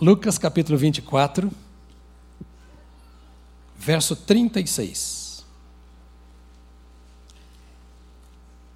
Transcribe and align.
Lucas 0.00 0.38
capítulo 0.38 0.78
24, 0.78 1.52
verso 3.76 4.16
36. 4.16 5.44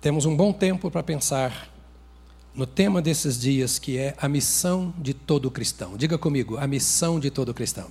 Temos 0.03 0.27
um 0.27 0.37
bom 0.37 0.53
tempo 0.53 0.91
para 0.91 1.03
pensar 1.03 1.73
no 2.55 2.67
tema 2.67 3.01
desses 3.01 3.41
dias, 3.41 3.79
que 3.79 3.97
é 3.97 4.15
a 4.19 4.29
missão 4.29 4.93
de 4.99 5.15
todo 5.15 5.51
cristão. 5.51 5.97
Diga 5.97 6.19
comigo, 6.19 6.59
a 6.59 6.67
missão 6.67 7.19
de 7.19 7.31
todo 7.31 7.55
cristão. 7.55 7.91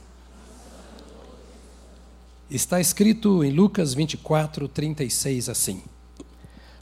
Está 2.51 2.79
escrito 2.79 3.43
em 3.43 3.49
Lucas 3.49 3.95
24, 3.95 4.67
36 4.67 5.49
assim: 5.49 5.81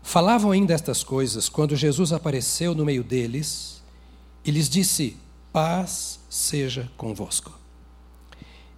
Falavam 0.04 0.52
ainda 0.52 0.74
estas 0.74 1.02
coisas 1.02 1.48
quando 1.48 1.78
Jesus 1.78 2.12
apareceu 2.12 2.76
no 2.76 2.84
meio 2.84 3.06
deles 3.06 3.82
e 4.44 4.52
lhes 4.52 4.68
disse: 4.68 5.16
Paz 5.52 6.20
seja 6.30 6.90
convosco. 6.96 7.52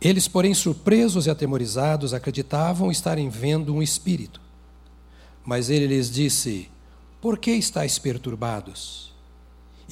Eles, 0.02 0.28
porém, 0.28 0.54
surpresos 0.54 1.28
e 1.28 1.30
atemorizados, 1.30 2.14
acreditavam 2.14 2.92
estarem 2.92 3.30
vendo 3.30 3.74
um 3.74 3.82
espírito. 3.82 4.42
Mas 5.46 5.70
ele 5.70 5.88
lhes 5.88 6.12
disse: 6.12 6.70
Por 7.22 7.38
que 7.38 7.52
estáis 7.52 7.98
perturbados? 7.98 9.14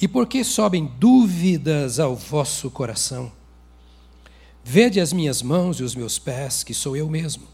E 0.00 0.08
por 0.08 0.26
que 0.26 0.42
sobem 0.42 0.90
dúvidas 0.98 2.00
ao 2.00 2.16
vosso 2.16 2.70
coração? 2.70 3.30
Vede 4.64 5.00
as 5.00 5.12
minhas 5.12 5.42
mãos 5.42 5.80
e 5.80 5.82
os 5.82 5.94
meus 5.94 6.18
pés, 6.18 6.62
que 6.62 6.74
sou 6.74 6.96
eu 6.96 7.08
mesmo. 7.08 7.44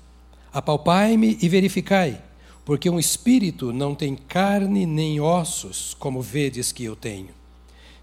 Apalpai-me 0.53 1.39
e 1.41 1.48
verificai, 1.48 2.23
porque 2.65 2.89
um 2.89 2.98
espírito 2.98 3.73
não 3.73 3.95
tem 3.95 4.15
carne 4.15 4.87
nem 4.87 5.20
ossos, 5.20 5.95
como 5.98 6.23
vedes 6.23 6.73
que 6.73 6.84
eu 6.84 6.97
tenho. 6.97 7.38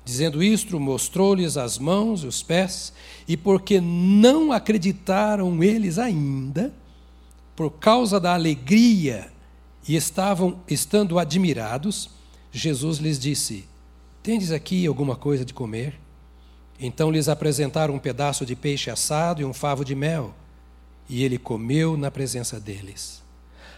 Dizendo 0.06 0.44
isto, 0.44 0.80
mostrou-lhes 0.80 1.58
as 1.58 1.80
mãos 1.80 2.24
e 2.24 2.28
os 2.28 2.44
pés, 2.44 2.94
e 3.28 3.36
porque 3.36 3.82
não 3.82 4.52
acreditaram 4.52 5.64
eles 5.64 5.98
ainda, 5.98 6.72
por 7.56 7.72
causa 7.72 8.20
da 8.20 8.36
alegria, 8.36 9.32
e 9.88 9.96
estavam 9.96 10.60
estando 10.68 11.18
admirados, 11.18 12.12
Jesus 12.52 13.00
lhes 13.00 13.18
disse: 13.18 13.66
Tendes 14.22 14.52
aqui 14.52 14.86
alguma 14.86 15.16
coisa 15.16 15.44
de 15.44 15.54
comer? 15.54 16.00
Então 16.80 17.10
lhes 17.10 17.28
apresentaram 17.28 17.96
um 17.96 18.00
pedaço 18.00 18.46
de 18.46 18.56
peixe 18.56 18.92
assado 18.92 19.42
e 19.42 19.46
um 19.46 19.54
favo 19.54 19.84
de 19.84 19.96
mel, 19.96 20.36
e 21.10 21.24
ele 21.24 21.40
comeu 21.40 21.98
na 21.98 22.12
presença 22.12 22.60
deles. 22.60 23.24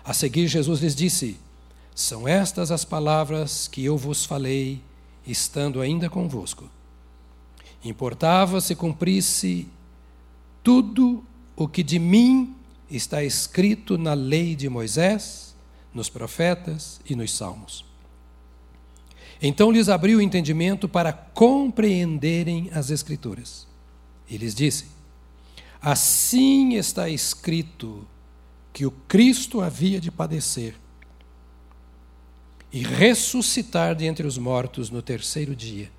A 0.04 0.14
seguir, 0.14 0.48
Jesus 0.48 0.82
lhes 0.82 0.96
disse: 0.96 1.40
São 1.96 2.28
estas 2.28 2.70
as 2.70 2.84
palavras 2.84 3.68
que 3.68 3.86
eu 3.86 3.98
vos 3.98 4.26
falei 4.26 4.82
estando 5.28 5.82
ainda 5.82 6.10
convosco. 6.10 6.70
Importava 7.84 8.60
se 8.62 8.76
cumprisse 8.76 9.68
tudo 10.64 11.24
o 11.56 11.68
que 11.68 11.84
de 11.84 12.00
mim 12.00 12.56
está 12.90 13.24
escrito 13.24 13.98
na 13.98 14.14
lei 14.14 14.56
de 14.56 14.70
Moisés, 14.70 15.56
nos 15.94 16.10
profetas 16.10 17.02
e 17.10 17.16
nos 17.16 17.34
salmos. 17.34 17.86
Então 19.42 19.72
lhes 19.72 19.90
abriu 19.90 20.20
o 20.20 20.22
entendimento 20.22 20.88
para 20.90 21.14
compreenderem 21.14 22.70
as 22.74 22.90
Escrituras. 22.90 23.68
E 24.30 24.38
lhes 24.38 24.56
disse: 24.56 24.86
Assim 25.82 26.74
está 26.74 27.10
escrito 27.10 28.06
que 28.74 28.86
o 28.86 28.92
Cristo 28.92 29.62
havia 29.62 30.00
de 30.00 30.12
padecer 30.12 30.76
e 32.72 32.84
ressuscitar 32.84 33.96
de 33.96 34.06
entre 34.06 34.28
os 34.28 34.38
mortos 34.38 34.90
no 34.90 35.02
terceiro 35.02 35.56
dia, 35.56 35.90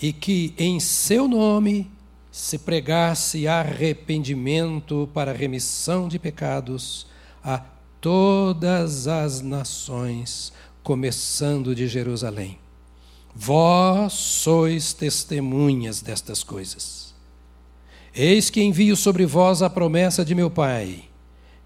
e 0.00 0.12
que 0.12 0.54
em 0.58 0.78
seu 0.78 1.26
nome 1.26 1.90
se 2.30 2.58
pregasse 2.58 3.48
arrependimento 3.48 5.08
para 5.12 5.32
remissão 5.32 6.06
de 6.06 6.18
pecados 6.18 7.06
a 7.42 7.58
todas 8.00 9.08
as 9.08 9.40
nações, 9.40 10.52
começando 10.82 11.74
de 11.74 11.88
Jerusalém. 11.88 12.58
Vós 13.34 14.12
sois 14.12 14.92
testemunhas 14.92 16.00
destas 16.00 16.42
coisas. 16.42 17.14
Eis 18.14 18.50
que 18.50 18.62
envio 18.62 18.96
sobre 18.96 19.24
vós 19.26 19.62
a 19.62 19.70
promessa 19.70 20.24
de 20.24 20.34
meu 20.34 20.50
Pai. 20.50 21.04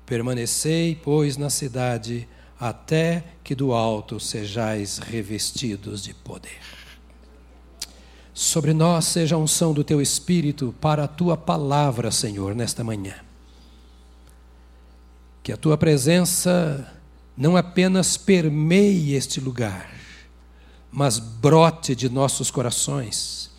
Permanecei, 0.05 0.99
pois, 1.03 1.37
na 1.37 1.49
cidade, 1.49 2.29
até 2.63 3.25
que 3.43 3.57
do 3.57 3.73
alto 3.73 4.21
sejais 4.21 4.99
revestidos 4.99 6.01
de 6.01 6.15
poder. 6.15 6.61
Sobre 8.33 8.73
nós 8.73 9.07
seja 9.07 9.35
a 9.35 9.39
unção 9.39 9.73
do 9.73 9.83
teu 9.83 10.01
Espírito 10.01 10.73
para 10.81 11.03
a 11.03 11.09
tua 11.09 11.37
palavra, 11.37 12.13
Senhor, 12.13 12.55
nesta 12.55 12.85
manhã. 12.85 13.17
Que 15.43 15.51
a 15.51 15.57
tua 15.57 15.77
presença 15.77 16.89
não 17.37 17.57
apenas 17.57 18.17
permeie 18.17 19.15
este 19.15 19.41
lugar, 19.41 19.93
mas 20.89 21.19
brote 21.19 21.97
de 21.97 22.09
nossos 22.09 22.49
corações, 22.49 23.51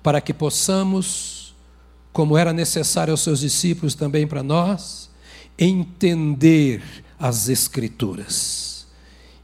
para 0.00 0.20
que 0.20 0.32
possamos, 0.32 1.56
como 2.12 2.38
era 2.38 2.52
necessário 2.52 3.10
aos 3.10 3.20
seus 3.20 3.40
discípulos, 3.40 3.96
também 3.96 4.28
para 4.28 4.44
nós, 4.44 5.10
entender 5.58 7.03
as 7.18 7.48
Escrituras. 7.48 8.86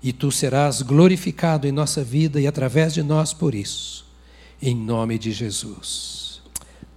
E 0.02 0.12
tu 0.12 0.32
serás 0.32 0.82
glorificado 0.82 1.66
em 1.66 1.72
nossa 1.72 2.02
vida 2.02 2.40
e 2.40 2.46
através 2.46 2.94
de 2.94 3.02
nós 3.02 3.32
por 3.32 3.54
isso. 3.54 4.06
Em 4.60 4.74
nome 4.74 5.18
de 5.18 5.32
Jesus. 5.32 6.42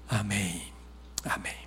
Amém. 0.08 0.62
Amém. 1.24 1.64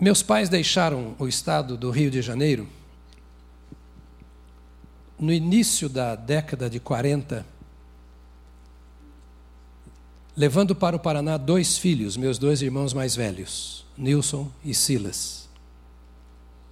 Meus 0.00 0.22
pais 0.22 0.48
deixaram 0.48 1.14
o 1.18 1.28
estado 1.28 1.76
do 1.76 1.90
Rio 1.90 2.10
de 2.10 2.20
Janeiro 2.22 2.68
no 5.22 5.32
início 5.32 5.88
da 5.88 6.16
década 6.16 6.68
de 6.68 6.80
40 6.80 7.46
levando 10.36 10.74
para 10.74 10.96
o 10.96 10.98
Paraná 10.98 11.36
dois 11.36 11.76
filhos, 11.76 12.16
meus 12.16 12.38
dois 12.38 12.62
irmãos 12.62 12.94
mais 12.94 13.14
velhos, 13.14 13.84
Nilson 13.96 14.50
e 14.64 14.74
Silas. 14.74 15.48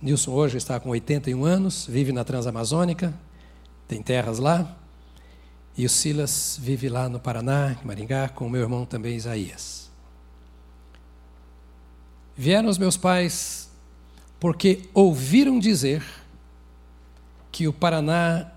Nilson 0.01 0.33
hoje 0.33 0.57
está 0.57 0.81
com 0.81 0.89
81 0.91 1.45
anos, 1.45 1.87
vive 1.87 2.11
na 2.11 2.25
Transamazônica, 2.25 3.13
tem 3.87 4.03
terras 4.03 4.39
lá. 4.39 4.77
E 5.77 5.85
o 5.85 5.91
Silas 5.91 6.59
vive 6.61 6.89
lá 6.89 7.09
no 7.09 7.21
Paraná, 7.21 7.77
em 7.83 7.87
Maringá, 7.87 8.29
com 8.29 8.47
o 8.47 8.51
meu 8.51 8.63
irmão 8.63 8.85
também 8.85 9.15
Isaías. 9.15 9.91
Vieram 12.37 12.69
os 12.69 12.79
meus 12.79 12.97
pais 12.97 13.71
porque 14.39 14.89
ouviram 14.95 15.59
dizer 15.59 16.03
que 17.53 17.69
o 17.69 17.73
Paraná 17.73 18.51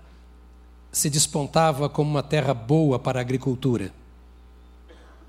se 0.90 1.10
despontava 1.10 1.90
como 1.90 2.10
uma 2.10 2.22
terra 2.22 2.54
boa 2.54 2.98
para 2.98 3.18
a 3.18 3.22
agricultura 3.22 3.92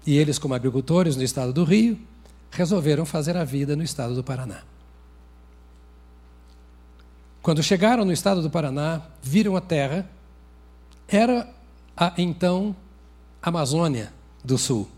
e 0.05 0.17
eles, 0.17 0.37
como 0.37 0.53
agricultores 0.53 1.15
no 1.15 1.23
estado 1.23 1.51
do 1.51 1.63
Rio, 1.63 1.99
resolveram 2.51 3.05
fazer 3.05 3.35
a 3.35 3.43
vida 3.43 3.75
no 3.75 3.83
estado 3.83 4.13
do 4.13 4.23
Paraná. 4.23 4.61
Quando 7.41 7.61
chegaram 7.61 8.05
no 8.05 8.11
estado 8.11 8.41
do 8.41 8.49
Paraná, 8.49 9.01
viram 9.21 9.55
a 9.55 9.61
terra, 9.61 10.09
era 11.07 11.47
a 11.95 12.13
então 12.17 12.75
Amazônia 13.41 14.11
do 14.43 14.57
Sul. 14.57 14.89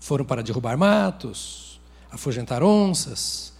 Foram 0.00 0.24
para 0.24 0.42
derrubar 0.42 0.76
matos, 0.76 1.80
afugentar 2.10 2.62
onças, 2.62 3.52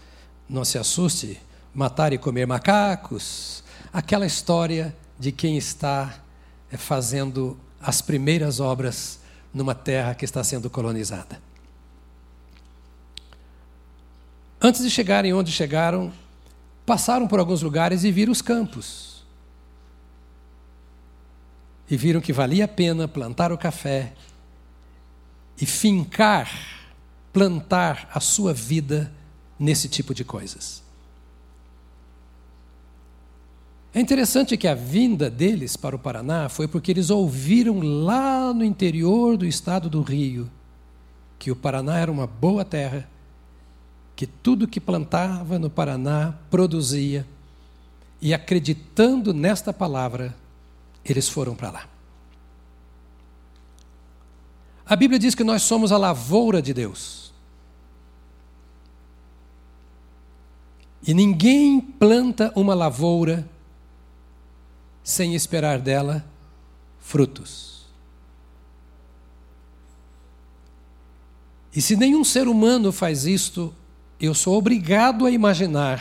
não 0.47 0.63
se 0.63 0.77
assuste, 0.77 1.39
matar 1.73 2.13
e 2.13 2.17
comer 2.17 2.45
macacos, 2.45 3.63
aquela 3.91 4.25
história 4.25 4.95
de 5.19 5.31
quem 5.31 5.57
está 5.57 6.19
eh, 6.71 6.77
fazendo 6.77 7.57
as 7.81 8.01
primeiras 8.01 8.59
obras 8.59 9.18
numa 9.53 9.73
terra 9.73 10.13
que 10.13 10.25
está 10.25 10.43
sendo 10.43 10.69
colonizada. 10.69 11.41
Antes 14.61 14.81
de 14.81 14.89
chegarem 14.89 15.33
onde 15.33 15.51
chegaram, 15.51 16.11
passaram 16.85 17.27
por 17.27 17.39
alguns 17.39 17.61
lugares 17.61 18.03
e 18.03 18.11
viram 18.11 18.31
os 18.31 18.41
campos. 18.41 19.23
E 21.89 21.95
viram 21.95 22.21
que 22.21 22.33
valia 22.33 22.65
a 22.65 22.67
pena 22.67 23.07
plantar 23.07 23.51
o 23.51 23.57
café 23.57 24.13
e 25.59 25.65
fincar, 25.65 26.49
plantar 27.31 28.09
a 28.13 28.19
sua 28.19 28.53
vida 28.53 29.11
nesse 29.57 29.89
tipo 29.89 30.13
de 30.13 30.23
coisas. 30.23 30.83
É 33.93 33.99
interessante 33.99 34.55
que 34.55 34.67
a 34.67 34.75
vinda 34.75 35.29
deles 35.29 35.75
para 35.75 35.95
o 35.95 35.99
Paraná 35.99 36.47
foi 36.47 36.67
porque 36.67 36.91
eles 36.91 37.09
ouviram 37.09 37.79
lá 37.79 38.53
no 38.53 38.63
interior 38.63 39.35
do 39.35 39.45
estado 39.45 39.89
do 39.89 40.01
Rio 40.01 40.49
que 41.39 41.49
o 41.49 41.55
Paraná 41.55 41.97
era 41.97 42.11
uma 42.11 42.27
boa 42.27 42.65
terra, 42.65 43.09
que 44.15 44.27
tudo 44.27 44.67
que 44.67 44.81
plantava 44.81 45.57
no 45.57 45.69
Paraná 45.69 46.35
produzia, 46.51 47.25
e 48.21 48.33
acreditando 48.33 49.33
nesta 49.33 49.71
palavra, 49.71 50.35
eles 51.05 51.29
foram 51.29 51.55
para 51.55 51.71
lá. 51.71 51.87
A 54.85 54.95
Bíblia 54.97 55.17
diz 55.17 55.33
que 55.33 55.43
nós 55.43 55.61
somos 55.61 55.93
a 55.93 55.97
lavoura 55.97 56.61
de 56.61 56.73
Deus. 56.73 57.31
E 61.07 61.13
ninguém 61.13 61.79
planta 61.79 62.51
uma 62.57 62.73
lavoura 62.73 63.47
sem 65.09 65.33
esperar 65.33 65.79
dela 65.79 66.23
frutos. 66.99 67.87
E 71.75 71.81
se 71.81 71.95
nenhum 71.95 72.23
ser 72.23 72.47
humano 72.47 72.91
faz 72.91 73.25
isto, 73.25 73.73
eu 74.21 74.35
sou 74.35 74.55
obrigado 74.55 75.25
a 75.25 75.31
imaginar 75.31 75.99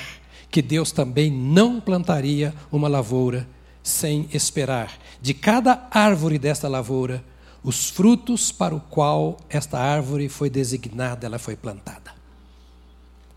que 0.51 0.61
Deus 0.61 0.93
também 0.93 1.31
não 1.31 1.81
plantaria 1.81 2.55
uma 2.71 2.87
lavoura 2.87 3.49
sem 3.83 4.29
esperar 4.31 4.93
de 5.23 5.33
cada 5.33 5.89
árvore 5.91 6.39
desta 6.39 6.69
lavoura 6.69 7.25
os 7.65 7.89
frutos 7.89 8.53
para 8.53 8.77
o 8.77 8.81
qual 8.81 9.39
esta 9.49 9.79
árvore 9.79 10.29
foi 10.29 10.51
designada, 10.51 11.27
ela 11.27 11.39
foi 11.39 11.57
plantada. 11.57 12.13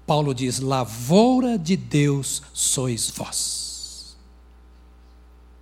Paulo 0.06 0.33
diz: 0.33 0.59
lavoura 0.59 1.57
de 1.57 1.77
Deus 1.77 2.44
sois 2.51 3.09
vós. 3.09 3.70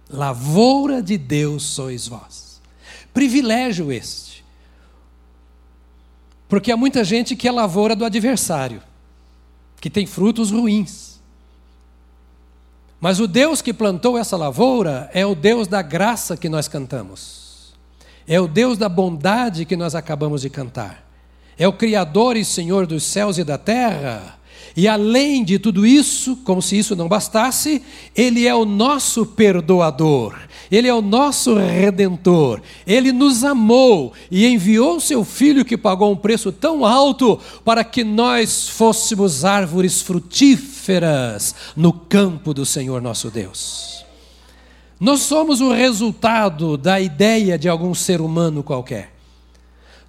Lavoura 0.09 1.01
de 1.01 1.17
Deus 1.17 1.63
sois 1.63 2.07
vós. 2.07 2.61
Privilégio 3.13 3.91
este. 3.91 4.43
Porque 6.47 6.71
há 6.71 6.77
muita 6.77 7.03
gente 7.03 7.35
que 7.35 7.47
é 7.47 7.51
lavoura 7.51 7.95
do 7.95 8.03
adversário, 8.03 8.81
que 9.79 9.89
tem 9.89 10.07
frutos 10.07 10.49
ruins. 10.49 11.19
Mas 12.99 13.19
o 13.19 13.27
Deus 13.27 13.61
que 13.61 13.71
plantou 13.71 14.17
essa 14.17 14.35
lavoura 14.35 15.09
é 15.13 15.25
o 15.25 15.35
Deus 15.35 15.67
da 15.67 15.81
graça 15.81 16.35
que 16.35 16.49
nós 16.49 16.67
cantamos. 16.67 17.73
É 18.27 18.39
o 18.39 18.47
Deus 18.47 18.77
da 18.77 18.89
bondade 18.89 19.63
que 19.63 19.77
nós 19.77 19.95
acabamos 19.95 20.41
de 20.41 20.49
cantar. 20.49 21.07
É 21.57 21.67
o 21.67 21.73
Criador 21.73 22.35
e 22.35 22.43
Senhor 22.43 22.87
dos 22.87 23.03
céus 23.03 23.37
e 23.37 23.43
da 23.43 23.57
terra. 23.57 24.38
E 24.75 24.87
além 24.87 25.43
de 25.43 25.59
tudo 25.59 25.85
isso, 25.85 26.37
como 26.37 26.61
se 26.61 26.77
isso 26.77 26.95
não 26.95 27.07
bastasse, 27.07 27.81
Ele 28.15 28.47
é 28.47 28.53
o 28.55 28.65
nosso 28.65 29.25
perdoador, 29.25 30.35
Ele 30.71 30.87
é 30.87 30.93
o 30.93 31.01
nosso 31.01 31.55
redentor, 31.55 32.61
Ele 32.85 33.11
nos 33.11 33.43
amou 33.43 34.13
e 34.29 34.45
enviou 34.45 34.99
seu 34.99 35.23
Filho 35.23 35.65
que 35.65 35.77
pagou 35.77 36.11
um 36.11 36.15
preço 36.15 36.51
tão 36.51 36.85
alto 36.85 37.39
para 37.65 37.83
que 37.83 38.03
nós 38.03 38.69
fôssemos 38.69 39.43
árvores 39.43 40.01
frutíferas 40.01 41.55
no 41.75 41.91
campo 41.91 42.53
do 42.53 42.65
Senhor 42.65 43.01
nosso 43.01 43.29
Deus. 43.29 44.05
Nós 44.99 45.21
somos 45.21 45.61
o 45.61 45.71
resultado 45.71 46.75
da 46.75 46.99
ideia 46.99 47.57
de 47.57 47.69
algum 47.69 47.93
ser 47.93 48.19
humano 48.19 48.61
qualquer. 48.61 49.13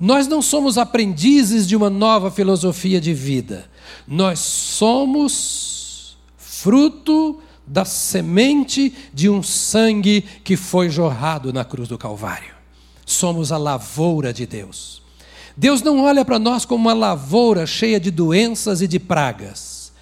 Nós 0.01 0.27
não 0.27 0.41
somos 0.43 0.79
aprendizes 0.79 1.69
de 1.69 1.77
uma 1.77 1.91
nova 1.91 2.31
filosofia 2.31 3.01
de 3.01 3.15
vida. 3.15 3.70
Nós 4.07 4.39
somos 4.39 6.17
fruto 6.37 7.41
da 7.67 7.85
semente 7.85 8.93
de 9.15 9.29
um 9.29 9.43
sangue 9.43 10.23
que 10.43 10.57
foi 10.57 10.91
jorrado 10.91 11.53
na 11.53 11.65
cruz 11.65 11.89
do 11.89 11.97
Calvário. 11.97 12.55
Somos 13.07 13.53
a 13.53 13.57
lavoura 13.57 14.33
de 14.33 14.47
Deus. 14.47 15.01
Deus 15.57 15.83
não 15.83 16.03
olha 16.03 16.25
para 16.25 16.39
nós 16.39 16.65
como 16.65 16.89
uma 16.89 16.95
lavoura 16.95 17.67
cheia 17.67 18.01
de 18.01 18.11
doenças 18.11 18.83
e 18.83 18.89
de 18.89 18.99
pragas. 18.99 19.93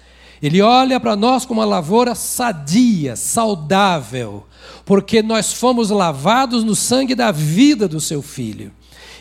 Ele 0.41 0.61
olha 0.61 0.99
para 0.99 1.15
nós 1.15 1.45
como 1.45 1.59
uma 1.59 1.65
lavoura 1.67 2.15
sadia, 2.15 3.15
saudável, 3.15 4.45
porque 4.85 5.21
nós 5.21 5.53
fomos 5.53 5.89
lavados 5.89 6.63
no 6.63 6.75
sangue 6.75 7.13
da 7.13 7.31
vida 7.31 7.87
do 7.87 7.99
seu 7.99 8.21
filho. 8.21 8.71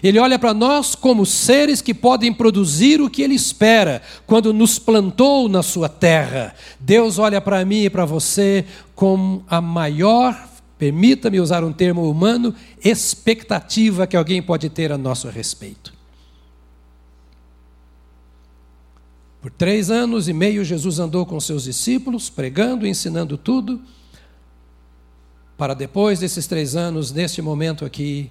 Ele 0.02 0.18
olha 0.18 0.38
para 0.38 0.54
nós 0.54 0.94
como 0.94 1.26
seres 1.26 1.82
que 1.82 1.92
podem 1.92 2.32
produzir 2.32 3.00
o 3.00 3.10
que 3.10 3.22
ele 3.22 3.34
espera 3.34 4.02
quando 4.26 4.52
nos 4.52 4.78
plantou 4.78 5.48
na 5.48 5.62
sua 5.62 5.88
terra. 5.88 6.54
Deus 6.78 7.18
olha 7.18 7.40
para 7.40 7.64
mim 7.64 7.84
e 7.84 7.90
para 7.90 8.04
você 8.04 8.64
como 8.94 9.44
a 9.48 9.60
maior, 9.60 10.48
permita-me 10.78 11.40
usar 11.40 11.64
um 11.64 11.72
termo 11.72 12.08
humano, 12.08 12.54
expectativa 12.84 14.06
que 14.06 14.16
alguém 14.16 14.40
pode 14.40 14.68
ter 14.70 14.92
a 14.92 14.98
nosso 14.98 15.28
respeito. 15.28 15.92
Por 19.40 19.52
três 19.52 19.90
anos 19.90 20.28
e 20.28 20.32
meio, 20.32 20.64
Jesus 20.64 20.98
andou 20.98 21.24
com 21.24 21.38
seus 21.38 21.64
discípulos, 21.64 22.28
pregando 22.28 22.86
ensinando 22.86 23.38
tudo, 23.38 23.80
para 25.56 25.74
depois 25.74 26.20
desses 26.20 26.46
três 26.46 26.76
anos, 26.76 27.12
neste 27.12 27.40
momento 27.40 27.84
aqui, 27.84 28.30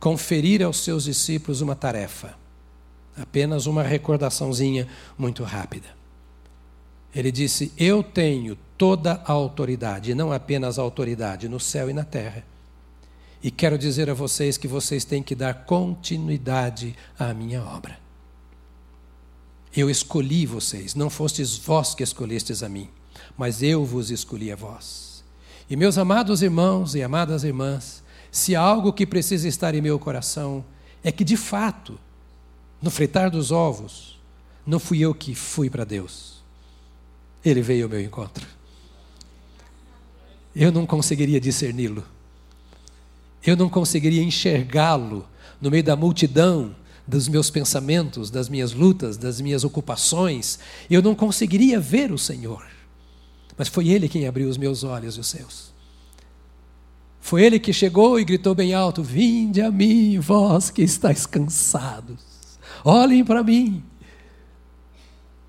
conferir 0.00 0.62
aos 0.62 0.78
seus 0.78 1.04
discípulos 1.04 1.60
uma 1.60 1.76
tarefa. 1.76 2.34
Apenas 3.16 3.66
uma 3.66 3.82
recordaçãozinha 3.82 4.88
muito 5.16 5.44
rápida. 5.44 5.88
Ele 7.14 7.30
disse: 7.30 7.72
Eu 7.76 8.02
tenho 8.02 8.56
toda 8.78 9.22
a 9.26 9.32
autoridade, 9.32 10.14
não 10.14 10.32
apenas 10.32 10.78
a 10.78 10.82
autoridade 10.82 11.48
no 11.48 11.60
céu 11.60 11.90
e 11.90 11.92
na 11.92 12.04
terra. 12.04 12.44
E 13.42 13.50
quero 13.50 13.76
dizer 13.76 14.08
a 14.08 14.14
vocês 14.14 14.56
que 14.56 14.68
vocês 14.68 15.04
têm 15.04 15.22
que 15.22 15.34
dar 15.34 15.64
continuidade 15.64 16.96
à 17.18 17.32
minha 17.34 17.62
obra. 17.62 17.98
Eu 19.74 19.88
escolhi 19.88 20.46
vocês, 20.46 20.94
não 20.94 21.08
fostes 21.08 21.56
vós 21.56 21.94
que 21.94 22.02
escolhestes 22.02 22.62
a 22.62 22.68
mim, 22.68 22.88
mas 23.36 23.62
eu 23.62 23.84
vos 23.84 24.10
escolhi 24.10 24.50
a 24.50 24.56
vós. 24.56 25.24
E 25.68 25.76
meus 25.76 25.96
amados 25.96 26.42
irmãos 26.42 26.94
e 26.94 27.02
amadas 27.02 27.44
irmãs, 27.44 28.02
se 28.30 28.54
algo 28.54 28.92
que 28.92 29.06
precisa 29.06 29.48
estar 29.48 29.74
em 29.74 29.80
meu 29.80 29.98
coração, 29.98 30.64
é 31.02 31.10
que 31.10 31.24
de 31.24 31.36
fato, 31.36 31.98
no 32.80 32.90
fritar 32.90 33.30
dos 33.30 33.50
ovos, 33.50 34.18
não 34.66 34.78
fui 34.78 35.00
eu 35.00 35.14
que 35.14 35.34
fui 35.34 35.68
para 35.68 35.84
Deus. 35.84 36.40
Ele 37.44 37.62
veio 37.62 37.84
ao 37.84 37.90
meu 37.90 38.00
encontro. 38.00 38.46
Eu 40.54 40.70
não 40.70 40.86
conseguiria 40.86 41.40
discerni-lo. 41.40 42.04
Eu 43.44 43.56
não 43.56 43.68
conseguiria 43.68 44.22
enxergá-lo 44.22 45.26
no 45.60 45.70
meio 45.70 45.82
da 45.82 45.96
multidão 45.96 46.74
dos 47.06 47.26
meus 47.26 47.50
pensamentos, 47.50 48.30
das 48.30 48.48
minhas 48.48 48.72
lutas, 48.72 49.16
das 49.16 49.40
minhas 49.40 49.64
ocupações. 49.64 50.58
Eu 50.88 51.02
não 51.02 51.14
conseguiria 51.14 51.80
ver 51.80 52.12
o 52.12 52.18
Senhor. 52.18 52.64
Mas 53.56 53.68
foi 53.68 53.88
Ele 53.88 54.08
quem 54.08 54.26
abriu 54.26 54.48
os 54.48 54.56
meus 54.56 54.84
olhos 54.84 55.16
e 55.16 55.20
os 55.20 55.26
seus. 55.26 55.69
Foi 57.20 57.44
ele 57.44 57.60
que 57.60 57.72
chegou 57.72 58.18
e 58.18 58.24
gritou 58.24 58.54
bem 58.54 58.74
alto: 58.74 59.02
Vinde 59.02 59.60
a 59.60 59.70
mim, 59.70 60.18
vós 60.18 60.70
que 60.70 60.82
estáis 60.82 61.26
cansados, 61.26 62.18
olhem 62.84 63.24
para 63.24 63.42
mim. 63.42 63.84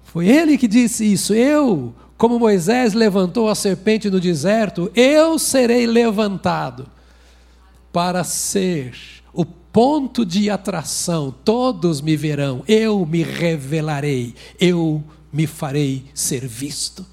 Foi 0.03 0.27
ele 0.27 0.57
que 0.57 0.67
disse 0.67 1.10
isso. 1.10 1.34
Eu, 1.34 1.95
como 2.17 2.38
Moisés 2.38 2.93
levantou 2.93 3.48
a 3.48 3.55
serpente 3.55 4.10
no 4.10 4.19
deserto, 4.19 4.91
eu 4.93 5.39
serei 5.39 5.88
levantado 5.88 6.88
para 7.93 8.24
ser 8.24 8.93
o 9.34 9.45
ponto 9.45 10.25
de 10.25 10.50
atração. 10.50 11.34
Todos 11.43 12.01
me 12.01 12.17
verão, 12.17 12.63
eu 12.67 13.05
me 13.05 13.24
revelarei, 13.24 14.36
eu 14.60 15.01
me 15.31 15.48
farei 15.48 16.05
ser 16.13 16.45
visto. 16.45 17.05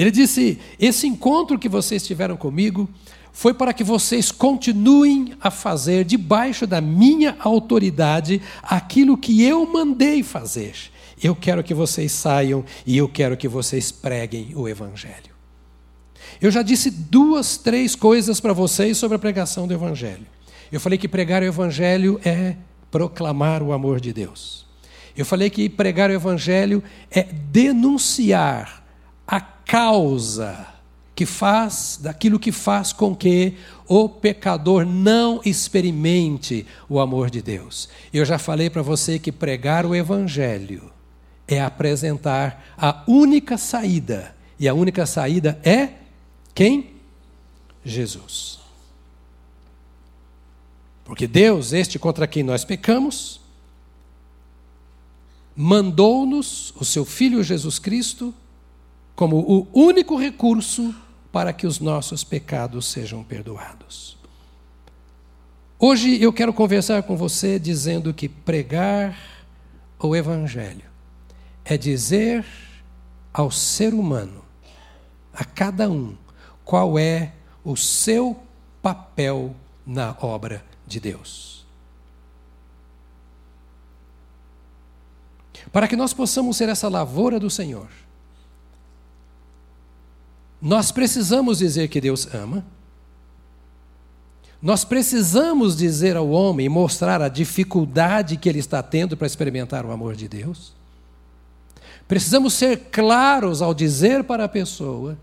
Ele 0.00 0.10
disse: 0.10 0.58
Esse 0.78 1.06
encontro 1.06 1.58
que 1.58 1.68
vocês 1.68 2.06
tiveram 2.06 2.34
comigo 2.34 2.88
foi 3.34 3.52
para 3.52 3.74
que 3.74 3.84
vocês 3.84 4.32
continuem 4.32 5.34
a 5.38 5.50
fazer, 5.50 6.06
debaixo 6.06 6.66
da 6.66 6.80
minha 6.80 7.36
autoridade, 7.38 8.40
aquilo 8.62 9.18
que 9.18 9.42
eu 9.42 9.70
mandei 9.70 10.22
fazer. 10.22 10.72
Eu 11.22 11.36
quero 11.36 11.62
que 11.62 11.74
vocês 11.74 12.12
saiam 12.12 12.64
e 12.86 12.96
eu 12.96 13.10
quero 13.10 13.36
que 13.36 13.46
vocês 13.46 13.92
preguem 13.92 14.52
o 14.54 14.66
Evangelho. 14.66 15.34
Eu 16.40 16.50
já 16.50 16.62
disse 16.62 16.90
duas, 16.90 17.58
três 17.58 17.94
coisas 17.94 18.40
para 18.40 18.54
vocês 18.54 18.96
sobre 18.96 19.16
a 19.16 19.18
pregação 19.18 19.68
do 19.68 19.74
Evangelho. 19.74 20.26
Eu 20.72 20.80
falei 20.80 20.96
que 20.96 21.08
pregar 21.08 21.42
o 21.42 21.46
Evangelho 21.46 22.18
é 22.24 22.56
proclamar 22.90 23.62
o 23.62 23.74
amor 23.74 24.00
de 24.00 24.14
Deus. 24.14 24.64
Eu 25.14 25.26
falei 25.26 25.50
que 25.50 25.68
pregar 25.68 26.08
o 26.08 26.14
Evangelho 26.14 26.82
é 27.10 27.24
denunciar 27.24 28.79
a 29.30 29.40
causa 29.40 30.66
que 31.14 31.24
faz, 31.24 32.00
daquilo 32.02 32.40
que 32.40 32.50
faz 32.50 32.92
com 32.92 33.14
que 33.14 33.56
o 33.86 34.08
pecador 34.08 34.84
não 34.84 35.40
experimente 35.44 36.66
o 36.88 36.98
amor 36.98 37.30
de 37.30 37.40
Deus. 37.40 37.88
Eu 38.12 38.24
já 38.24 38.38
falei 38.38 38.68
para 38.68 38.82
você 38.82 39.20
que 39.20 39.30
pregar 39.30 39.86
o 39.86 39.94
Evangelho 39.94 40.90
é 41.46 41.60
apresentar 41.60 42.74
a 42.76 43.04
única 43.06 43.56
saída. 43.56 44.34
E 44.58 44.66
a 44.66 44.74
única 44.74 45.06
saída 45.06 45.60
é 45.62 45.90
quem? 46.52 46.96
Jesus. 47.84 48.58
Porque 51.04 51.28
Deus, 51.28 51.72
este 51.72 51.98
contra 51.98 52.26
quem 52.26 52.42
nós 52.42 52.64
pecamos, 52.64 53.40
mandou-nos 55.54 56.72
o 56.76 56.84
seu 56.84 57.04
Filho 57.04 57.44
Jesus 57.44 57.78
Cristo 57.78 58.34
como 59.14 59.36
o 59.38 59.68
único 59.72 60.16
recurso 60.16 60.94
para 61.30 61.52
que 61.52 61.66
os 61.66 61.78
nossos 61.78 62.24
pecados 62.24 62.86
sejam 62.86 63.22
perdoados. 63.22 64.18
Hoje 65.78 66.20
eu 66.22 66.32
quero 66.32 66.52
conversar 66.52 67.02
com 67.04 67.16
você 67.16 67.58
dizendo 67.58 68.12
que 68.12 68.28
pregar 68.28 69.16
o 69.98 70.14
Evangelho 70.14 70.84
é 71.64 71.76
dizer 71.76 72.44
ao 73.32 73.50
ser 73.50 73.94
humano, 73.94 74.44
a 75.32 75.44
cada 75.44 75.88
um, 75.88 76.16
qual 76.64 76.98
é 76.98 77.32
o 77.64 77.76
seu 77.76 78.36
papel 78.82 79.54
na 79.86 80.16
obra 80.20 80.64
de 80.86 80.98
Deus. 81.00 81.64
Para 85.72 85.86
que 85.86 85.96
nós 85.96 86.12
possamos 86.12 86.56
ser 86.56 86.68
essa 86.68 86.88
lavoura 86.88 87.38
do 87.38 87.48
Senhor, 87.48 87.88
nós 90.60 90.92
precisamos 90.92 91.58
dizer 91.58 91.88
que 91.88 92.00
Deus 92.00 92.26
ama 92.34 92.64
nós 94.62 94.84
precisamos 94.84 95.74
dizer 95.74 96.16
ao 96.16 96.28
homem, 96.28 96.68
mostrar 96.68 97.22
a 97.22 97.28
dificuldade 97.28 98.36
que 98.36 98.48
ele 98.48 98.58
está 98.58 98.82
tendo 98.82 99.16
para 99.16 99.26
experimentar 99.26 99.86
o 99.86 99.90
amor 99.90 100.14
de 100.14 100.28
Deus. 100.28 100.74
Precisamos 102.06 102.52
ser 102.52 102.88
claros 102.90 103.62
ao 103.62 103.72
dizer 103.72 104.24
para 104.24 104.44
a 104.44 104.48
pessoa 104.48 105.16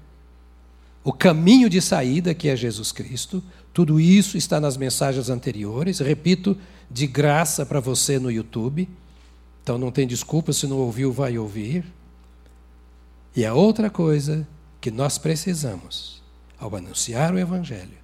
o 1.03 1.13
caminho 1.13 1.69
de 1.69 1.81
saída 1.81 2.33
que 2.33 2.49
é 2.49 2.55
Jesus 2.55 2.91
Cristo. 2.91 3.43
Tudo 3.71 3.99
isso 3.99 4.37
está 4.37 4.59
nas 4.59 4.75
mensagens 4.75 5.29
anteriores. 5.29 5.99
Repito, 5.99 6.57
de 6.89 7.05
graça 7.05 7.63
para 7.65 7.79
você 7.79 8.17
no 8.17 8.31
YouTube. 8.31 8.89
Então 9.61 9.77
não 9.77 9.91
tem 9.91 10.07
desculpa, 10.07 10.51
se 10.51 10.65
não 10.65 10.77
ouviu, 10.77 11.11
vai 11.11 11.37
ouvir. 11.37 11.85
E 13.35 13.45
a 13.45 13.53
outra 13.53 13.87
coisa 13.87 14.47
que 14.79 14.91
nós 14.91 15.17
precisamos, 15.17 16.21
ao 16.59 16.75
anunciar 16.75 17.33
o 17.33 17.39
Evangelho, 17.39 17.97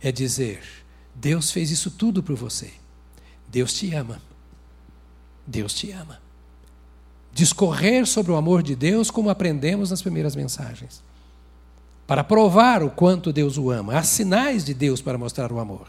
é 0.00 0.12
dizer: 0.12 0.62
Deus 1.14 1.50
fez 1.50 1.70
isso 1.70 1.90
tudo 1.90 2.22
por 2.22 2.36
você. 2.36 2.72
Deus 3.48 3.72
te 3.72 3.94
ama. 3.94 4.20
Deus 5.46 5.72
te 5.74 5.90
ama. 5.90 6.20
Discorrer 7.32 8.06
sobre 8.06 8.32
o 8.32 8.36
amor 8.36 8.62
de 8.62 8.74
Deus, 8.74 9.10
como 9.10 9.30
aprendemos 9.30 9.90
nas 9.90 10.02
primeiras 10.02 10.36
mensagens. 10.36 11.02
Para 12.06 12.24
provar 12.24 12.82
o 12.82 12.90
quanto 12.90 13.32
Deus 13.32 13.58
o 13.58 13.70
ama. 13.70 13.96
Há 13.96 14.02
sinais 14.02 14.64
de 14.64 14.74
Deus 14.74 15.00
para 15.00 15.18
mostrar 15.18 15.52
o 15.52 15.58
amor. 15.58 15.88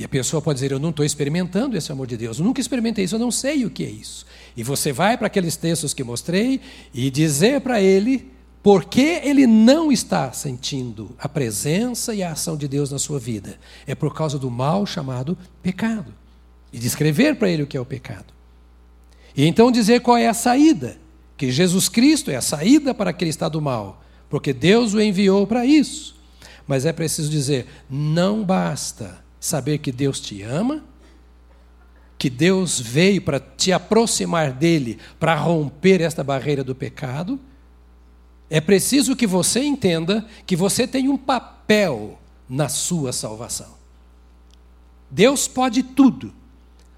E 0.00 0.04
a 0.04 0.08
pessoa 0.08 0.40
pode 0.40 0.56
dizer: 0.56 0.72
Eu 0.72 0.78
não 0.78 0.88
estou 0.88 1.04
experimentando 1.04 1.76
esse 1.76 1.92
amor 1.92 2.06
de 2.06 2.16
Deus, 2.16 2.38
eu 2.38 2.44
nunca 2.44 2.60
experimentei 2.60 3.04
isso, 3.04 3.16
eu 3.16 3.20
não 3.20 3.30
sei 3.30 3.66
o 3.66 3.70
que 3.70 3.84
é 3.84 3.90
isso. 3.90 4.24
E 4.56 4.62
você 4.62 4.92
vai 4.92 5.16
para 5.16 5.26
aqueles 5.26 5.56
textos 5.56 5.94
que 5.94 6.04
mostrei 6.04 6.60
e 6.92 7.10
dizer 7.10 7.60
para 7.60 7.80
ele 7.80 8.30
por 8.62 8.84
que 8.84 9.20
ele 9.22 9.46
não 9.46 9.90
está 9.90 10.32
sentindo 10.32 11.14
a 11.18 11.28
presença 11.28 12.14
e 12.14 12.22
a 12.22 12.32
ação 12.32 12.56
de 12.56 12.68
Deus 12.68 12.90
na 12.90 12.98
sua 12.98 13.18
vida? 13.18 13.58
É 13.86 13.94
por 13.94 14.14
causa 14.14 14.38
do 14.38 14.50
mal 14.50 14.84
chamado 14.84 15.36
pecado. 15.62 16.12
E 16.72 16.78
descrever 16.78 17.36
para 17.36 17.48
ele 17.48 17.62
o 17.62 17.66
que 17.66 17.76
é 17.76 17.80
o 17.80 17.86
pecado. 17.86 18.32
E 19.34 19.46
então 19.46 19.72
dizer 19.72 20.00
qual 20.00 20.16
é 20.16 20.28
a 20.28 20.34
saída. 20.34 20.98
Que 21.36 21.50
Jesus 21.50 21.88
Cristo 21.88 22.30
é 22.30 22.36
a 22.36 22.42
saída 22.42 22.92
para 22.92 23.10
aquele 23.10 23.30
estado 23.30 23.60
mal. 23.62 24.04
Porque 24.28 24.52
Deus 24.52 24.92
o 24.92 25.00
enviou 25.00 25.46
para 25.46 25.64
isso. 25.64 26.14
Mas 26.66 26.84
é 26.84 26.92
preciso 26.92 27.30
dizer: 27.30 27.66
não 27.88 28.44
basta 28.44 29.18
saber 29.40 29.78
que 29.78 29.90
Deus 29.90 30.20
te 30.20 30.42
ama, 30.42 30.84
que 32.20 32.30
Deus 32.30 32.78
veio 32.78 33.22
para 33.22 33.40
te 33.40 33.72
aproximar 33.72 34.52
dele, 34.52 34.98
para 35.18 35.34
romper 35.34 36.00
esta 36.00 36.22
barreira 36.22 36.62
do 36.62 36.76
pecado 36.76 37.40
é 38.50 38.60
preciso 38.60 39.14
que 39.14 39.28
você 39.28 39.62
entenda 39.62 40.26
que 40.44 40.56
você 40.56 40.86
tem 40.86 41.08
um 41.08 41.16
papel 41.16 42.18
na 42.48 42.68
sua 42.68 43.12
salvação. 43.12 43.78
Deus 45.08 45.46
pode 45.46 45.84
tudo. 45.84 46.34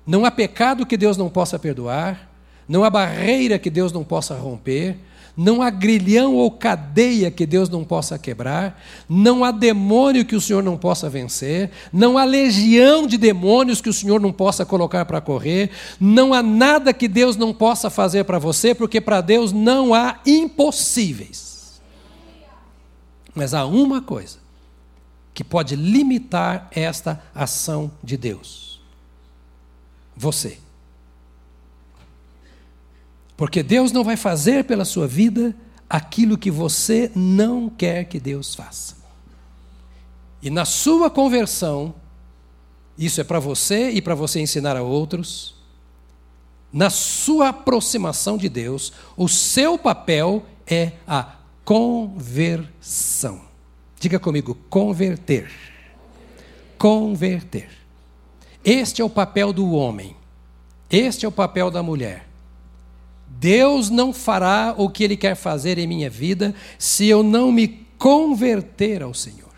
Não 0.07 0.25
há 0.25 0.31
pecado 0.31 0.87
que 0.87 0.97
Deus 0.97 1.19
não 1.19 1.29
possa 1.29 1.59
perdoar, 1.59 2.31
não 2.67 2.83
há 2.83 2.91
barreira 2.91 3.59
que 3.59 3.69
Deus 3.69 3.93
não 3.93 4.03
possa 4.03 4.35
romper, 4.35 4.97
não 5.37 5.63
há 5.63 5.71
grilhão 5.71 6.35
ou 6.35 6.51
cadeia 6.51 7.31
que 7.31 7.47
Deus 7.47 7.69
não 7.69 7.85
possa 7.85 8.19
quebrar, 8.19 8.81
não 9.09 9.45
há 9.45 9.51
demônio 9.51 10.25
que 10.25 10.37
o 10.37 10.41
Senhor 10.41 10.63
não 10.63 10.77
possa 10.77 11.09
vencer, 11.09 11.71
não 11.93 12.19
há 12.19 12.25
legião 12.25 13.07
de 13.07 13.17
demônios 13.17 13.81
que 13.81 13.89
o 13.89 13.93
Senhor 13.93 14.21
não 14.21 14.33
possa 14.33 14.67
colocar 14.67 15.05
para 15.05 15.21
correr, 15.21 15.71
não 15.99 16.35
há 16.35 16.43
nada 16.43 16.93
que 16.93 17.09
Deus 17.09 17.37
não 17.37 17.55
possa 17.55 17.89
fazer 17.89 18.25
para 18.25 18.39
você, 18.39 18.75
porque 18.75 19.01
para 19.01 19.21
Deus 19.21 19.53
não 19.53 19.95
há 19.95 20.21
impossíveis. 20.27 21.81
Mas 23.35 23.55
há 23.55 23.65
uma 23.65 24.03
coisa 24.03 24.39
que 25.33 25.43
pode 25.43 25.75
limitar 25.75 26.69
esta 26.71 27.23
ação 27.35 27.91
de 28.03 28.17
Deus: 28.17 28.81
você. 30.17 30.59
Porque 33.37 33.63
Deus 33.63 33.93
não 33.93 34.05
vai 34.05 34.17
fazer 34.17 34.65
pela 34.65 34.85
sua 34.85 35.07
vida 35.07 35.55
aquilo 35.89 36.39
que 36.39 36.51
você 36.51 37.11
não 37.15 37.69
quer 37.69 38.05
que 38.05 38.19
Deus 38.19 38.55
faça. 38.55 38.97
E 40.43 40.51
na 40.51 40.65
sua 40.65 41.11
conversão, 41.11 41.95
isso 42.97 43.21
é 43.21 43.25
para 43.25 43.39
você 43.39 43.91
e 43.91 44.03
para 44.03 44.15
você 44.15 44.41
ensinar 44.41 44.77
a 44.77 44.83
outros, 44.83 45.55
na 46.73 46.89
sua 46.89 47.51
aproximação 47.51 48.39
de 48.39 48.49
Deus, 48.49 48.93
o 49.17 49.29
seu 49.29 49.79
papel 49.79 50.45
é 50.67 50.93
a 51.07 51.37
conversão. 51.65 53.43
Diga 54.01 54.19
comigo, 54.19 54.57
converter. 54.69 55.51
Converter. 56.79 57.69
Este 58.65 59.03
é 59.03 59.05
o 59.05 59.11
papel 59.11 59.53
do 59.53 59.73
homem. 59.73 60.17
Este 60.91 61.25
é 61.25 61.29
o 61.29 61.33
papel 61.33 61.71
da 61.71 61.83
mulher. 61.83 62.32
Deus 63.39 63.91
não 63.91 64.13
fará 64.13 64.75
o 64.77 64.89
que 64.89 65.05
Ele 65.05 65.17
quer 65.17 65.35
fazer 65.35 65.79
em 65.79 65.87
minha 65.87 66.11
vida 66.11 66.55
se 66.79 67.07
eu 67.07 67.23
não 67.23 67.51
me 67.51 67.87
converter 67.99 69.03
ao 69.03 69.15
Senhor. 69.15 69.53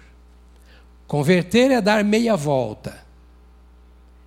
Converter 1.07 1.71
é 1.71 1.81
dar 1.81 2.03
meia 2.03 2.37
volta, 2.37 3.05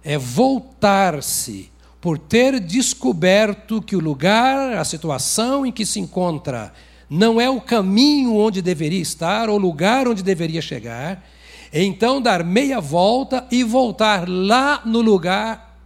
é 0.03 0.17
voltar-se 0.17 1.71
por 1.99 2.17
ter 2.17 2.59
descoberto 2.59 3.81
que 3.81 3.95
o 3.95 3.99
lugar, 3.99 4.77
a 4.77 4.85
situação 4.85 5.65
em 5.65 5.71
que 5.71 5.85
se 5.85 5.99
encontra, 5.99 6.71
não 7.09 7.41
é 7.41 7.49
o 7.49 7.59
caminho 7.59 8.35
onde 8.35 8.61
deveria 8.61 9.01
estar, 9.01 9.49
ou 9.49 9.55
o 9.55 9.61
lugar 9.61 10.07
onde 10.07 10.21
deveria 10.21 10.61
chegar, 10.61 11.25
então 11.73 12.21
dar 12.21 12.43
meia 12.43 12.79
volta 12.79 13.45
e 13.51 13.63
voltar 13.63 14.27
lá 14.27 14.81
no 14.85 15.01
lugar 15.01 15.77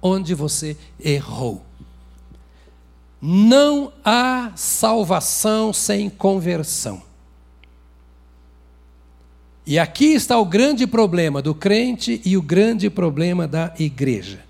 onde 0.00 0.34
você 0.34 0.76
errou. 1.02 1.62
Não 3.26 3.90
há 4.04 4.52
salvação 4.54 5.72
sem 5.72 6.10
conversão. 6.10 7.00
E 9.66 9.78
aqui 9.78 10.12
está 10.12 10.38
o 10.38 10.44
grande 10.44 10.86
problema 10.86 11.40
do 11.40 11.54
crente 11.54 12.20
e 12.22 12.36
o 12.36 12.42
grande 12.42 12.90
problema 12.90 13.48
da 13.48 13.72
igreja. 13.78 14.44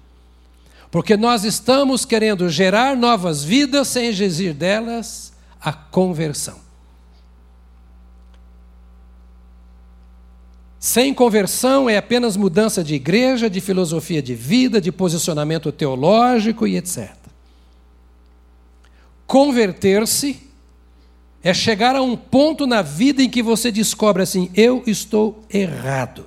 Porque 0.91 1.17
nós 1.17 1.45
estamos 1.45 2.05
querendo 2.05 2.49
gerar 2.49 2.97
novas 2.97 3.45
vidas 3.45 3.87
sem 3.87 4.07
exigir 4.07 4.53
delas 4.53 5.33
a 5.61 5.73
conversão. 5.73 6.59
Sem 10.81 11.15
conversão 11.15 11.89
é 11.89 11.97
apenas 11.97 12.37
mudança 12.37 12.83
de 12.83 12.97
igreja, 12.97 13.49
de 13.49 13.61
filosofia 13.61 14.21
de 14.21 14.35
vida, 14.35 14.81
de 14.81 14.91
posicionamento 14.91 15.71
teológico 15.71 16.67
e 16.67 16.77
etc. 16.77 17.24
Converter-se 19.27 20.41
é 21.43 21.53
chegar 21.53 21.95
a 21.95 22.03
um 22.03 22.17
ponto 22.17 22.67
na 22.67 22.83
vida 22.83 23.23
em 23.23 23.29
que 23.29 23.43
você 23.43 23.71
descobre 23.71 24.23
assim: 24.23 24.51
eu 24.55 24.83
estou 24.87 25.43
errado. 25.53 26.27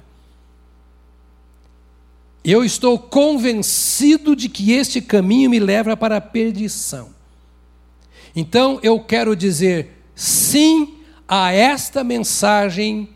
Eu 2.44 2.64
estou 2.64 2.98
convencido 2.98 4.36
de 4.36 4.48
que 4.48 4.72
este 4.72 5.02
caminho 5.02 5.50
me 5.50 5.60
leva 5.60 5.98
para 5.98 6.18
a 6.18 6.22
perdição. 6.22 7.10
Então 8.34 8.80
eu 8.84 9.00
quero 9.00 9.36
dizer 9.36 10.02
sim 10.16 11.00
a 11.28 11.52
esta 11.52 12.04
mensagem 12.04 13.10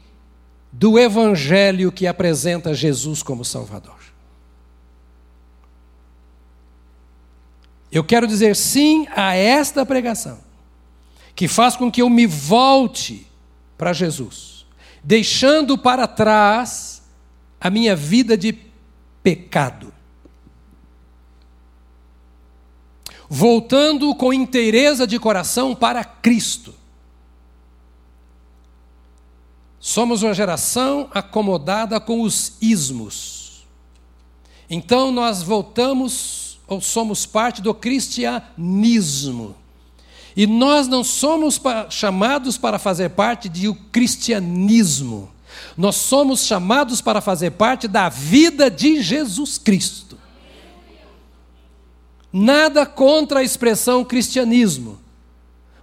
do 0.72 0.98
Evangelho 0.98 1.92
que 1.92 2.08
apresenta 2.08 2.74
Jesus 2.74 3.22
como 3.22 3.46
Salvador. 3.46 4.01
Eu 7.92 8.04
quero 8.04 8.26
dizer 8.26 8.56
sim 8.56 9.06
a 9.14 9.36
esta 9.36 9.86
pregação, 9.86 10.40
que 11.36 11.48
faz 11.48 11.76
com 11.76 11.92
que 11.92 12.02
eu 12.02 12.10
me 12.10 12.26
volte 12.26 13.28
para 13.78 13.92
Jesus, 13.92 14.66
deixando 15.04 15.78
para 15.78 16.08
trás 16.08 17.04
a 17.60 17.70
minha 17.70 17.96
vida 17.96 18.38
de 18.38 18.58
pecado. 19.22 19.94
Voltando 23.28 24.14
com 24.16 24.34
inteireza 24.34 25.06
de 25.06 25.18
coração 25.20 25.76
para 25.76 26.04
Cristo. 26.04 26.74
Somos 29.80 30.22
uma 30.22 30.34
geração 30.34 31.10
acomodada 31.14 32.00
com 32.00 32.22
os 32.22 32.54
ismos. 32.62 33.66
Então 34.70 35.12
nós 35.12 35.42
voltamos 35.42 36.41
ou 36.72 36.80
somos 36.80 37.26
parte 37.26 37.62
do 37.62 37.74
cristianismo. 37.74 39.58
E 40.38 40.48
nós 40.48 40.88
não 40.88 41.04
somos 41.04 41.60
chamados 41.90 42.58
para 42.58 42.80
fazer 42.80 43.10
parte 43.10 43.50
do 43.50 43.76
cristianismo. 43.92 45.30
Nós 45.76 45.98
somos 45.98 46.46
chamados 46.46 47.02
para 47.02 47.20
fazer 47.20 47.52
parte 47.52 47.90
da 47.90 48.08
vida 48.08 48.72
de 48.72 49.02
Jesus 49.02 49.58
Cristo. 49.58 50.18
Nada 52.32 52.86
contra 52.86 53.42
a 53.42 53.44
expressão 53.44 54.06
cristianismo, 54.06 54.98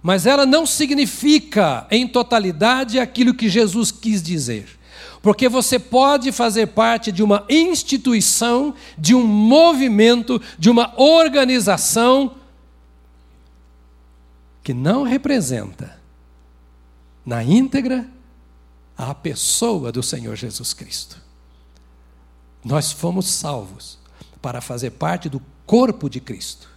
mas 0.01 0.25
ela 0.25 0.43
não 0.43 0.65
significa 0.65 1.85
em 1.91 2.07
totalidade 2.07 2.97
aquilo 2.97 3.35
que 3.35 3.47
Jesus 3.47 3.91
quis 3.91 4.23
dizer. 4.23 4.78
Porque 5.21 5.49
você 5.49 5.77
pode 5.77 6.31
fazer 6.31 6.67
parte 6.67 7.11
de 7.11 7.21
uma 7.21 7.45
instituição, 7.49 8.73
de 8.97 9.13
um 9.13 9.25
movimento, 9.25 10.41
de 10.57 10.69
uma 10.69 10.93
organização 10.99 12.35
que 14.63 14.73
não 14.73 15.03
representa 15.03 15.99
na 17.25 17.43
íntegra 17.43 18.07
a 18.97 19.13
pessoa 19.15 19.91
do 19.91 20.03
Senhor 20.03 20.35
Jesus 20.35 20.73
Cristo. 20.73 21.21
Nós 22.63 22.91
fomos 22.91 23.27
salvos 23.27 23.97
para 24.41 24.61
fazer 24.61 24.91
parte 24.91 25.29
do 25.29 25.41
corpo 25.65 26.09
de 26.09 26.19
Cristo, 26.19 26.69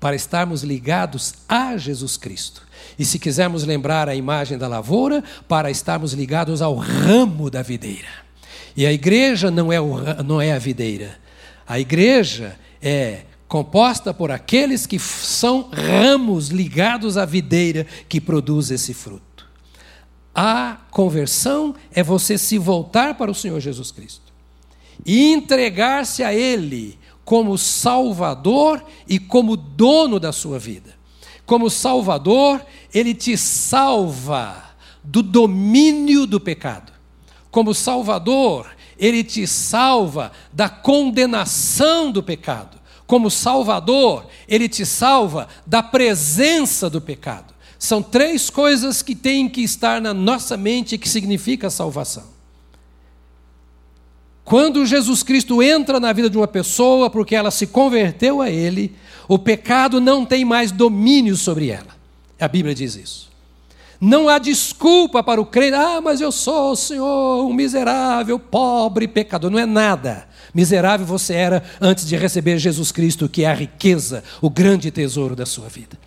para 0.00 0.16
estarmos 0.16 0.62
ligados 0.62 1.34
a 1.48 1.76
Jesus 1.76 2.16
Cristo. 2.16 2.65
E 2.98 3.04
se 3.04 3.18
quisermos 3.18 3.64
lembrar 3.64 4.08
a 4.08 4.14
imagem 4.14 4.58
da 4.58 4.68
lavoura, 4.68 5.22
para 5.48 5.70
estarmos 5.70 6.12
ligados 6.12 6.62
ao 6.62 6.74
ramo 6.74 7.50
da 7.50 7.62
videira. 7.62 8.08
E 8.76 8.84
a 8.84 8.92
igreja 8.92 9.50
não 9.50 9.72
é, 9.72 9.80
o, 9.80 10.22
não 10.22 10.40
é 10.40 10.52
a 10.52 10.58
videira. 10.58 11.18
A 11.66 11.80
igreja 11.80 12.58
é 12.80 13.22
composta 13.48 14.12
por 14.12 14.30
aqueles 14.30 14.86
que 14.86 14.98
são 14.98 15.70
ramos 15.72 16.48
ligados 16.48 17.16
à 17.16 17.24
videira 17.24 17.86
que 18.08 18.20
produz 18.20 18.70
esse 18.70 18.92
fruto. 18.92 19.46
A 20.34 20.78
conversão 20.90 21.74
é 21.92 22.02
você 22.02 22.36
se 22.36 22.58
voltar 22.58 23.14
para 23.14 23.30
o 23.30 23.34
Senhor 23.34 23.58
Jesus 23.60 23.90
Cristo 23.90 24.32
e 25.04 25.32
entregar-se 25.32 26.22
a 26.22 26.34
Ele 26.34 26.98
como 27.24 27.56
Salvador 27.56 28.84
e 29.08 29.18
como 29.18 29.56
dono 29.56 30.20
da 30.20 30.32
sua 30.32 30.58
vida. 30.58 30.95
Como 31.46 31.70
Salvador, 31.70 32.60
Ele 32.92 33.14
te 33.14 33.38
salva 33.38 34.64
do 35.02 35.22
domínio 35.22 36.26
do 36.26 36.40
pecado. 36.40 36.92
Como 37.50 37.72
Salvador, 37.72 38.66
Ele 38.98 39.22
te 39.22 39.46
salva 39.46 40.32
da 40.52 40.68
condenação 40.68 42.10
do 42.10 42.22
pecado. 42.22 42.76
Como 43.06 43.30
Salvador, 43.30 44.26
Ele 44.48 44.68
te 44.68 44.84
salva 44.84 45.46
da 45.64 45.82
presença 45.82 46.90
do 46.90 47.00
pecado. 47.00 47.54
São 47.78 48.02
três 48.02 48.50
coisas 48.50 49.00
que 49.00 49.14
têm 49.14 49.48
que 49.48 49.60
estar 49.60 50.00
na 50.00 50.12
nossa 50.12 50.56
mente 50.56 50.98
que 50.98 51.08
significa 51.08 51.70
salvação. 51.70 52.35
Quando 54.46 54.86
Jesus 54.86 55.24
Cristo 55.24 55.60
entra 55.60 55.98
na 55.98 56.12
vida 56.12 56.30
de 56.30 56.36
uma 56.36 56.46
pessoa 56.46 57.10
porque 57.10 57.34
ela 57.34 57.50
se 57.50 57.66
converteu 57.66 58.40
a 58.40 58.48
Ele, 58.48 58.94
o 59.26 59.40
pecado 59.40 60.00
não 60.00 60.24
tem 60.24 60.44
mais 60.44 60.70
domínio 60.70 61.34
sobre 61.34 61.68
ela. 61.68 61.88
A 62.38 62.46
Bíblia 62.46 62.72
diz 62.72 62.94
isso. 62.94 63.28
Não 64.00 64.28
há 64.28 64.38
desculpa 64.38 65.20
para 65.20 65.40
o 65.40 65.46
crente, 65.46 65.74
ah, 65.74 66.00
mas 66.00 66.20
eu 66.20 66.30
sou, 66.30 66.76
Senhor, 66.76 67.44
um 67.44 67.52
miserável, 67.52 68.38
pobre, 68.38 69.08
pecador. 69.08 69.50
Não 69.50 69.58
é 69.58 69.66
nada. 69.66 70.28
Miserável 70.54 71.04
você 71.04 71.34
era 71.34 71.64
antes 71.80 72.06
de 72.06 72.16
receber 72.16 72.56
Jesus 72.56 72.92
Cristo, 72.92 73.28
que 73.28 73.42
é 73.42 73.50
a 73.50 73.54
riqueza, 73.54 74.22
o 74.40 74.48
grande 74.48 74.92
tesouro 74.92 75.34
da 75.34 75.44
sua 75.44 75.68
vida. 75.68 75.98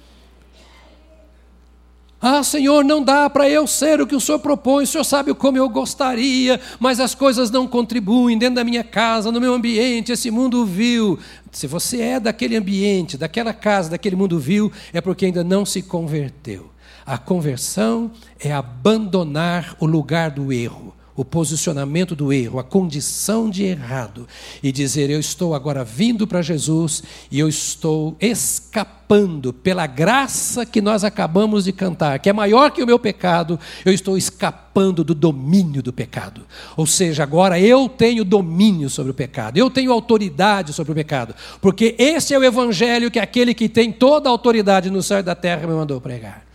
Ah, 2.21 2.43
Senhor, 2.43 2.83
não 2.83 3.01
dá 3.01 3.29
para 3.29 3.49
eu 3.49 3.65
ser 3.65 4.01
o 4.01 4.07
que 4.07 4.15
o 4.15 4.19
Senhor 4.19 4.39
propõe, 4.39 4.83
o 4.83 4.87
Senhor 4.87 5.05
sabe 5.05 5.33
como 5.33 5.57
eu 5.57 5.69
gostaria, 5.69 6.59
mas 6.77 6.99
as 6.99 7.15
coisas 7.15 7.49
não 7.49 7.65
contribuem 7.65 8.37
dentro 8.37 8.55
da 8.55 8.63
minha 8.63 8.83
casa, 8.83 9.31
no 9.31 9.39
meu 9.39 9.53
ambiente, 9.53 10.11
esse 10.11 10.29
mundo 10.29 10.65
vil. 10.65 11.17
Se 11.49 11.65
você 11.65 12.01
é 12.01 12.19
daquele 12.19 12.57
ambiente, 12.57 13.17
daquela 13.17 13.53
casa, 13.53 13.91
daquele 13.91 14.17
mundo 14.17 14.37
vil, 14.37 14.69
é 14.91 14.99
porque 14.99 15.27
ainda 15.27 15.45
não 15.45 15.65
se 15.65 15.81
converteu. 15.81 16.69
A 17.05 17.17
conversão 17.17 18.11
é 18.37 18.51
abandonar 18.51 19.77
o 19.79 19.85
lugar 19.85 20.29
do 20.29 20.51
erro 20.51 20.98
o 21.19 21.25
posicionamento 21.25 22.15
do 22.15 22.31
erro, 22.31 22.59
a 22.59 22.63
condição 22.63 23.49
de 23.49 23.65
errado, 23.65 24.25
e 24.63 24.71
dizer: 24.71 25.09
Eu 25.09 25.19
estou 25.19 25.53
agora 25.53 25.83
vindo 25.83 26.25
para 26.25 26.41
Jesus 26.41 27.03
e 27.29 27.37
eu 27.37 27.49
estou 27.49 28.15
escapando 28.21 29.51
pela 29.51 29.85
graça 29.85 30.65
que 30.65 30.79
nós 30.79 31.03
acabamos 31.03 31.65
de 31.65 31.73
cantar, 31.73 32.19
que 32.19 32.29
é 32.29 32.33
maior 32.33 32.71
que 32.71 32.81
o 32.81 32.85
meu 32.85 32.97
pecado, 32.97 33.59
eu 33.83 33.91
estou 33.91 34.17
escapando 34.17 35.03
do 35.03 35.13
domínio 35.13 35.83
do 35.83 35.91
pecado. 35.91 36.43
Ou 36.77 36.87
seja, 36.87 37.21
agora 37.21 37.59
eu 37.59 37.89
tenho 37.89 38.23
domínio 38.23 38.89
sobre 38.89 39.11
o 39.11 39.15
pecado, 39.15 39.57
eu 39.57 39.69
tenho 39.69 39.91
autoridade 39.91 40.71
sobre 40.71 40.93
o 40.93 40.95
pecado, 40.95 41.35
porque 41.59 41.97
esse 41.99 42.33
é 42.33 42.39
o 42.39 42.43
evangelho 42.45 43.11
que 43.11 43.19
aquele 43.19 43.53
que 43.53 43.67
tem 43.67 43.91
toda 43.91 44.29
a 44.29 44.31
autoridade 44.31 44.89
no 44.89 45.03
céu 45.03 45.19
e 45.19 45.23
da 45.23 45.35
terra 45.35 45.67
me 45.67 45.73
mandou 45.73 45.99
pregar 45.99 46.45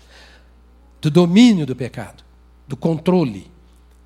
do 1.03 1.11
domínio 1.11 1.67
do 1.67 1.77
pecado, 1.77 2.25
do 2.67 2.79
controle 2.79 3.53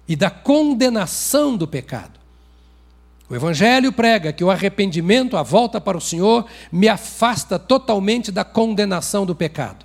e 0.09 0.17
da 0.17 0.31
condenação 0.31 1.57
do 1.57 1.69
pecado. 1.69 2.19
O 3.29 3.37
Evangelho 3.37 3.93
prega 3.93 4.33
que 4.33 4.43
o 4.43 4.51
arrependimento, 4.51 5.37
a 5.37 5.43
volta 5.43 5.79
para 5.81 5.99
o 5.99 6.01
Senhor, 6.01 6.47
me 6.73 6.89
afasta 6.89 7.59
totalmente 7.59 8.33
da 8.33 8.43
condenação 8.43 9.27
do 9.27 9.35
pecado. 9.35 9.85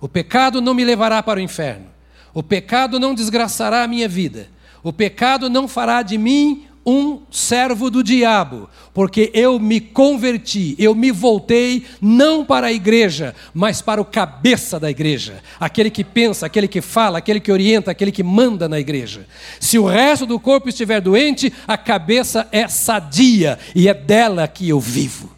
O 0.00 0.08
pecado 0.08 0.60
não 0.60 0.74
me 0.74 0.84
levará 0.84 1.22
para 1.22 1.38
o 1.38 1.42
inferno. 1.42 1.86
O 2.34 2.42
pecado 2.42 2.98
não 2.98 3.14
desgraçará 3.14 3.84
a 3.84 3.88
minha 3.88 4.08
vida. 4.08 4.48
O 4.82 4.92
pecado 4.92 5.48
não 5.48 5.68
fará 5.68 6.02
de 6.02 6.18
mim 6.18 6.66
um 6.86 7.20
servo 7.30 7.90
do 7.90 8.02
diabo, 8.02 8.68
porque 8.92 9.30
eu 9.32 9.58
me 9.58 9.80
converti, 9.80 10.74
eu 10.78 10.94
me 10.94 11.10
voltei 11.10 11.84
não 12.00 12.44
para 12.44 12.66
a 12.66 12.72
igreja, 12.72 13.34
mas 13.52 13.80
para 13.80 14.00
o 14.00 14.04
cabeça 14.04 14.78
da 14.78 14.90
igreja, 14.90 15.42
aquele 15.58 15.90
que 15.90 16.04
pensa, 16.04 16.46
aquele 16.46 16.68
que 16.68 16.80
fala, 16.80 17.18
aquele 17.18 17.40
que 17.40 17.50
orienta, 17.50 17.90
aquele 17.90 18.12
que 18.12 18.22
manda 18.22 18.68
na 18.68 18.78
igreja. 18.78 19.26
Se 19.58 19.78
o 19.78 19.86
resto 19.86 20.26
do 20.26 20.38
corpo 20.38 20.68
estiver 20.68 21.00
doente, 21.00 21.52
a 21.66 21.76
cabeça 21.76 22.46
é 22.52 22.68
sadia 22.68 23.58
e 23.74 23.88
é 23.88 23.94
dela 23.94 24.46
que 24.46 24.68
eu 24.68 24.78
vivo. 24.78 25.32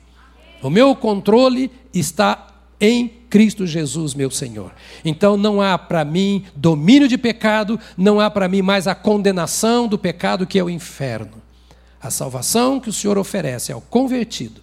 O 0.62 0.70
meu 0.70 0.96
controle 0.96 1.70
está 1.94 2.55
em 2.80 3.08
Cristo 3.30 3.66
Jesus, 3.66 4.14
meu 4.14 4.30
Senhor. 4.30 4.72
Então 5.04 5.36
não 5.36 5.60
há 5.60 5.76
para 5.78 6.04
mim 6.04 6.44
domínio 6.54 7.08
de 7.08 7.18
pecado, 7.18 7.78
não 7.96 8.20
há 8.20 8.30
para 8.30 8.48
mim 8.48 8.62
mais 8.62 8.86
a 8.86 8.94
condenação 8.94 9.88
do 9.88 9.98
pecado 9.98 10.46
que 10.46 10.58
é 10.58 10.64
o 10.64 10.70
inferno. 10.70 11.42
A 12.00 12.10
salvação 12.10 12.78
que 12.78 12.88
o 12.88 12.92
Senhor 12.92 13.18
oferece 13.18 13.72
ao 13.72 13.80
convertido 13.80 14.60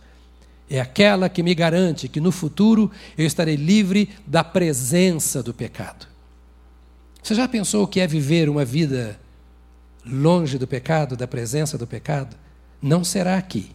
é 0.69 0.79
aquela 0.79 1.29
que 1.29 1.43
me 1.43 1.53
garante 1.53 2.07
que 2.07 2.21
no 2.21 2.31
futuro 2.31 2.89
eu 3.17 3.25
estarei 3.25 3.55
livre 3.55 4.09
da 4.25 4.43
presença 4.43 5.43
do 5.43 5.53
pecado. 5.53 6.07
Você 7.21 7.35
já 7.35 7.47
pensou 7.47 7.83
o 7.83 7.87
que 7.87 7.99
é 7.99 8.07
viver 8.07 8.49
uma 8.49 8.65
vida 8.65 9.19
longe 10.05 10.57
do 10.57 10.67
pecado, 10.67 11.15
da 11.15 11.27
presença 11.27 11.77
do 11.77 11.87
pecado? 11.87 12.35
Não 12.81 13.03
será 13.03 13.37
aqui. 13.37 13.71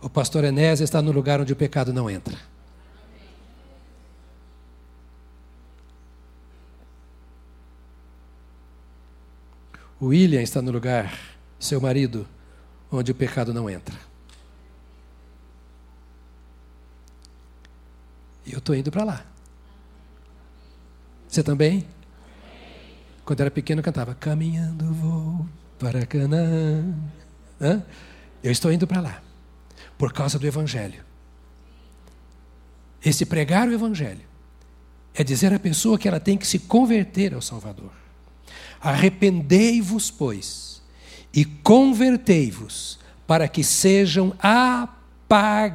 O 0.00 0.08
pastor 0.08 0.44
Enés 0.44 0.80
está 0.80 1.02
no 1.02 1.10
lugar 1.10 1.40
onde 1.40 1.52
o 1.52 1.56
pecado 1.56 1.92
não 1.92 2.08
entra. 2.08 2.38
O 10.00 10.06
William 10.06 10.40
está 10.40 10.62
no 10.62 10.70
lugar, 10.70 11.18
seu 11.58 11.80
marido, 11.80 12.26
onde 12.90 13.10
o 13.10 13.14
pecado 13.14 13.52
não 13.52 13.68
entra. 13.68 13.96
E 18.46 18.52
eu 18.52 18.58
estou 18.58 18.76
indo 18.76 18.92
para 18.92 19.02
lá. 19.02 19.24
Você 21.28 21.42
também? 21.42 21.86
Quando 23.24 23.40
era 23.40 23.50
pequeno, 23.50 23.82
cantava 23.82 24.14
Caminhando 24.14 24.94
vou 24.94 25.46
para 25.78 26.06
Canaã. 26.06 26.94
Eu 28.42 28.52
estou 28.52 28.72
indo 28.72 28.86
para 28.86 29.00
lá, 29.00 29.22
por 29.98 30.12
causa 30.12 30.38
do 30.38 30.46
Evangelho. 30.46 31.04
Esse 33.04 33.26
pregar 33.26 33.68
o 33.68 33.74
Evangelho 33.74 34.22
é 35.14 35.24
dizer 35.24 35.52
à 35.52 35.58
pessoa 35.58 35.98
que 35.98 36.06
ela 36.06 36.20
tem 36.20 36.38
que 36.38 36.46
se 36.46 36.60
converter 36.60 37.34
ao 37.34 37.42
Salvador. 37.42 37.90
Arrependei-vos, 38.80 40.08
pois, 40.10 40.80
e 41.34 41.44
convertei-vos, 41.44 43.00
para 43.26 43.48
que 43.48 43.64
sejam 43.64 44.32
apagados 44.38 45.74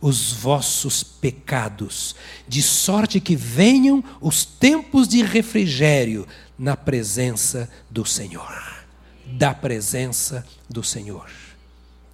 os 0.00 0.32
vossos 0.32 1.02
pecados, 1.04 2.16
de 2.46 2.60
sorte 2.60 3.20
que 3.20 3.36
venham 3.36 4.04
os 4.20 4.44
tempos 4.44 5.06
de 5.08 5.22
refrigério 5.22 6.26
na 6.58 6.76
presença 6.76 7.70
do 7.88 8.04
Senhor. 8.04 8.84
Da 9.26 9.54
presença 9.54 10.44
do 10.68 10.82
Senhor. 10.84 11.41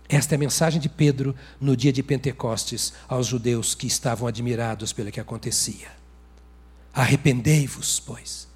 Esta 0.08 0.34
é 0.34 0.36
a 0.36 0.38
mensagem 0.38 0.80
de 0.80 0.88
Pedro 0.88 1.36
no 1.60 1.76
dia 1.76 1.92
de 1.92 2.02
Pentecostes 2.02 2.94
aos 3.06 3.26
judeus 3.26 3.74
que 3.74 3.86
estavam 3.86 4.26
admirados 4.26 4.92
pelo 4.92 5.12
que 5.12 5.20
acontecia. 5.20 5.88
Arrependei-vos, 6.94 8.00
pois. 8.00 8.48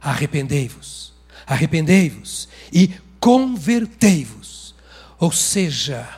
Arrependei-vos. 0.00 1.12
Arrependei-vos 1.46 2.48
e 2.72 2.94
convertei-vos. 3.18 4.74
Ou 5.18 5.32
seja, 5.32 6.08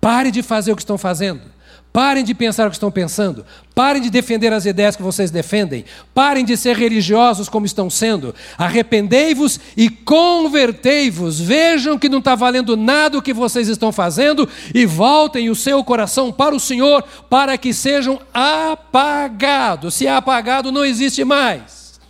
pare 0.00 0.30
de 0.30 0.42
fazer 0.42 0.72
o 0.72 0.76
que 0.76 0.82
estão 0.82 0.96
fazendo. 0.96 1.53
Parem 1.94 2.24
de 2.24 2.34
pensar 2.34 2.66
o 2.66 2.70
que 2.70 2.74
estão 2.74 2.90
pensando. 2.90 3.46
Parem 3.72 4.02
de 4.02 4.10
defender 4.10 4.52
as 4.52 4.66
ideias 4.66 4.96
que 4.96 5.02
vocês 5.02 5.30
defendem. 5.30 5.84
Parem 6.12 6.44
de 6.44 6.56
ser 6.56 6.76
religiosos 6.76 7.48
como 7.48 7.64
estão 7.64 7.88
sendo. 7.88 8.34
Arrependei-vos 8.58 9.60
e 9.76 9.88
convertei-vos. 9.88 11.38
Vejam 11.38 11.96
que 11.96 12.08
não 12.08 12.18
está 12.18 12.34
valendo 12.34 12.76
nada 12.76 13.16
o 13.16 13.22
que 13.22 13.32
vocês 13.32 13.68
estão 13.68 13.92
fazendo 13.92 14.48
e 14.74 14.84
voltem 14.84 15.48
o 15.48 15.54
seu 15.54 15.84
coração 15.84 16.32
para 16.32 16.52
o 16.52 16.58
Senhor 16.58 17.00
para 17.30 17.56
que 17.56 17.72
sejam 17.72 18.20
apagados. 18.34 19.94
Se 19.94 20.04
é 20.08 20.16
apagado, 20.16 20.72
não 20.72 20.84
existe 20.84 21.22
mais. 21.22 22.00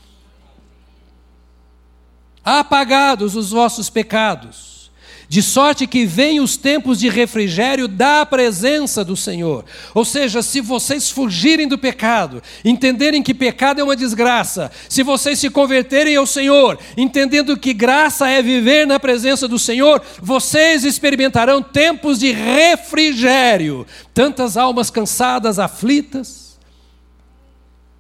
Apagados 2.43 3.37
os 3.37 3.51
vossos 3.51 3.91
pecados 3.91 4.74
de 5.35 5.43
sorte 5.43 5.85
que 5.89 6.07
venham 6.07 6.45
os 6.45 6.57
tempos 6.57 7.01
de 7.01 7.09
refrigério 7.09 7.89
da 7.89 8.25
presença 8.25 9.05
do 9.05 9.17
Senhor. 9.17 9.65
Ou 9.93 10.05
seja, 10.05 10.41
se 10.43 10.61
vocês 10.61 11.11
fugirem 11.11 11.67
do 11.67 11.77
pecado, 11.77 12.41
entenderem 12.65 13.21
que 13.21 13.35
pecado 13.35 13.81
é 13.81 13.83
uma 13.83 13.97
desgraça, 13.97 14.71
se 14.89 15.03
vocês 15.03 15.41
se 15.41 15.51
converterem 15.51 16.15
ao 16.15 16.25
Senhor, 16.25 16.79
entendendo 16.97 17.57
que 17.57 17.75
graça 17.75 18.29
é 18.29 18.41
viver 18.41 18.87
na 18.87 19.01
presença 19.01 19.49
do 19.49 19.59
Senhor, 19.59 20.01
vocês 20.23 20.85
experimentarão 20.85 21.61
tempos 21.61 22.21
de 22.21 22.31
refrigério. 22.31 23.85
Tantas 24.15 24.57
almas 24.57 24.89
cansadas, 24.89 25.59
aflitas, 25.59 26.61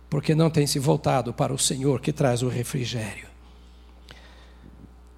porque 0.08 0.36
não 0.36 0.50
têm 0.50 0.68
se 0.68 0.78
voltado 0.78 1.32
para 1.32 1.52
o 1.52 1.58
Senhor 1.58 2.00
que 2.00 2.12
traz 2.12 2.42
o 2.42 2.48
refrigério. 2.48 3.26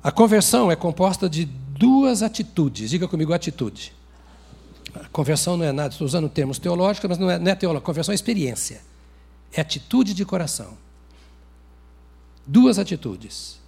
A 0.02 0.10
conversão 0.10 0.72
é 0.72 0.76
composta 0.76 1.28
de 1.28 1.65
duas 1.78 2.22
atitudes. 2.22 2.90
Diga 2.90 3.08
comigo 3.08 3.32
atitude. 3.32 3.92
Conversão 5.12 5.56
não 5.56 5.64
é 5.64 5.72
nada, 5.72 5.92
estou 5.92 6.06
usando 6.06 6.28
termos 6.28 6.58
teológicos, 6.58 7.08
mas 7.08 7.18
não 7.18 7.30
é, 7.30 7.38
não 7.38 7.50
é 7.50 7.54
teológico. 7.54 7.86
Conversão 7.86 8.12
é 8.12 8.14
experiência. 8.14 8.80
É 9.52 9.60
atitude 9.60 10.14
de 10.14 10.24
coração. 10.24 10.76
Duas 12.46 12.78
atitudes: 12.78 13.60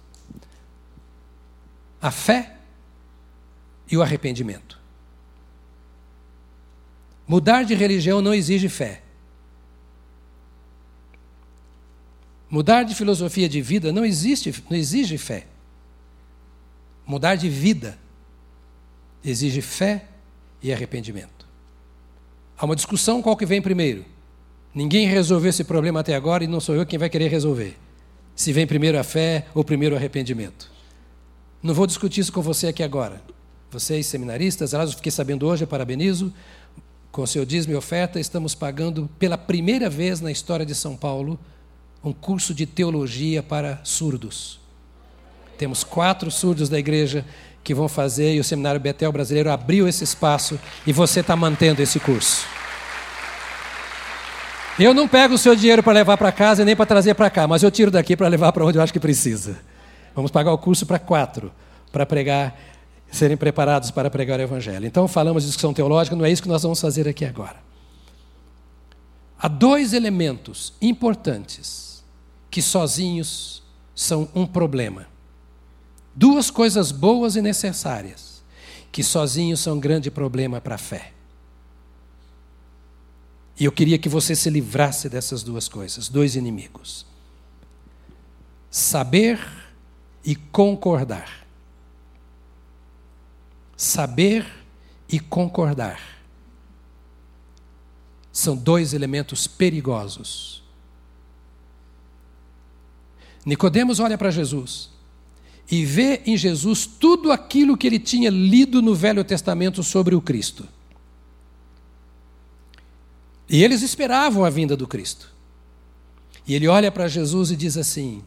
a 2.01 2.11
fé 2.11 2.55
e 3.91 3.97
o 3.97 4.01
arrependimento. 4.01 4.79
Mudar 7.27 7.63
de 7.63 7.75
religião 7.75 8.21
não 8.21 8.33
exige 8.33 8.69
fé. 8.69 9.03
Mudar 12.49 12.81
de 12.81 12.95
filosofia 12.95 13.47
de 13.47 13.61
vida 13.61 13.91
não, 13.91 14.03
existe, 14.03 14.63
não 14.67 14.75
exige 14.75 15.17
fé. 15.17 15.45
Mudar 17.09 17.33
de 17.33 17.49
vida 17.49 17.97
exige 19.25 19.61
fé 19.61 20.05
e 20.61 20.71
arrependimento. 20.71 21.47
Há 22.55 22.65
uma 22.65 22.75
discussão 22.75 23.19
qual 23.19 23.35
que 23.35 23.47
vem 23.47 23.63
primeiro. 23.63 24.05
Ninguém 24.75 25.07
resolveu 25.07 25.49
esse 25.49 25.63
problema 25.63 26.01
até 26.01 26.13
agora 26.13 26.43
e 26.43 26.47
não 26.47 26.59
sou 26.59 26.75
eu 26.75 26.85
quem 26.85 26.99
vai 26.99 27.09
querer 27.09 27.27
resolver. 27.27 27.75
Se 28.35 28.53
vem 28.53 28.67
primeiro 28.67 28.99
a 28.99 29.03
fé 29.03 29.47
ou 29.55 29.63
primeiro 29.63 29.95
o 29.95 29.97
arrependimento. 29.97 30.69
Não 31.63 31.73
vou 31.73 31.87
discutir 31.87 32.21
isso 32.21 32.31
com 32.31 32.43
você 32.43 32.67
aqui 32.67 32.83
agora. 32.83 33.23
Vocês, 33.71 34.05
seminaristas, 34.05 34.75
aliás, 34.75 34.93
fiquei 34.93 35.11
sabendo 35.11 35.47
hoje, 35.47 35.65
parabenizo, 35.65 36.31
com 37.11 37.25
seu 37.25 37.43
dízimo 37.43 37.73
e 37.73 37.75
oferta, 37.75 38.19
estamos 38.19 38.53
pagando 38.53 39.09
pela 39.17 39.35
primeira 39.35 39.89
vez 39.89 40.21
na 40.21 40.31
história 40.31 40.63
de 40.63 40.75
São 40.75 40.95
Paulo 40.95 41.39
um 42.03 42.13
curso 42.13 42.53
de 42.53 42.67
teologia 42.67 43.41
para 43.41 43.81
surdos. 43.83 44.59
Temos 45.59 45.83
quatro 45.83 46.31
surdos 46.31 46.69
da 46.69 46.79
igreja 46.79 47.25
que 47.65 47.73
vão 47.73 47.89
fazer 47.89 48.33
e 48.33 48.39
o 48.39 48.43
Seminário 48.45 48.79
Betel 48.79 49.11
Brasileiro 49.11 49.51
abriu 49.51 49.89
esse 49.89 50.05
espaço 50.05 50.57
e 50.87 50.93
você 50.93 51.19
está 51.19 51.35
mantendo 51.35 51.81
esse 51.81 51.99
curso. 51.99 52.47
Eu 54.79 54.93
não 54.93 55.05
pego 55.05 55.33
o 55.33 55.37
seu 55.37 55.53
dinheiro 55.57 55.83
para 55.83 55.91
levar 55.91 56.15
para 56.15 56.31
casa 56.31 56.63
nem 56.63 56.77
para 56.77 56.85
trazer 56.85 57.13
para 57.13 57.29
cá, 57.29 57.45
mas 57.45 57.61
eu 57.61 57.69
tiro 57.69 57.91
daqui 57.91 58.15
para 58.15 58.29
levar 58.29 58.53
para 58.53 58.63
onde 58.65 58.77
eu 58.77 58.81
acho 58.81 58.93
que 58.93 59.01
precisa. 59.01 59.59
Vamos 60.15 60.31
pagar 60.31 60.53
o 60.53 60.57
curso 60.57 60.85
para 60.85 60.97
quatro, 60.97 61.51
para 61.91 62.05
pregar, 62.05 62.57
serem 63.11 63.35
preparados 63.35 63.91
para 63.91 64.09
pregar 64.09 64.39
o 64.39 64.43
Evangelho. 64.43 64.85
Então 64.85 65.09
falamos 65.09 65.43
de 65.43 65.49
discussão 65.49 65.73
teológica, 65.73 66.15
não 66.15 66.23
é 66.23 66.31
isso 66.31 66.41
que 66.41 66.47
nós 66.47 66.63
vamos 66.63 66.79
fazer 66.79 67.05
aqui 67.05 67.25
agora. 67.25 67.57
Há 69.37 69.49
dois 69.49 69.91
elementos 69.91 70.71
importantes 70.81 72.01
que 72.49 72.61
sozinhos 72.61 73.61
são 73.93 74.29
um 74.33 74.47
problema. 74.47 75.18
Duas 76.15 76.49
coisas 76.51 76.91
boas 76.91 77.35
e 77.35 77.41
necessárias, 77.41 78.43
que 78.91 79.03
sozinhos 79.03 79.59
são 79.59 79.77
um 79.77 79.79
grande 79.79 80.09
problema 80.09 80.59
para 80.59 80.75
a 80.75 80.79
fé. 80.79 81.13
E 83.59 83.65
eu 83.65 83.71
queria 83.71 83.97
que 83.97 84.07
você 84.07 84.35
se 84.35 84.49
livrasse 84.49 85.09
dessas 85.09 85.43
duas 85.43 85.67
coisas, 85.67 86.07
dois 86.07 86.35
inimigos: 86.35 87.05
saber 88.71 89.39
e 90.23 90.35
concordar. 90.35 91.45
Saber 93.75 94.45
e 95.07 95.19
concordar 95.21 96.19
são 98.31 98.55
dois 98.55 98.93
elementos 98.93 99.47
perigosos. 99.47 100.63
Nicodemos 103.45 103.99
olha 103.99 104.17
para 104.17 104.29
Jesus 104.29 104.89
e 105.71 105.85
vê 105.85 106.21
em 106.25 106.35
Jesus 106.35 106.85
tudo 106.85 107.31
aquilo 107.31 107.77
que 107.77 107.85
ele 107.85 107.99
tinha 107.99 108.29
lido 108.29 108.81
no 108.81 108.95
Velho 108.95 109.23
Testamento 109.23 109.83
sobre 109.83 110.15
o 110.15 110.21
Cristo. 110.21 110.67
E 113.47 113.63
eles 113.63 113.81
esperavam 113.81 114.43
a 114.43 114.49
vinda 114.49 114.75
do 114.75 114.87
Cristo. 114.87 115.31
E 116.47 116.55
ele 116.55 116.67
olha 116.67 116.91
para 116.91 117.07
Jesus 117.07 117.51
e 117.51 117.55
diz 117.55 117.77
assim: 117.77 118.23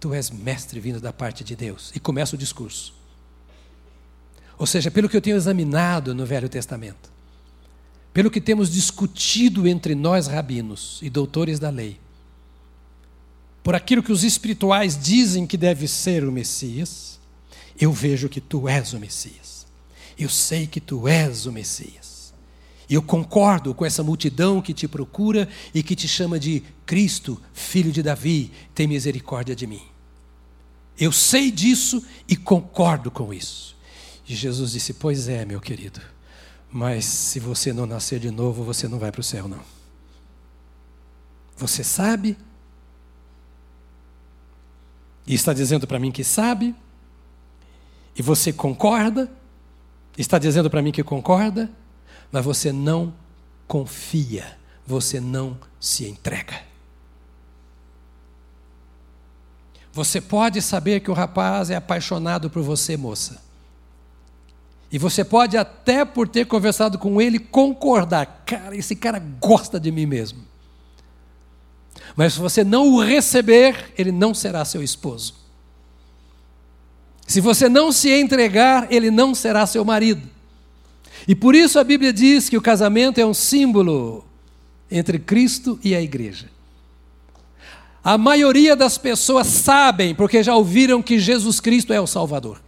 Tu 0.00 0.12
és 0.12 0.30
mestre 0.30 0.80
vindo 0.80 1.00
da 1.00 1.12
parte 1.12 1.44
de 1.44 1.54
Deus. 1.54 1.92
E 1.94 2.00
começa 2.00 2.34
o 2.34 2.38
discurso. 2.38 2.94
Ou 4.58 4.66
seja, 4.66 4.90
pelo 4.90 5.08
que 5.08 5.16
eu 5.16 5.20
tenho 5.20 5.36
examinado 5.36 6.14
no 6.14 6.26
Velho 6.26 6.48
Testamento, 6.48 7.10
pelo 8.12 8.30
que 8.30 8.40
temos 8.40 8.70
discutido 8.70 9.68
entre 9.68 9.94
nós 9.94 10.26
rabinos 10.26 10.98
e 11.00 11.08
doutores 11.08 11.60
da 11.60 11.70
lei, 11.70 12.00
por 13.68 13.74
aquilo 13.74 14.02
que 14.02 14.10
os 14.10 14.24
espirituais 14.24 14.98
dizem 14.98 15.46
que 15.46 15.58
deve 15.58 15.86
ser 15.86 16.24
o 16.24 16.32
Messias, 16.32 17.20
eu 17.78 17.92
vejo 17.92 18.26
que 18.26 18.40
tu 18.40 18.66
és 18.66 18.94
o 18.94 18.98
Messias. 18.98 19.66
Eu 20.18 20.30
sei 20.30 20.66
que 20.66 20.80
tu 20.80 21.06
és 21.06 21.44
o 21.44 21.52
Messias. 21.52 22.32
E 22.88 22.94
eu 22.94 23.02
concordo 23.02 23.74
com 23.74 23.84
essa 23.84 24.02
multidão 24.02 24.62
que 24.62 24.72
te 24.72 24.88
procura 24.88 25.46
e 25.74 25.82
que 25.82 25.94
te 25.94 26.08
chama 26.08 26.40
de 26.40 26.62
Cristo, 26.86 27.38
filho 27.52 27.92
de 27.92 28.02
Davi, 28.02 28.50
tem 28.74 28.86
misericórdia 28.86 29.54
de 29.54 29.66
mim. 29.66 29.82
Eu 30.98 31.12
sei 31.12 31.50
disso 31.50 32.02
e 32.26 32.36
concordo 32.36 33.10
com 33.10 33.34
isso. 33.34 33.76
E 34.26 34.34
Jesus 34.34 34.72
disse: 34.72 34.94
Pois 34.94 35.28
é, 35.28 35.44
meu 35.44 35.60
querido, 35.60 36.00
mas 36.72 37.04
se 37.04 37.38
você 37.38 37.70
não 37.74 37.84
nascer 37.84 38.18
de 38.18 38.30
novo, 38.30 38.64
você 38.64 38.88
não 38.88 38.98
vai 38.98 39.12
para 39.12 39.20
o 39.20 39.24
céu, 39.24 39.46
não. 39.46 39.60
Você 41.58 41.84
sabe 41.84 42.34
e 45.28 45.34
está 45.34 45.52
dizendo 45.52 45.86
para 45.86 45.98
mim 45.98 46.10
que 46.10 46.24
sabe, 46.24 46.74
e 48.16 48.22
você 48.22 48.50
concorda, 48.50 49.30
está 50.16 50.38
dizendo 50.38 50.70
para 50.70 50.80
mim 50.80 50.90
que 50.90 51.04
concorda, 51.04 51.70
mas 52.32 52.42
você 52.42 52.72
não 52.72 53.12
confia, 53.66 54.56
você 54.86 55.20
não 55.20 55.58
se 55.78 56.08
entrega. 56.08 56.62
Você 59.92 60.20
pode 60.20 60.62
saber 60.62 61.00
que 61.00 61.10
o 61.10 61.14
rapaz 61.14 61.70
é 61.70 61.76
apaixonado 61.76 62.48
por 62.48 62.62
você, 62.62 62.96
moça. 62.96 63.42
E 64.90 64.98
você 64.98 65.22
pode 65.22 65.56
até 65.58 66.04
por 66.04 66.26
ter 66.26 66.46
conversado 66.46 66.98
com 66.98 67.20
ele 67.20 67.38
concordar, 67.38 68.44
cara, 68.46 68.74
esse 68.74 68.96
cara 68.96 69.18
gosta 69.18 69.78
de 69.78 69.92
mim 69.92 70.06
mesmo. 70.06 70.42
Mas 72.18 72.32
se 72.32 72.40
você 72.40 72.64
não 72.64 72.94
o 72.94 73.00
receber, 73.00 73.92
ele 73.96 74.10
não 74.10 74.34
será 74.34 74.64
seu 74.64 74.82
esposo. 74.82 75.34
Se 77.28 77.40
você 77.40 77.68
não 77.68 77.92
se 77.92 78.10
entregar, 78.10 78.88
ele 78.90 79.08
não 79.08 79.36
será 79.36 79.64
seu 79.66 79.84
marido. 79.84 80.28
E 81.28 81.34
por 81.36 81.54
isso 81.54 81.78
a 81.78 81.84
Bíblia 81.84 82.12
diz 82.12 82.48
que 82.48 82.56
o 82.56 82.60
casamento 82.60 83.18
é 83.20 83.24
um 83.24 83.32
símbolo 83.32 84.26
entre 84.90 85.20
Cristo 85.20 85.78
e 85.84 85.94
a 85.94 86.02
igreja. 86.02 86.50
A 88.02 88.18
maioria 88.18 88.74
das 88.74 88.98
pessoas 88.98 89.46
sabem, 89.46 90.12
porque 90.12 90.42
já 90.42 90.56
ouviram 90.56 91.00
que 91.00 91.20
Jesus 91.20 91.60
Cristo 91.60 91.92
é 91.92 92.00
o 92.00 92.06
Salvador. 92.08 92.60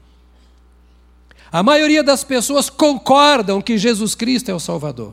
A 1.51 1.61
maioria 1.61 2.05
das 2.05 2.23
pessoas 2.23 2.71
concordam 2.71 3.61
que 3.61 3.77
Jesus 3.77 4.15
Cristo 4.15 4.49
é 4.49 4.55
o 4.55 4.61
Salvador. 4.61 5.13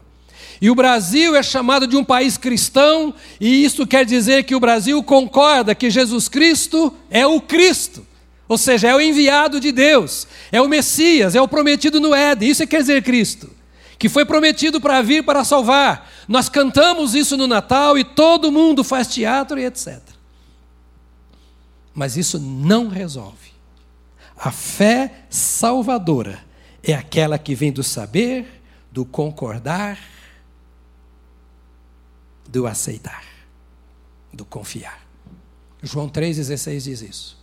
E 0.59 0.69
o 0.69 0.75
Brasil 0.75 1.35
é 1.35 1.43
chamado 1.43 1.85
de 1.85 1.95
um 1.95 2.03
país 2.03 2.37
cristão, 2.37 3.13
e 3.39 3.63
isso 3.63 3.85
quer 3.85 4.05
dizer 4.05 4.43
que 4.43 4.55
o 4.55 4.59
Brasil 4.59 5.01
concorda 5.03 5.75
que 5.75 5.89
Jesus 5.89 6.27
Cristo 6.27 6.93
é 7.09 7.25
o 7.27 7.39
Cristo, 7.39 8.05
ou 8.47 8.57
seja, 8.57 8.87
é 8.87 8.95
o 8.95 9.01
enviado 9.01 9.59
de 9.59 9.71
Deus, 9.71 10.27
é 10.51 10.61
o 10.61 10.67
Messias, 10.67 11.35
é 11.35 11.41
o 11.41 11.47
prometido 11.47 11.99
no 11.99 12.15
Éden. 12.15 12.49
Isso 12.49 12.65
quer 12.65 12.79
dizer 12.79 13.03
Cristo, 13.03 13.49
que 13.99 14.09
foi 14.09 14.25
prometido 14.25 14.81
para 14.81 15.01
vir 15.01 15.23
para 15.23 15.43
salvar. 15.43 16.09
Nós 16.27 16.49
cantamos 16.49 17.13
isso 17.13 17.37
no 17.37 17.45
Natal 17.45 17.97
e 17.97 18.03
todo 18.03 18.51
mundo 18.51 18.83
faz 18.83 19.07
teatro 19.07 19.59
e 19.59 19.65
etc. 19.65 19.99
Mas 21.93 22.15
isso 22.17 22.39
não 22.39 22.87
resolve. 22.87 23.51
A 24.37 24.51
fé 24.51 25.25
salvadora 25.29 26.39
é 26.83 26.93
aquela 26.93 27.37
que 27.37 27.53
vem 27.53 27.71
do 27.71 27.83
saber, 27.83 28.61
do 28.91 29.03
concordar, 29.03 29.97
do 32.47 32.65
aceitar, 32.65 33.23
do 34.31 34.45
confiar. 34.45 35.05
João 35.83 36.09
3,16 36.09 36.81
diz 36.81 37.01
isso. 37.01 37.37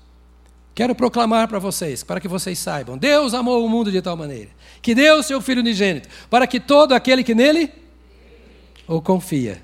Quero 0.74 0.94
proclamar 0.94 1.46
para 1.46 1.58
vocês, 1.58 2.02
para 2.02 2.20
que 2.20 2.26
vocês 2.26 2.58
saibam: 2.58 2.98
Deus 2.98 3.32
amou 3.32 3.64
o 3.64 3.68
mundo 3.68 3.92
de 3.92 4.02
tal 4.02 4.16
maneira, 4.16 4.50
que 4.82 4.94
deu 4.94 5.18
o 5.18 5.22
seu 5.22 5.40
Filho 5.40 5.60
unigênito, 5.60 6.08
para 6.28 6.46
que 6.46 6.58
todo 6.58 6.92
aquele 6.92 7.22
que 7.22 7.34
nele 7.34 7.70
ou 8.86 9.00
confia. 9.00 9.62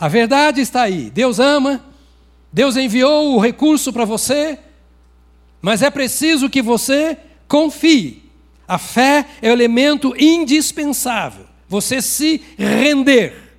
A 0.00 0.08
verdade 0.08 0.60
está 0.60 0.82
aí. 0.82 1.10
Deus 1.10 1.38
ama, 1.38 1.84
Deus 2.52 2.76
enviou 2.76 3.34
o 3.34 3.38
recurso 3.38 3.92
para 3.92 4.04
você, 4.04 4.58
mas 5.60 5.82
é 5.82 5.90
preciso 5.90 6.48
que 6.48 6.62
você 6.62 7.18
confie. 7.46 8.22
A 8.66 8.78
fé 8.78 9.26
é 9.42 9.50
o 9.50 9.52
elemento 9.52 10.14
indispensável. 10.18 11.44
Você 11.68 12.00
se 12.00 12.42
render. 12.56 13.51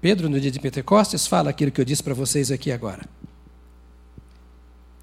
Pedro, 0.00 0.28
no 0.28 0.40
dia 0.40 0.50
de 0.50 0.58
Pentecostes, 0.58 1.26
fala 1.26 1.50
aquilo 1.50 1.70
que 1.70 1.80
eu 1.80 1.84
disse 1.84 2.02
para 2.02 2.14
vocês 2.14 2.50
aqui 2.50 2.72
agora. 2.72 3.06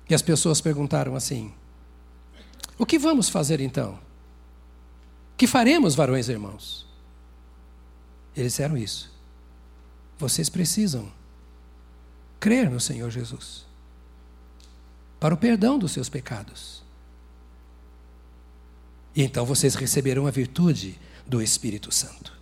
E 0.09 0.15
as 0.15 0.21
pessoas 0.21 0.61
perguntaram 0.61 1.15
assim: 1.15 1.53
O 2.77 2.85
que 2.85 2.97
vamos 2.97 3.29
fazer 3.29 3.59
então? 3.59 3.99
Que 5.37 5.45
faremos, 5.45 5.93
varões 5.93 6.27
e 6.27 6.31
irmãos? 6.31 6.87
Eles 8.35 8.53
disseram 8.53 8.77
isso. 8.77 9.11
Vocês 10.17 10.49
precisam 10.49 11.11
crer 12.39 12.69
no 12.69 12.79
Senhor 12.79 13.09
Jesus 13.11 13.65
para 15.19 15.33
o 15.33 15.37
perdão 15.37 15.77
dos 15.77 15.91
seus 15.91 16.09
pecados. 16.09 16.83
E 19.15 19.23
então 19.23 19.45
vocês 19.45 19.73
receberão 19.75 20.27
a 20.27 20.31
virtude 20.31 20.99
do 21.25 21.41
Espírito 21.41 21.91
Santo. 21.91 22.36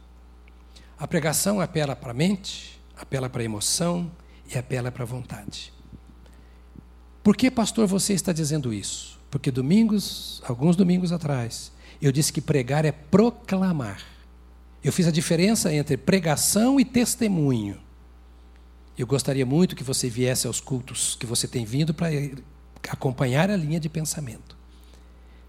A 0.97 1.07
pregação 1.07 1.59
apela 1.59 1.95
para 1.95 2.11
a 2.11 2.13
mente, 2.13 2.79
apela 2.95 3.29
para 3.29 3.41
a 3.41 3.45
emoção 3.45 4.09
e 4.53 4.57
apela 4.57 4.91
para 4.91 5.03
a 5.03 5.05
vontade. 5.05 5.73
Por 7.21 7.35
que, 7.35 7.51
pastor, 7.51 7.85
você 7.85 8.13
está 8.13 8.31
dizendo 8.31 8.73
isso? 8.73 9.19
Porque 9.29 9.51
domingos, 9.51 10.41
alguns 10.47 10.75
domingos 10.75 11.11
atrás, 11.11 11.71
eu 12.01 12.11
disse 12.11 12.31
que 12.31 12.39
pregar 12.39 12.85
é 12.85 12.91
proclamar. 12.91 14.01
Eu 14.83 14.93
fiz 14.93 15.07
a 15.07 15.11
diferença 15.11 15.73
entre 15.73 15.97
pregação 15.97 16.79
e 16.79 16.85
testemunho. 16.85 17.77
Eu 18.97 19.05
gostaria 19.05 19.45
muito 19.45 19.75
que 19.75 19.83
você 19.83 20.07
viesse 20.09 20.47
aos 20.47 20.61
cultos 20.61 21.15
que 21.19 21.25
você 21.25 21.47
tem 21.47 21.65
vindo 21.65 21.93
para 21.93 22.07
acompanhar 22.89 23.49
a 23.49 23.57
linha 23.57 23.79
de 23.79 23.89
pensamento. 23.89 24.55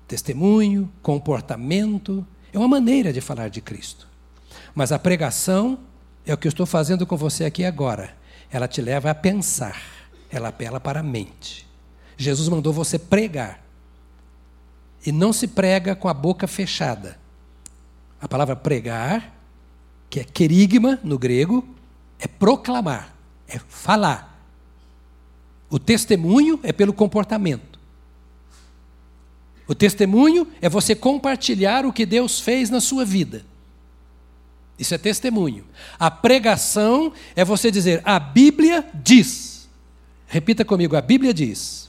Testemunho, 0.09 0.91
comportamento, 1.03 2.27
é 2.53 2.59
uma 2.59 2.67
maneira 2.67 3.13
de 3.13 3.21
falar 3.21 3.49
de 3.49 3.61
Cristo. 3.61 4.09
Mas 4.75 4.93
a 4.93 4.99
pregação 4.99 5.79
é 6.25 6.35
o 6.35 6.37
que 6.37 6.47
eu 6.47 6.51
estou 6.51 6.67
fazendo 6.67 7.07
com 7.07 7.17
você 7.17 7.45
aqui 7.45 7.65
agora. 7.65 8.17
Ela 8.51 8.69
te 8.69 8.81
leva 8.81 9.11
a 9.11 9.15
pensar, 9.15 9.81
ela 10.31 10.49
apela 10.49 10.81
para 10.81 11.01
a 11.01 11.03
mente. 11.03 11.67
Jesus 12.17 12.49
mandou 12.49 12.73
você 12.73 12.99
pregar. 12.99 13.65
E 15.05 15.13
não 15.13 15.33
se 15.33 15.47
prega 15.47 15.95
com 15.95 16.09
a 16.09 16.15
boca 16.15 16.47
fechada. 16.47 17.19
A 18.21 18.27
palavra 18.27 18.57
pregar, 18.57 19.35
que 20.11 20.21
é 20.21 20.25
querigma 20.25 20.99
no 21.05 21.19
grego, 21.19 21.67
é 22.19 22.27
proclamar 22.27 23.17
é 23.49 23.59
falar. 23.59 24.35
O 25.71 25.79
testemunho 25.79 26.61
é 26.63 26.73
pelo 26.73 26.93
comportamento. 26.93 27.79
O 29.67 29.75
testemunho 29.75 30.47
é 30.61 30.69
você 30.69 30.95
compartilhar 30.95 31.85
o 31.85 31.93
que 31.93 32.07
Deus 32.07 32.41
fez 32.41 32.71
na 32.71 32.81
sua 32.81 33.05
vida. 33.05 33.45
Isso 34.79 34.95
é 34.95 34.99
testemunho. 34.99 35.65
A 35.99 36.11
pregação 36.11 37.13
é 37.35 37.45
você 37.45 37.71
dizer: 37.71 38.03
a 38.05 38.19
Bíblia 38.19 38.85
diz. 38.95 39.69
Repita 40.27 40.65
comigo: 40.65 40.97
a 40.97 41.01
Bíblia 41.01 41.33
diz. 41.33 41.89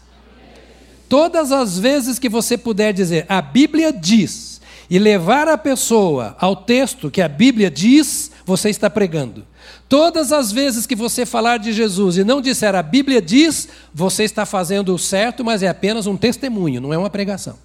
Todas 1.10 1.52
as 1.52 1.80
vezes 1.80 2.19
que 2.19 2.28
você 2.28 2.58
puder 2.58 2.93
dizer 2.93 3.26
a 3.30 3.41
Bíblia 3.41 3.93
diz 3.93 4.60
e 4.89 5.00
levar 5.00 5.47
a 5.47 5.58
pessoa 5.58 6.36
ao 6.39 6.56
texto 6.56 7.12
que 7.12 7.21
a 7.21 7.28
Bíblia 7.28 7.69
diz, 7.69 8.32
você 8.45 8.69
está 8.69 8.89
pregando. 8.89 9.45
Todas 9.89 10.32
as 10.32 10.52
vezes 10.52 10.86
que 10.86 10.95
você 10.95 11.26
falar 11.26 11.58
de 11.58 11.71
Jesus 11.73 12.17
e 12.17 12.23
não 12.23 12.41
disser 12.41 12.76
a 12.76 12.84
Bíblia 12.84 13.21
diz, 13.21 13.67
você 13.93 14.23
está 14.23 14.45
fazendo 14.45 14.93
o 14.93 15.00
certo, 15.00 15.43
mas 15.43 15.63
é 15.63 15.67
apenas 15.67 16.08
um 16.08 16.17
testemunho, 16.17 16.82
não 16.82 16.93
é 16.93 16.97
uma 16.97 17.10
pregação. 17.10 17.58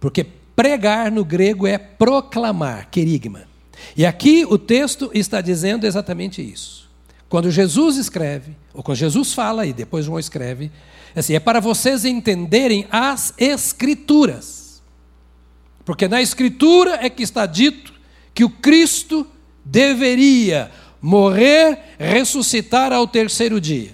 Porque 0.00 0.26
pregar 0.56 1.12
no 1.12 1.24
grego 1.24 1.66
é 1.66 1.76
proclamar, 1.76 2.88
querigma. 2.90 3.44
E 3.94 4.06
aqui 4.06 4.46
o 4.48 4.56
texto 4.56 5.10
está 5.12 5.42
dizendo 5.42 5.86
exatamente 5.86 6.40
isso. 6.40 6.88
Quando 7.28 7.50
Jesus 7.50 7.96
escreve, 7.96 8.56
ou 8.72 8.82
quando 8.82 8.96
Jesus 8.96 9.34
fala 9.34 9.66
e 9.66 9.72
depois 9.72 10.06
João 10.06 10.18
escreve, 10.18 10.72
assim, 11.14 11.34
é 11.34 11.40
para 11.40 11.60
vocês 11.60 12.04
entenderem 12.04 12.86
as 12.90 13.34
Escrituras. 13.36 14.82
Porque 15.84 16.08
na 16.08 16.22
Escritura 16.22 16.98
é 17.02 17.10
que 17.10 17.22
está 17.22 17.44
dito 17.44 17.92
que 18.32 18.44
o 18.44 18.50
Cristo 18.50 19.26
deveria 19.64 20.70
morrer, 21.00 21.78
ressuscitar 21.98 22.92
ao 22.92 23.06
terceiro 23.06 23.60
dia. 23.60 23.92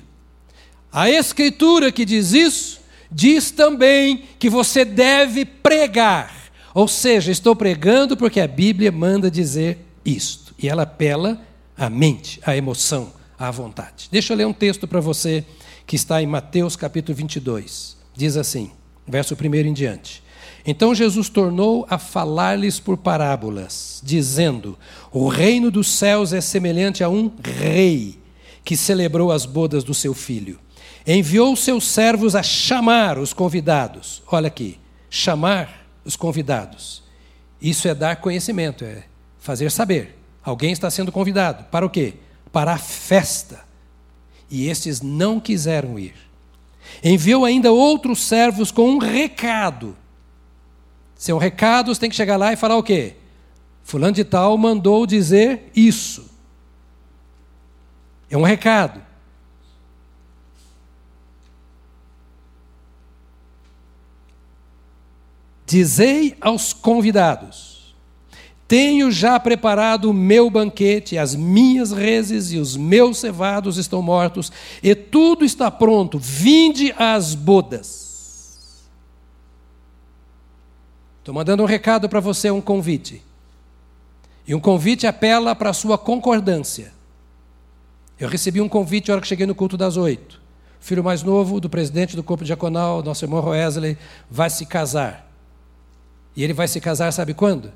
A 0.92 1.10
Escritura 1.10 1.90
que 1.90 2.04
diz 2.04 2.32
isso, 2.32 2.80
diz 3.10 3.50
também 3.50 4.24
que 4.38 4.50
você 4.50 4.84
deve 4.84 5.44
pregar. 5.44 6.41
Ou 6.74 6.88
seja, 6.88 7.30
estou 7.30 7.54
pregando 7.54 8.16
porque 8.16 8.40
a 8.40 8.48
Bíblia 8.48 8.90
manda 8.90 9.30
dizer 9.30 9.78
isto. 10.04 10.54
E 10.58 10.68
ela 10.68 10.82
apela 10.82 11.40
à 11.76 11.90
mente, 11.90 12.40
à 12.44 12.56
emoção, 12.56 13.12
à 13.38 13.50
vontade. 13.50 14.08
Deixa 14.10 14.32
eu 14.32 14.36
ler 14.36 14.46
um 14.46 14.52
texto 14.52 14.86
para 14.86 15.00
você 15.00 15.44
que 15.86 15.96
está 15.96 16.22
em 16.22 16.26
Mateus 16.26 16.76
capítulo 16.76 17.16
22. 17.16 17.96
Diz 18.14 18.36
assim, 18.36 18.70
verso 19.06 19.34
1 19.34 19.54
em 19.56 19.72
diante. 19.72 20.22
Então 20.64 20.94
Jesus 20.94 21.28
tornou 21.28 21.86
a 21.90 21.98
falar-lhes 21.98 22.78
por 22.78 22.96
parábolas, 22.96 24.00
dizendo: 24.04 24.78
O 25.10 25.28
reino 25.28 25.70
dos 25.70 25.88
céus 25.88 26.32
é 26.32 26.40
semelhante 26.40 27.02
a 27.02 27.08
um 27.08 27.30
rei 27.42 28.18
que 28.64 28.76
celebrou 28.76 29.32
as 29.32 29.44
bodas 29.44 29.82
do 29.82 29.92
seu 29.92 30.14
filho. 30.14 30.58
Enviou 31.04 31.56
seus 31.56 31.84
servos 31.84 32.36
a 32.36 32.44
chamar 32.44 33.18
os 33.18 33.32
convidados. 33.32 34.22
Olha 34.30 34.46
aqui, 34.46 34.78
chamar 35.10 35.81
os 36.04 36.16
convidados. 36.16 37.02
Isso 37.60 37.86
é 37.88 37.94
dar 37.94 38.16
conhecimento, 38.16 38.84
é 38.84 39.04
fazer 39.38 39.70
saber. 39.70 40.18
Alguém 40.42 40.72
está 40.72 40.90
sendo 40.90 41.12
convidado. 41.12 41.64
Para 41.64 41.86
o 41.86 41.90
quê? 41.90 42.14
Para 42.50 42.72
a 42.74 42.78
festa. 42.78 43.64
E 44.50 44.68
estes 44.68 45.00
não 45.00 45.38
quiseram 45.38 45.98
ir. 45.98 46.14
Enviou 47.02 47.44
ainda 47.44 47.72
outros 47.72 48.20
servos 48.20 48.70
com 48.70 48.90
um 48.90 48.98
recado 48.98 49.96
se 51.22 51.32
um 51.32 51.38
recado, 51.38 51.94
você 51.94 52.00
tem 52.00 52.10
que 52.10 52.16
chegar 52.16 52.36
lá 52.36 52.52
e 52.52 52.56
falar 52.56 52.76
o 52.76 52.82
quê? 52.82 53.14
Fulano 53.84 54.12
de 54.12 54.24
tal 54.24 54.58
mandou 54.58 55.06
dizer 55.06 55.70
isso. 55.72 56.28
É 58.28 58.36
um 58.36 58.42
recado. 58.42 59.00
Dizei 65.72 66.36
aos 66.38 66.74
convidados: 66.74 67.94
Tenho 68.68 69.10
já 69.10 69.40
preparado 69.40 70.10
o 70.10 70.12
meu 70.12 70.50
banquete, 70.50 71.16
as 71.16 71.34
minhas 71.34 71.92
reses 71.92 72.52
e 72.52 72.58
os 72.58 72.76
meus 72.76 73.16
cevados 73.16 73.78
estão 73.78 74.02
mortos, 74.02 74.52
e 74.82 74.94
tudo 74.94 75.46
está 75.46 75.70
pronto. 75.70 76.18
Vinde 76.18 76.94
às 76.98 77.34
bodas. 77.34 78.82
Estou 81.20 81.34
mandando 81.34 81.62
um 81.62 81.66
recado 81.66 82.06
para 82.06 82.20
você, 82.20 82.50
um 82.50 82.60
convite. 82.60 83.22
E 84.46 84.54
um 84.54 84.60
convite 84.60 85.06
apela 85.06 85.54
para 85.54 85.70
a 85.70 85.72
sua 85.72 85.96
concordância. 85.96 86.92
Eu 88.20 88.28
recebi 88.28 88.60
um 88.60 88.68
convite 88.68 89.08
na 89.08 89.14
hora 89.14 89.22
que 89.22 89.28
cheguei 89.28 89.46
no 89.46 89.54
culto 89.54 89.78
das 89.78 89.96
oito. 89.96 90.38
O 90.78 90.84
filho 90.84 91.02
mais 91.02 91.22
novo 91.22 91.58
do 91.58 91.70
presidente 91.70 92.14
do 92.14 92.22
corpo 92.22 92.44
diaconal, 92.44 93.02
nosso 93.02 93.24
irmão 93.24 93.42
Wesley, 93.42 93.96
vai 94.30 94.50
se 94.50 94.66
casar. 94.66 95.31
E 96.34 96.42
ele 96.42 96.52
vai 96.52 96.66
se 96.66 96.80
casar, 96.80 97.12
sabe 97.12 97.34
quando? 97.34 97.72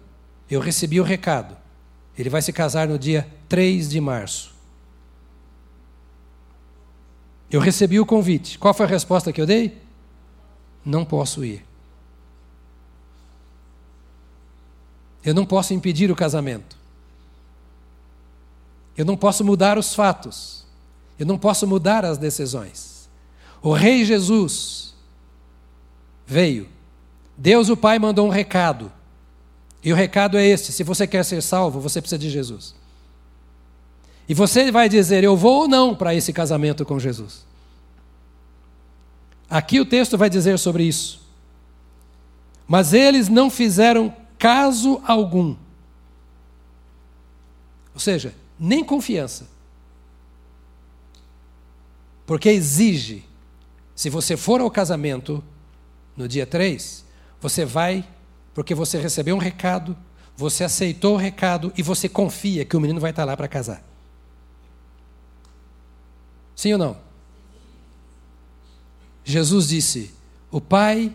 Eu 0.51 0.61
recebi 0.61 1.01
o 1.01 1.05
recado. 1.05 1.57
Ele 2.19 2.31
vai 2.31 2.41
se 2.41 2.53
casar 2.53 2.89
no 2.89 2.99
dia 2.99 3.29
3 3.49 3.91
de 3.91 4.01
março. 4.01 4.55
Eu 7.51 7.61
recebi 7.61 8.01
o 8.01 8.07
convite. 8.07 8.59
Qual 8.59 8.75
foi 8.75 8.87
a 8.87 8.89
resposta 8.89 9.33
que 9.33 9.41
eu 9.41 9.47
dei? 9.47 9.81
Não 10.85 11.05
posso 11.05 11.45
ir. 11.45 11.65
Eu 15.25 15.35
não 15.35 15.45
posso 15.45 15.75
impedir 15.75 16.11
o 16.11 16.17
casamento. 16.17 16.77
Eu 18.97 19.05
não 19.05 19.17
posso 19.17 19.45
mudar 19.45 19.77
os 19.77 19.95
fatos. 19.95 20.65
Eu 21.19 21.27
não 21.27 21.39
posso 21.39 21.67
mudar 21.67 22.05
as 22.05 22.19
decisões. 22.19 23.09
O 23.63 23.73
Rei 23.73 24.05
Jesus 24.05 24.95
veio. 26.27 26.69
Deus, 27.37 27.69
o 27.69 27.77
Pai, 27.77 27.99
mandou 27.99 28.27
um 28.27 28.31
recado. 28.31 28.91
E 29.83 29.93
o 29.93 29.97
recado 29.97 30.37
é 30.37 30.47
este: 30.47 30.73
se 30.73 30.83
você 30.83 31.07
quer 31.07 31.25
ser 31.25 31.43
salvo, 31.43 31.81
você 31.81 32.01
precisa 32.01 32.19
de 32.19 32.31
Jesus. 32.31 32.75
E 34.29 34.35
você 34.35 34.73
vai 34.73 34.89
dizer, 34.89 35.23
eu 35.23 35.37
vou 35.37 35.63
ou 35.63 35.69
não 35.69 35.95
para 35.95 36.15
esse 36.15 36.33
casamento 36.33 36.85
com 36.85 36.99
Jesus. 36.99 37.47
Aqui 39.49 39.79
o 39.79 39.87
texto 39.87 40.19
vai 40.19 40.29
dizer 40.29 40.59
sobre 40.59 40.83
isso. 40.83 41.21
Mas 42.67 42.93
eles 42.93 43.29
não 43.29 43.49
fizeram 43.49 44.13
caso 44.37 45.01
algum. 45.07 45.55
Ou 47.95 48.01
seja, 48.01 48.35
nem 48.59 48.83
confiança. 48.83 49.47
Porque 52.27 52.49
exige, 52.49 53.25
se 53.95 54.11
você 54.11 54.37
for 54.37 54.61
ao 54.61 54.71
casamento 54.71 55.43
no 56.17 56.27
dia 56.27 56.45
3, 56.45 57.05
você 57.41 57.65
vai 57.65 58.05
porque 58.55 58.75
você 58.75 58.99
recebeu 58.99 59.37
um 59.37 59.39
recado, 59.39 59.95
você 60.35 60.65
aceitou 60.65 61.15
o 61.15 61.19
recado 61.19 61.73
e 61.77 61.83
você 61.83 62.09
confia 62.09 62.65
que 62.65 62.77
o 62.77 62.81
menino 62.81 62.99
vai 62.99 63.11
estar 63.11 63.25
lá 63.25 63.37
para 63.37 63.47
casar. 63.47 63.83
Sim 66.55 66.73
ou 66.73 66.79
não? 66.79 66.97
Jesus 69.23 69.69
disse: 69.69 70.15
O 70.51 70.59
pai 70.59 71.15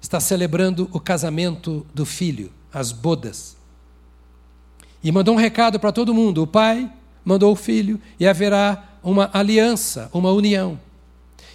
está 0.00 0.18
celebrando 0.18 0.88
o 0.92 0.98
casamento 0.98 1.86
do 1.94 2.04
filho, 2.04 2.52
as 2.72 2.90
bodas. 2.90 3.56
E 5.00 5.12
mandou 5.12 5.34
um 5.34 5.38
recado 5.38 5.78
para 5.78 5.92
todo 5.92 6.12
mundo: 6.12 6.42
o 6.42 6.46
pai 6.46 6.92
mandou 7.24 7.52
o 7.52 7.56
filho 7.56 8.00
e 8.18 8.26
haverá 8.26 8.98
uma 9.02 9.30
aliança, 9.32 10.10
uma 10.12 10.32
união. 10.32 10.80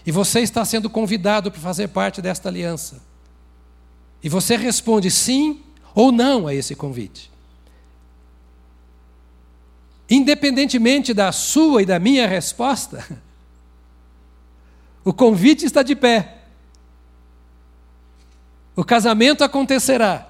E 0.06 0.12
você 0.12 0.40
está 0.40 0.64
sendo 0.64 0.90
convidado 0.90 1.52
para 1.52 1.60
fazer 1.60 1.90
parte 1.90 2.22
desta 2.22 2.48
aliança. 2.48 3.07
E 4.24 4.30
você 4.30 4.56
responde 4.56 5.12
sim 5.12 5.62
ou 5.94 6.12
não 6.12 6.48
a 6.48 6.54
esse 6.54 6.76
convite. 6.76 7.32
Independentemente 10.10 11.14
da 11.14 11.32
sua 11.32 11.82
e 11.82 11.86
da 11.86 12.00
minha 12.00 12.28
resposta, 12.28 13.06
o 15.04 15.14
convite 15.14 15.66
está 15.66 15.84
de 15.84 15.96
pé. 15.96 16.38
O 18.76 18.84
casamento 18.84 19.44
acontecerá. 19.44 20.30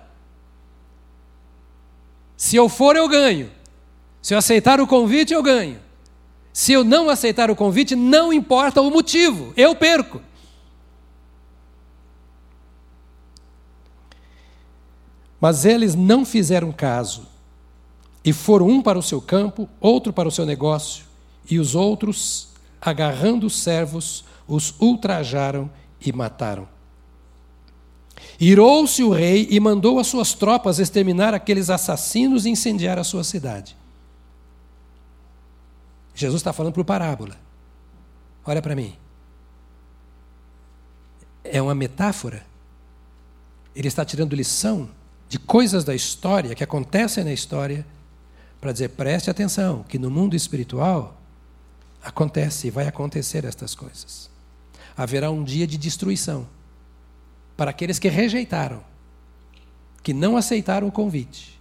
Se 2.36 2.56
eu 2.56 2.70
for, 2.70 2.96
eu 2.96 3.08
ganho. 3.08 3.52
Se 4.22 4.34
eu 4.34 4.38
aceitar 4.38 4.80
o 4.80 4.88
convite, 4.88 5.34
eu 5.34 5.44
ganho. 5.44 5.80
Se 6.54 6.74
eu 6.74 6.84
não 6.84 7.10
aceitar 7.10 7.52
o 7.52 7.56
convite, 7.56 7.96
não 7.96 8.34
importa 8.34 8.82
o 8.82 8.90
motivo, 8.90 9.54
eu 9.56 9.76
perco. 9.76 10.22
Mas 15.40 15.66
eles 15.66 15.96
não 15.96 16.26
fizeram 16.26 16.72
caso 16.72 17.28
e 18.24 18.34
foram 18.34 18.68
um 18.68 18.82
para 18.82 18.98
o 18.98 19.04
seu 19.04 19.22
campo, 19.22 19.70
outro 19.80 20.12
para 20.12 20.28
o 20.28 20.32
seu 20.32 20.46
negócio, 20.46 21.06
e 21.50 21.60
os 21.60 21.76
outros, 21.76 22.50
agarrando 22.82 23.48
os 23.48 23.56
servos, 23.56 24.26
os 24.48 24.74
ultrajaram 24.80 25.70
e 26.02 26.12
mataram. 26.12 26.68
Irou-se 28.40 29.04
o 29.04 29.12
rei 29.12 29.48
e 29.50 29.60
mandou 29.60 30.00
as 30.00 30.08
suas 30.08 30.34
tropas 30.34 30.80
exterminar 30.80 31.34
aqueles 31.34 31.70
assassinos 31.70 32.46
e 32.46 32.50
incendiar 32.50 33.00
a 33.00 33.04
sua 33.04 33.24
cidade. 33.24 33.78
Jesus 36.14 36.40
está 36.40 36.52
falando 36.52 36.74
por 36.74 36.84
parábola. 36.84 37.38
Olha 38.46 38.62
para 38.62 38.76
mim. 38.76 38.96
É 41.44 41.62
uma 41.62 41.76
metáfora. 41.76 42.46
Ele 43.76 43.88
está 43.88 44.04
tirando 44.04 44.36
lição 44.36 44.90
de 45.30 45.38
coisas 45.38 45.84
da 45.84 45.94
história 45.94 46.56
que 46.56 46.64
acontecem 46.64 47.24
na 47.24 47.34
história 47.34 47.86
para 48.62 48.72
dizer: 48.72 48.90
preste 48.90 49.30
atenção, 49.30 49.84
que 49.84 50.00
no 50.00 50.10
mundo 50.10 50.36
espiritual 50.36 51.20
acontece 52.04 52.68
e 52.68 52.72
vai 52.72 52.88
acontecer 52.88 53.46
estas 53.46 53.76
coisas. 53.76 54.30
Haverá 54.96 55.30
um 55.30 55.44
dia 55.44 55.68
de 55.68 55.78
destruição 55.78 56.48
para 57.56 57.72
aqueles 57.72 58.00
que 58.00 58.08
rejeitaram, 58.08 58.84
que 60.02 60.14
não 60.14 60.38
aceitaram 60.38 60.88
o 60.88 60.92
convite. 60.92 61.60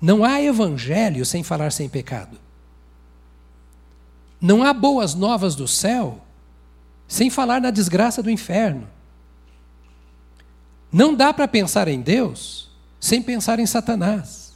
Não 0.00 0.24
há 0.24 0.40
evangelho 0.40 1.26
sem 1.26 1.42
falar 1.42 1.72
sem 1.72 1.88
pecado. 1.88 2.38
Não 4.40 4.62
há 4.62 4.72
boas 4.72 5.14
novas 5.14 5.54
do 5.54 5.68
céu 5.68 6.24
sem 7.06 7.28
falar 7.28 7.60
na 7.60 7.70
desgraça 7.70 8.22
do 8.22 8.30
inferno. 8.30 8.88
Não 10.92 11.14
dá 11.14 11.32
para 11.32 11.46
pensar 11.46 11.88
em 11.88 12.00
Deus 12.00 12.68
sem 12.98 13.22
pensar 13.22 13.58
em 13.58 13.66
Satanás. 13.66 14.52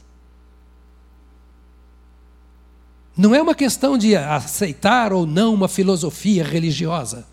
Não 3.17 3.33
é 3.33 3.41
uma 3.41 3.55
questão 3.55 3.97
de 3.97 4.15
aceitar 4.15 5.13
ou 5.13 5.25
não 5.25 5.53
uma 5.53 5.69
filosofia 5.69 6.43
religiosa. 6.43 7.25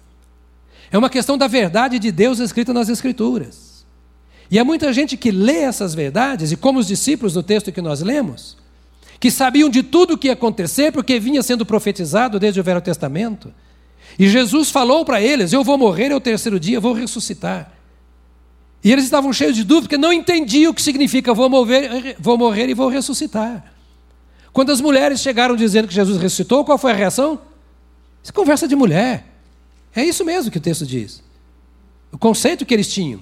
É 0.90 0.96
uma 0.96 1.10
questão 1.10 1.36
da 1.36 1.48
verdade 1.48 1.98
de 1.98 2.12
Deus 2.12 2.38
escrita 2.38 2.72
nas 2.72 2.88
Escrituras. 2.88 3.84
E 4.50 4.58
há 4.58 4.64
muita 4.64 4.92
gente 4.92 5.16
que 5.16 5.30
lê 5.30 5.60
essas 5.60 5.94
verdades, 5.94 6.52
e 6.52 6.56
como 6.56 6.78
os 6.78 6.86
discípulos 6.86 7.32
do 7.32 7.42
texto 7.42 7.72
que 7.72 7.80
nós 7.80 8.02
lemos, 8.02 8.56
que 9.18 9.30
sabiam 9.30 9.68
de 9.68 9.82
tudo 9.82 10.14
o 10.14 10.18
que 10.18 10.28
ia 10.28 10.34
acontecer, 10.34 10.92
porque 10.92 11.18
vinha 11.18 11.42
sendo 11.42 11.64
profetizado 11.64 12.38
desde 12.38 12.60
o 12.60 12.62
Velho 12.62 12.80
Testamento. 12.80 13.52
E 14.18 14.28
Jesus 14.28 14.70
falou 14.70 15.04
para 15.04 15.22
eles: 15.22 15.52
Eu 15.52 15.64
vou 15.64 15.78
morrer 15.78 16.12
ao 16.12 16.20
terceiro 16.20 16.60
dia, 16.60 16.78
vou 16.78 16.92
ressuscitar. 16.92 17.72
E 18.84 18.90
eles 18.90 19.04
estavam 19.04 19.32
cheios 19.32 19.54
de 19.54 19.62
dúvida, 19.62 19.88
porque 19.88 19.98
não 19.98 20.12
entendiam 20.12 20.72
o 20.72 20.74
que 20.74 20.82
significa 20.82 21.32
vou 21.32 21.48
morrer, 21.48 22.16
vou 22.18 22.36
morrer 22.36 22.68
e 22.68 22.74
vou 22.74 22.88
ressuscitar. 22.88 23.64
Quando 24.52 24.70
as 24.70 24.80
mulheres 24.80 25.20
chegaram 25.20 25.54
dizendo 25.54 25.86
que 25.88 25.94
Jesus 25.94 26.20
ressuscitou, 26.20 26.64
qual 26.64 26.76
foi 26.76 26.92
a 26.92 26.94
reação? 26.94 27.40
Isso 28.22 28.30
é 28.30 28.34
conversa 28.34 28.66
de 28.66 28.74
mulher. 28.74 29.24
É 29.94 30.04
isso 30.04 30.24
mesmo 30.24 30.50
que 30.50 30.58
o 30.58 30.60
texto 30.60 30.84
diz. 30.84 31.22
O 32.10 32.18
conceito 32.18 32.66
que 32.66 32.74
eles 32.74 32.92
tinham. 32.92 33.20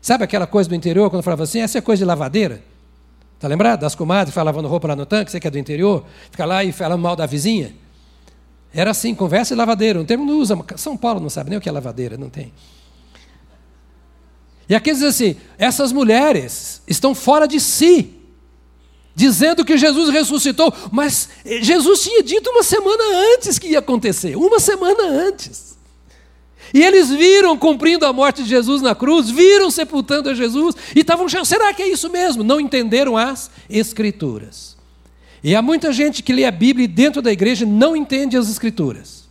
Sabe 0.00 0.24
aquela 0.24 0.46
coisa 0.46 0.68
do 0.68 0.74
interior, 0.74 1.08
quando 1.10 1.22
falava 1.22 1.44
assim, 1.44 1.60
essa 1.60 1.78
é 1.78 1.80
coisa 1.80 2.00
de 2.00 2.04
lavadeira? 2.04 2.62
Está 3.34 3.48
lembrado? 3.48 3.80
Das 3.80 3.94
comadres 3.94 4.34
que 4.34 4.40
lavando 4.40 4.68
roupa 4.68 4.88
lá 4.88 4.96
no 4.96 5.06
tanque, 5.06 5.30
você 5.30 5.38
que 5.38 5.46
é 5.46 5.50
do 5.50 5.58
interior, 5.58 6.04
fica 6.30 6.44
lá 6.44 6.64
e 6.64 6.72
fala 6.72 6.96
mal 6.96 7.16
da 7.16 7.26
vizinha. 7.26 7.74
Era 8.72 8.90
assim, 8.90 9.14
conversa 9.14 9.54
e 9.54 9.56
lavadeira. 9.56 10.00
Um 10.00 10.04
termo 10.04 10.24
não 10.24 10.38
usa. 10.38 10.56
São 10.76 10.96
Paulo 10.96 11.20
não 11.20 11.30
sabe 11.30 11.50
nem 11.50 11.58
o 11.58 11.62
que 11.62 11.68
é 11.68 11.72
lavadeira, 11.72 12.16
não 12.16 12.28
tem. 12.28 12.52
E 14.68 14.74
aqui 14.74 14.92
diz 14.92 15.02
assim: 15.02 15.36
essas 15.58 15.92
mulheres 15.92 16.82
estão 16.86 17.14
fora 17.14 17.46
de 17.46 17.60
si 17.60 18.12
dizendo 19.14 19.64
que 19.64 19.78
Jesus 19.78 20.10
ressuscitou, 20.10 20.72
mas 20.92 21.30
Jesus 21.62 22.02
tinha 22.02 22.22
dito 22.22 22.50
uma 22.50 22.62
semana 22.62 23.02
antes 23.34 23.58
que 23.58 23.68
ia 23.68 23.78
acontecer, 23.78 24.36
uma 24.36 24.60
semana 24.60 25.04
antes. 25.04 25.74
E 26.74 26.82
eles 26.82 27.08
viram 27.08 27.56
cumprindo 27.56 28.04
a 28.04 28.12
morte 28.12 28.42
de 28.42 28.48
Jesus 28.50 28.82
na 28.82 28.94
cruz, 28.94 29.30
viram 29.30 29.70
sepultando 29.70 30.28
a 30.28 30.34
Jesus 30.34 30.74
e 30.94 31.00
estavam 31.00 31.24
achando, 31.24 31.46
será 31.46 31.72
que 31.72 31.82
é 31.82 31.88
isso 31.88 32.10
mesmo? 32.10 32.44
Não 32.44 32.60
entenderam 32.60 33.16
as 33.16 33.50
Escrituras. 33.70 34.76
E 35.42 35.54
há 35.54 35.62
muita 35.62 35.92
gente 35.92 36.22
que 36.22 36.32
lê 36.32 36.44
a 36.44 36.50
Bíblia 36.50 36.84
e 36.84 36.88
dentro 36.88 37.22
da 37.22 37.32
igreja 37.32 37.64
não 37.64 37.96
entende 37.96 38.36
as 38.36 38.50
Escrituras. 38.50 39.25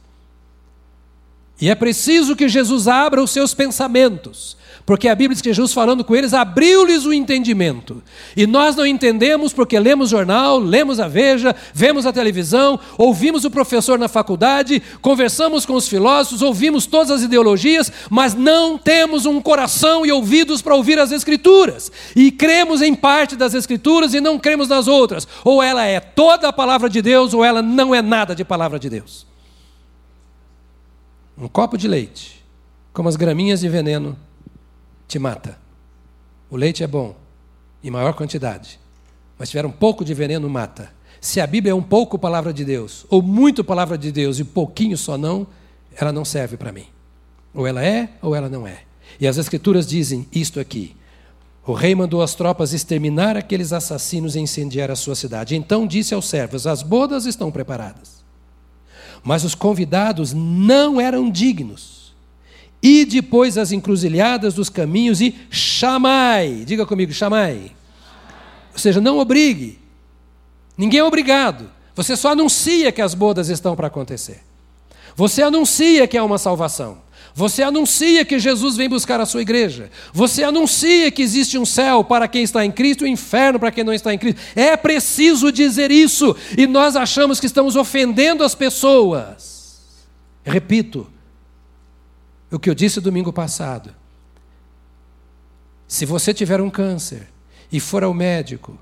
E 1.59 1.69
é 1.69 1.75
preciso 1.75 2.35
que 2.35 2.49
Jesus 2.49 2.87
abra 2.87 3.23
os 3.23 3.31
seus 3.31 3.53
pensamentos, 3.53 4.57
porque 4.85 5.07
a 5.07 5.15
Bíblia 5.15 5.33
diz 5.33 5.41
que 5.41 5.49
Jesus, 5.49 5.73
falando 5.73 6.03
com 6.03 6.15
eles, 6.15 6.33
abriu-lhes 6.33 7.05
o 7.05 7.13
entendimento. 7.13 8.03
E 8.35 8.45
nós 8.45 8.75
não 8.75 8.85
entendemos 8.85 9.51
porque 9.51 9.79
lemos 9.79 10.09
jornal, 10.09 10.59
lemos 10.59 10.99
a 10.99 11.07
Veja, 11.07 11.55
vemos 11.73 12.05
a 12.05 12.13
televisão, 12.13 12.79
ouvimos 12.97 13.45
o 13.45 13.49
professor 13.49 13.97
na 13.97 14.07
faculdade, 14.07 14.83
conversamos 15.01 15.65
com 15.65 15.73
os 15.73 15.87
filósofos, 15.87 16.43
ouvimos 16.43 16.85
todas 16.85 17.09
as 17.09 17.23
ideologias, 17.23 17.91
mas 18.11 18.35
não 18.35 18.77
temos 18.77 19.25
um 19.25 19.41
coração 19.41 20.05
e 20.05 20.11
ouvidos 20.11 20.61
para 20.61 20.75
ouvir 20.75 20.99
as 20.99 21.11
Escrituras. 21.11 21.91
E 22.15 22.31
cremos 22.31 22.81
em 22.81 22.93
parte 22.93 23.35
das 23.35 23.55
Escrituras 23.55 24.13
e 24.13 24.19
não 24.19 24.37
cremos 24.37 24.67
nas 24.67 24.87
outras. 24.87 25.27
Ou 25.43 25.63
ela 25.63 25.85
é 25.85 25.99
toda 25.99 26.49
a 26.49 26.53
palavra 26.53 26.89
de 26.89 27.01
Deus, 27.01 27.33
ou 27.33 27.43
ela 27.43 27.61
não 27.61 27.95
é 27.95 28.01
nada 28.01 28.35
de 28.35 28.43
palavra 28.43 28.77
de 28.77 28.89
Deus. 28.89 29.25
Um 31.37 31.47
copo 31.49 31.77
de 31.77 31.87
leite, 31.87 32.43
como 32.93 33.09
as 33.09 33.17
graminhas 33.17 33.59
de 33.59 33.67
veneno, 33.67 34.17
te 35.07 35.19
mata. 35.19 35.57
O 36.49 36.55
leite 36.55 36.83
é 36.83 36.87
bom, 36.87 37.15
em 37.83 37.91
maior 37.91 38.13
quantidade, 38.13 38.79
mas 39.37 39.49
tiver 39.49 39.65
um 39.65 39.71
pouco 39.71 40.05
de 40.05 40.13
veneno, 40.13 40.49
mata. 40.49 40.93
Se 41.19 41.41
a 41.41 41.47
Bíblia 41.47 41.71
é 41.71 41.75
um 41.75 41.81
pouco 41.81 42.17
palavra 42.17 42.53
de 42.53 42.63
Deus, 42.63 43.05
ou 43.09 43.21
muito 43.21 43.63
palavra 43.63 43.97
de 43.97 44.11
Deus 44.11 44.39
e 44.39 44.43
pouquinho 44.43 44.97
só 44.97 45.17
não, 45.17 45.45
ela 45.95 46.13
não 46.13 46.23
serve 46.23 46.55
para 46.55 46.71
mim. 46.71 46.85
Ou 47.53 47.67
ela 47.67 47.83
é, 47.83 48.09
ou 48.21 48.33
ela 48.33 48.47
não 48.49 48.65
é. 48.65 48.83
E 49.19 49.27
as 49.27 49.37
Escrituras 49.37 49.85
dizem 49.85 50.27
isto 50.31 50.59
aqui. 50.59 50.95
O 51.65 51.73
rei 51.73 51.95
mandou 51.95 52.21
as 52.21 52.35
tropas 52.35 52.73
exterminar 52.73 53.35
aqueles 53.35 53.73
assassinos 53.73 54.35
e 54.35 54.39
incendiar 54.39 54.91
a 54.91 54.95
sua 54.95 55.15
cidade. 55.15 55.55
Então 55.55 55.87
disse 55.87 56.13
aos 56.13 56.29
servos: 56.29 56.67
As 56.67 56.83
bodas 56.83 57.25
estão 57.25 57.51
preparadas. 57.51 58.24
Mas 59.25 59.43
os 59.43 59.55
convidados 59.55 60.33
não 60.33 61.01
eram 61.01 61.31
dignos 61.31 62.13
e 62.81 63.03
depois 63.03 63.57
as 63.57 63.71
encruzilhadas 63.71 64.53
dos 64.53 64.69
caminhos 64.69 65.19
e 65.19 65.35
chamai. 65.49 66.63
Diga 66.63 66.85
comigo, 66.85 67.11
chamai. 67.11 67.71
Ou 68.71 68.77
seja, 68.77 69.01
não 69.01 69.17
obrigue. 69.17 69.79
Ninguém 70.77 70.99
é 70.99 71.03
obrigado. 71.03 71.71
Você 71.95 72.15
só 72.15 72.33
anuncia 72.33 72.91
que 72.91 73.01
as 73.01 73.15
bodas 73.15 73.49
estão 73.49 73.75
para 73.75 73.87
acontecer. 73.87 74.43
Você 75.15 75.41
anuncia 75.41 76.07
que 76.07 76.15
há 76.15 76.23
uma 76.23 76.37
salvação. 76.37 76.99
Você 77.37 77.61
anuncia 77.61 78.23
que 78.23 78.39
Jesus 78.39 78.77
vem 78.77 78.87
buscar 78.87 79.19
a 79.19 79.25
sua 79.25 79.41
igreja. 79.41 79.91
Você 80.13 80.41
anuncia 80.41 81.11
que 81.11 81.21
existe 81.21 81.57
um 81.57 81.65
céu 81.65 82.01
para 82.01 82.29
quem 82.29 82.43
está 82.43 82.65
em 82.65 82.71
Cristo 82.71 83.05
e 83.05 83.09
um 83.09 83.11
inferno 83.11 83.59
para 83.59 83.71
quem 83.71 83.83
não 83.83 83.91
está 83.91 84.13
em 84.13 84.17
Cristo. 84.17 84.39
É 84.55 84.77
preciso 84.77 85.51
dizer 85.51 85.91
isso. 85.91 86.33
E 86.57 86.65
nós 86.65 86.95
achamos 86.95 87.37
que 87.37 87.45
estamos 87.45 87.75
ofendendo 87.75 88.41
as 88.41 88.55
pessoas. 88.55 90.07
Repito, 90.45 91.07
o 92.49 92.57
que 92.57 92.69
eu 92.69 92.73
disse 92.73 93.01
domingo 93.01 93.33
passado. 93.33 93.93
Se 95.89 96.05
você 96.05 96.33
tiver 96.33 96.61
um 96.61 96.69
câncer 96.69 97.27
e 97.69 97.81
for 97.81 98.01
ao 98.01 98.13
médico, 98.13 98.79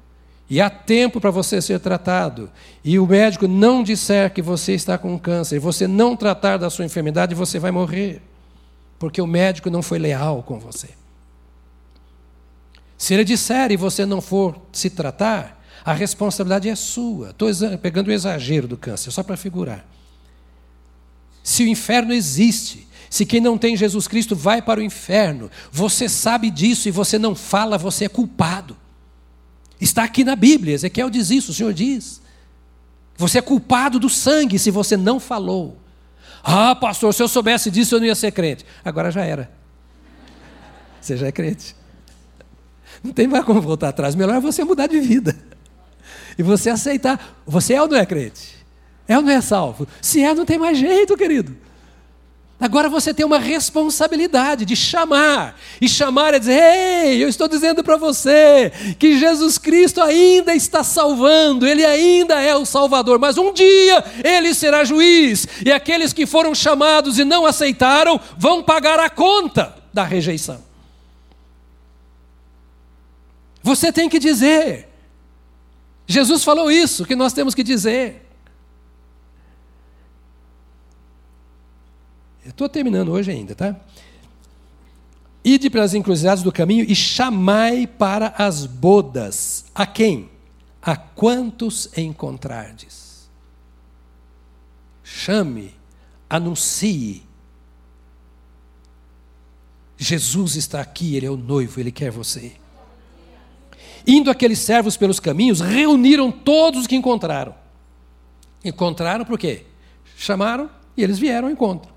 e 0.47 0.61
há 0.61 0.69
tempo 0.69 1.19
para 1.19 1.31
você 1.31 1.59
ser 1.59 1.79
tratado, 1.79 2.51
e 2.83 2.99
o 2.99 3.07
médico 3.07 3.47
não 3.47 3.81
disser 3.81 4.31
que 4.31 4.43
você 4.43 4.73
está 4.73 4.95
com 4.95 5.17
câncer, 5.17 5.55
e 5.55 5.59
você 5.59 5.87
não 5.87 6.15
tratar 6.15 6.57
da 6.57 6.69
sua 6.69 6.85
enfermidade, 6.85 7.33
você 7.33 7.57
vai 7.57 7.71
morrer, 7.71 8.21
porque 9.03 9.21
o 9.21 9.27
médico 9.27 9.69
não 9.69 9.81
foi 9.81 9.99
leal 9.99 10.41
com 10.43 10.57
você. 10.57 10.87
Se 12.97 13.13
ele 13.13 13.25
disser 13.25 13.69
e 13.69 13.75
você 13.75 14.05
não 14.05 14.21
for 14.21 14.55
se 14.71 14.89
tratar, 14.89 15.61
a 15.83 15.91
responsabilidade 15.91 16.69
é 16.69 16.75
sua. 16.77 17.31
Estou 17.31 17.49
pegando 17.79 18.07
o 18.07 18.13
exagero 18.13 18.65
do 18.65 18.77
câncer, 18.77 19.11
só 19.11 19.21
para 19.21 19.35
figurar. 19.35 19.85
Se 21.43 21.65
o 21.65 21.67
inferno 21.67 22.13
existe, 22.13 22.87
se 23.09 23.25
quem 23.25 23.41
não 23.41 23.57
tem 23.57 23.75
Jesus 23.75 24.07
Cristo 24.07 24.37
vai 24.37 24.61
para 24.61 24.79
o 24.79 24.83
inferno, 24.83 25.51
você 25.69 26.07
sabe 26.07 26.49
disso 26.49 26.87
e 26.87 26.91
você 26.91 27.19
não 27.19 27.35
fala, 27.35 27.77
você 27.77 28.05
é 28.05 28.09
culpado. 28.09 28.77
Está 29.81 30.05
aqui 30.05 30.23
na 30.23 30.37
Bíblia, 30.37 30.75
Ezequiel 30.75 31.09
diz 31.09 31.29
isso, 31.29 31.51
o 31.51 31.53
Senhor 31.53 31.73
diz. 31.73 32.21
Você 33.17 33.39
é 33.39 33.41
culpado 33.41 33.99
do 33.99 34.09
sangue 34.09 34.57
se 34.57 34.71
você 34.71 34.95
não 34.95 35.19
falou. 35.19 35.82
Ah, 36.43 36.75
pastor, 36.75 37.13
se 37.13 37.23
eu 37.23 37.27
soubesse 37.27 37.71
disso 37.71 37.95
eu 37.95 37.99
não 37.99 38.07
ia 38.07 38.15
ser 38.15 38.31
crente. 38.31 38.65
Agora 38.83 39.09
já 39.09 39.23
era. 39.23 39.49
Você 40.99 41.15
já 41.15 41.27
é 41.27 41.31
crente. 41.31 41.75
Não 43.01 43.13
tem 43.13 43.27
mais 43.27 43.45
como 43.45 43.61
voltar 43.61 43.89
atrás. 43.89 44.13
Melhor 44.13 44.35
é 44.35 44.39
você 44.39 44.63
mudar 44.63 44.87
de 44.87 44.99
vida. 44.99 45.35
E 46.37 46.43
você 46.43 46.69
aceitar. 46.69 47.41
Você 47.45 47.73
é 47.73 47.81
ou 47.81 47.87
não 47.87 47.97
é 47.97 48.05
crente? 48.05 48.55
É 49.07 49.17
ou 49.17 49.23
não 49.23 49.31
é 49.31 49.41
salvo? 49.41 49.87
Se 50.01 50.21
é, 50.21 50.33
não 50.33 50.45
tem 50.45 50.57
mais 50.57 50.77
jeito, 50.77 51.15
querido. 51.15 51.55
Agora 52.59 52.87
você 52.87 53.13
tem 53.13 53.25
uma 53.25 53.39
responsabilidade 53.39 54.63
de 54.63 54.75
chamar. 54.75 55.59
E 55.81 55.89
chamar 55.89 56.33
é 56.33 56.39
dizer: 56.39 56.61
Ei, 56.61 57.23
eu 57.23 57.27
estou 57.27 57.47
dizendo 57.47 57.83
para 57.83 57.97
você 57.97 58.71
que 58.97 59.17
Jesus 59.17 59.57
Cristo 59.57 60.01
ainda 60.01 60.55
está 60.55 60.83
salvando, 60.83 61.67
Ele 61.67 61.85
ainda 61.85 62.39
é 62.39 62.55
o 62.55 62.65
Salvador, 62.65 63.19
mas 63.19 63.37
um 63.37 63.51
dia 63.51 64.03
Ele 64.23 64.53
será 64.53 64.85
juiz. 64.85 65.47
E 65.65 65.71
aqueles 65.71 66.13
que 66.13 66.25
foram 66.25 66.55
chamados 66.55 67.19
e 67.19 67.25
não 67.25 67.45
aceitaram 67.45 68.19
vão 68.37 68.63
pagar 68.63 68.99
a 68.99 69.09
conta 69.09 69.75
da 69.93 70.03
rejeição. 70.03 70.63
Você 73.61 73.91
tem 73.91 74.07
que 74.09 74.19
dizer. 74.19 74.89
Jesus 76.05 76.43
falou 76.43 76.69
isso, 76.69 77.05
que 77.05 77.15
nós 77.15 77.33
temos 77.33 77.55
que 77.55 77.63
dizer. 77.63 78.22
Estou 82.53 82.69
terminando 82.69 83.11
hoje 83.11 83.31
ainda, 83.31 83.55
tá? 83.55 83.75
Ide 85.43 85.71
pelas 85.71 85.95
encruzilhadas 85.95 86.43
do 86.43 86.51
caminho 86.51 86.85
e 86.87 86.95
chamai 86.95 87.87
para 87.87 88.27
as 88.37 88.67
bodas. 88.67 89.65
A 89.73 89.87
quem? 89.87 90.29
A 90.79 90.95
quantos 90.95 91.89
encontrardes. 91.97 93.27
Chame, 95.03 95.73
anuncie. 96.29 97.23
Jesus 99.97 100.55
está 100.55 100.79
aqui, 100.79 101.15
Ele 101.15 101.25
é 101.25 101.31
o 101.31 101.37
noivo, 101.37 101.79
Ele 101.79 101.91
quer 101.91 102.11
você. 102.11 102.53
Indo 104.05 104.29
aqueles 104.29 104.59
servos 104.59 104.95
pelos 104.95 105.19
caminhos, 105.19 105.59
reuniram 105.59 106.31
todos 106.31 106.81
os 106.81 106.87
que 106.87 106.95
encontraram. 106.95 107.55
Encontraram 108.63 109.25
por 109.25 109.39
quê? 109.39 109.65
Chamaram 110.15 110.69
e 110.95 111.03
eles 111.03 111.17
vieram 111.17 111.47
ao 111.47 111.53
encontro 111.53 111.92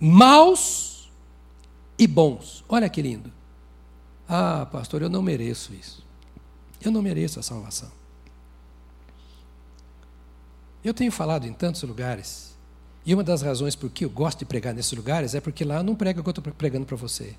maus 0.00 1.10
e 1.98 2.06
bons. 2.06 2.64
Olha 2.68 2.88
que 2.88 3.02
lindo. 3.02 3.32
Ah, 4.28 4.66
pastor, 4.70 5.02
eu 5.02 5.08
não 5.08 5.22
mereço 5.22 5.72
isso. 5.74 6.06
Eu 6.80 6.90
não 6.90 7.02
mereço 7.02 7.40
a 7.40 7.42
salvação. 7.42 7.90
Eu 10.84 10.94
tenho 10.94 11.10
falado 11.10 11.46
em 11.46 11.52
tantos 11.52 11.82
lugares, 11.82 12.56
e 13.04 13.14
uma 13.14 13.24
das 13.24 13.42
razões 13.42 13.74
por 13.74 13.90
que 13.90 14.04
eu 14.04 14.10
gosto 14.10 14.40
de 14.40 14.44
pregar 14.44 14.74
nesses 14.74 14.92
lugares 14.92 15.34
é 15.34 15.40
porque 15.40 15.64
lá 15.64 15.76
eu 15.76 15.82
não 15.82 15.94
prego 15.94 16.20
o 16.20 16.22
que 16.22 16.28
eu 16.28 16.30
estou 16.30 16.54
pregando 16.54 16.86
para 16.86 16.96
você. 16.96 17.36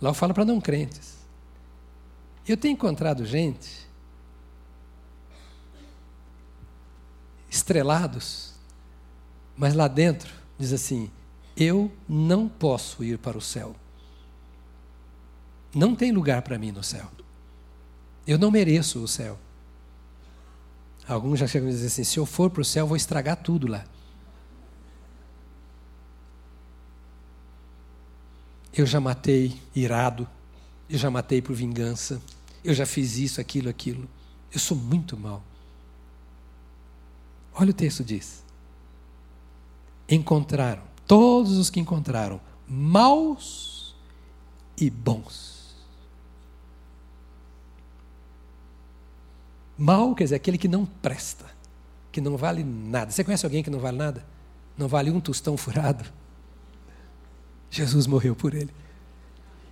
Lá 0.00 0.10
eu 0.10 0.14
falo 0.14 0.34
para 0.34 0.44
não 0.44 0.60
crentes. 0.60 1.16
Eu 2.46 2.56
tenho 2.56 2.72
encontrado 2.72 3.24
gente 3.26 3.88
estrelados, 7.50 8.52
mas 9.56 9.74
lá 9.74 9.88
dentro 9.88 10.32
diz 10.58 10.72
assim: 10.72 11.10
eu 11.58 11.90
não 12.08 12.48
posso 12.48 13.02
ir 13.02 13.18
para 13.18 13.36
o 13.36 13.40
céu. 13.40 13.74
Não 15.74 15.94
tem 15.94 16.12
lugar 16.12 16.40
para 16.42 16.56
mim 16.56 16.70
no 16.70 16.84
céu. 16.84 17.10
Eu 18.24 18.38
não 18.38 18.50
mereço 18.50 19.02
o 19.02 19.08
céu. 19.08 19.36
Alguns 21.06 21.40
já 21.40 21.48
chegam 21.48 21.68
a 21.68 21.72
dizer 21.72 21.88
assim: 21.88 22.04
se 22.04 22.16
eu 22.16 22.24
for 22.24 22.48
para 22.48 22.62
o 22.62 22.64
céu, 22.64 22.86
vou 22.86 22.96
estragar 22.96 23.36
tudo 23.36 23.66
lá. 23.66 23.84
Eu 28.72 28.86
já 28.86 29.00
matei 29.00 29.60
irado, 29.74 30.28
eu 30.88 30.96
já 30.96 31.10
matei 31.10 31.42
por 31.42 31.56
vingança, 31.56 32.22
eu 32.62 32.72
já 32.72 32.86
fiz 32.86 33.16
isso, 33.16 33.40
aquilo, 33.40 33.68
aquilo. 33.68 34.08
Eu 34.52 34.60
sou 34.60 34.76
muito 34.76 35.16
mal. 35.16 35.42
Olha 37.52 37.70
o 37.70 37.74
texto 37.74 38.04
diz. 38.04 38.44
Encontraram 40.08 40.87
todos 41.08 41.56
os 41.56 41.70
que 41.70 41.80
encontraram, 41.80 42.38
maus 42.68 43.96
e 44.76 44.90
bons. 44.90 45.74
Mal 49.76 50.14
quer 50.14 50.24
dizer 50.24 50.36
aquele 50.36 50.58
que 50.58 50.68
não 50.68 50.84
presta, 50.84 51.46
que 52.12 52.20
não 52.20 52.36
vale 52.36 52.62
nada. 52.62 53.10
Você 53.10 53.24
conhece 53.24 53.46
alguém 53.46 53.62
que 53.62 53.70
não 53.70 53.78
vale 53.78 53.96
nada? 53.96 54.24
Não 54.76 54.86
vale 54.86 55.10
um 55.10 55.18
tostão 55.18 55.56
furado? 55.56 56.04
Jesus 57.70 58.06
morreu 58.06 58.36
por 58.36 58.54
ele 58.54 58.72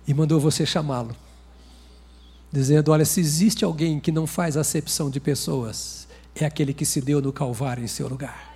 e 0.07 0.13
mandou 0.13 0.39
você 0.39 0.65
chamá-lo, 0.65 1.15
dizendo: 2.51 2.91
Olha, 2.91 3.05
se 3.05 3.19
existe 3.19 3.63
alguém 3.63 3.99
que 3.99 4.11
não 4.11 4.25
faz 4.25 4.55
acepção 4.57 5.09
de 5.09 5.19
pessoas, 5.19 6.07
é 6.33 6.45
aquele 6.45 6.73
que 6.73 6.85
se 6.85 7.01
deu 7.01 7.21
no 7.21 7.33
Calvário 7.33 7.83
em 7.83 7.87
seu 7.87 8.07
lugar. 8.07 8.46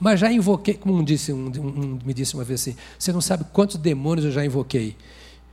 Mas 0.00 0.18
já 0.18 0.32
invoquei, 0.32 0.74
como 0.74 0.96
um 0.96 1.04
disse, 1.04 1.30
um, 1.30 1.46
um, 1.46 1.98
me 2.02 2.14
disse 2.14 2.34
uma 2.34 2.42
vez 2.42 2.62
assim, 2.62 2.74
você 2.98 3.12
não 3.12 3.20
sabe 3.20 3.44
quantos 3.52 3.76
demônios 3.76 4.24
eu 4.24 4.32
já 4.32 4.42
invoquei. 4.42 4.96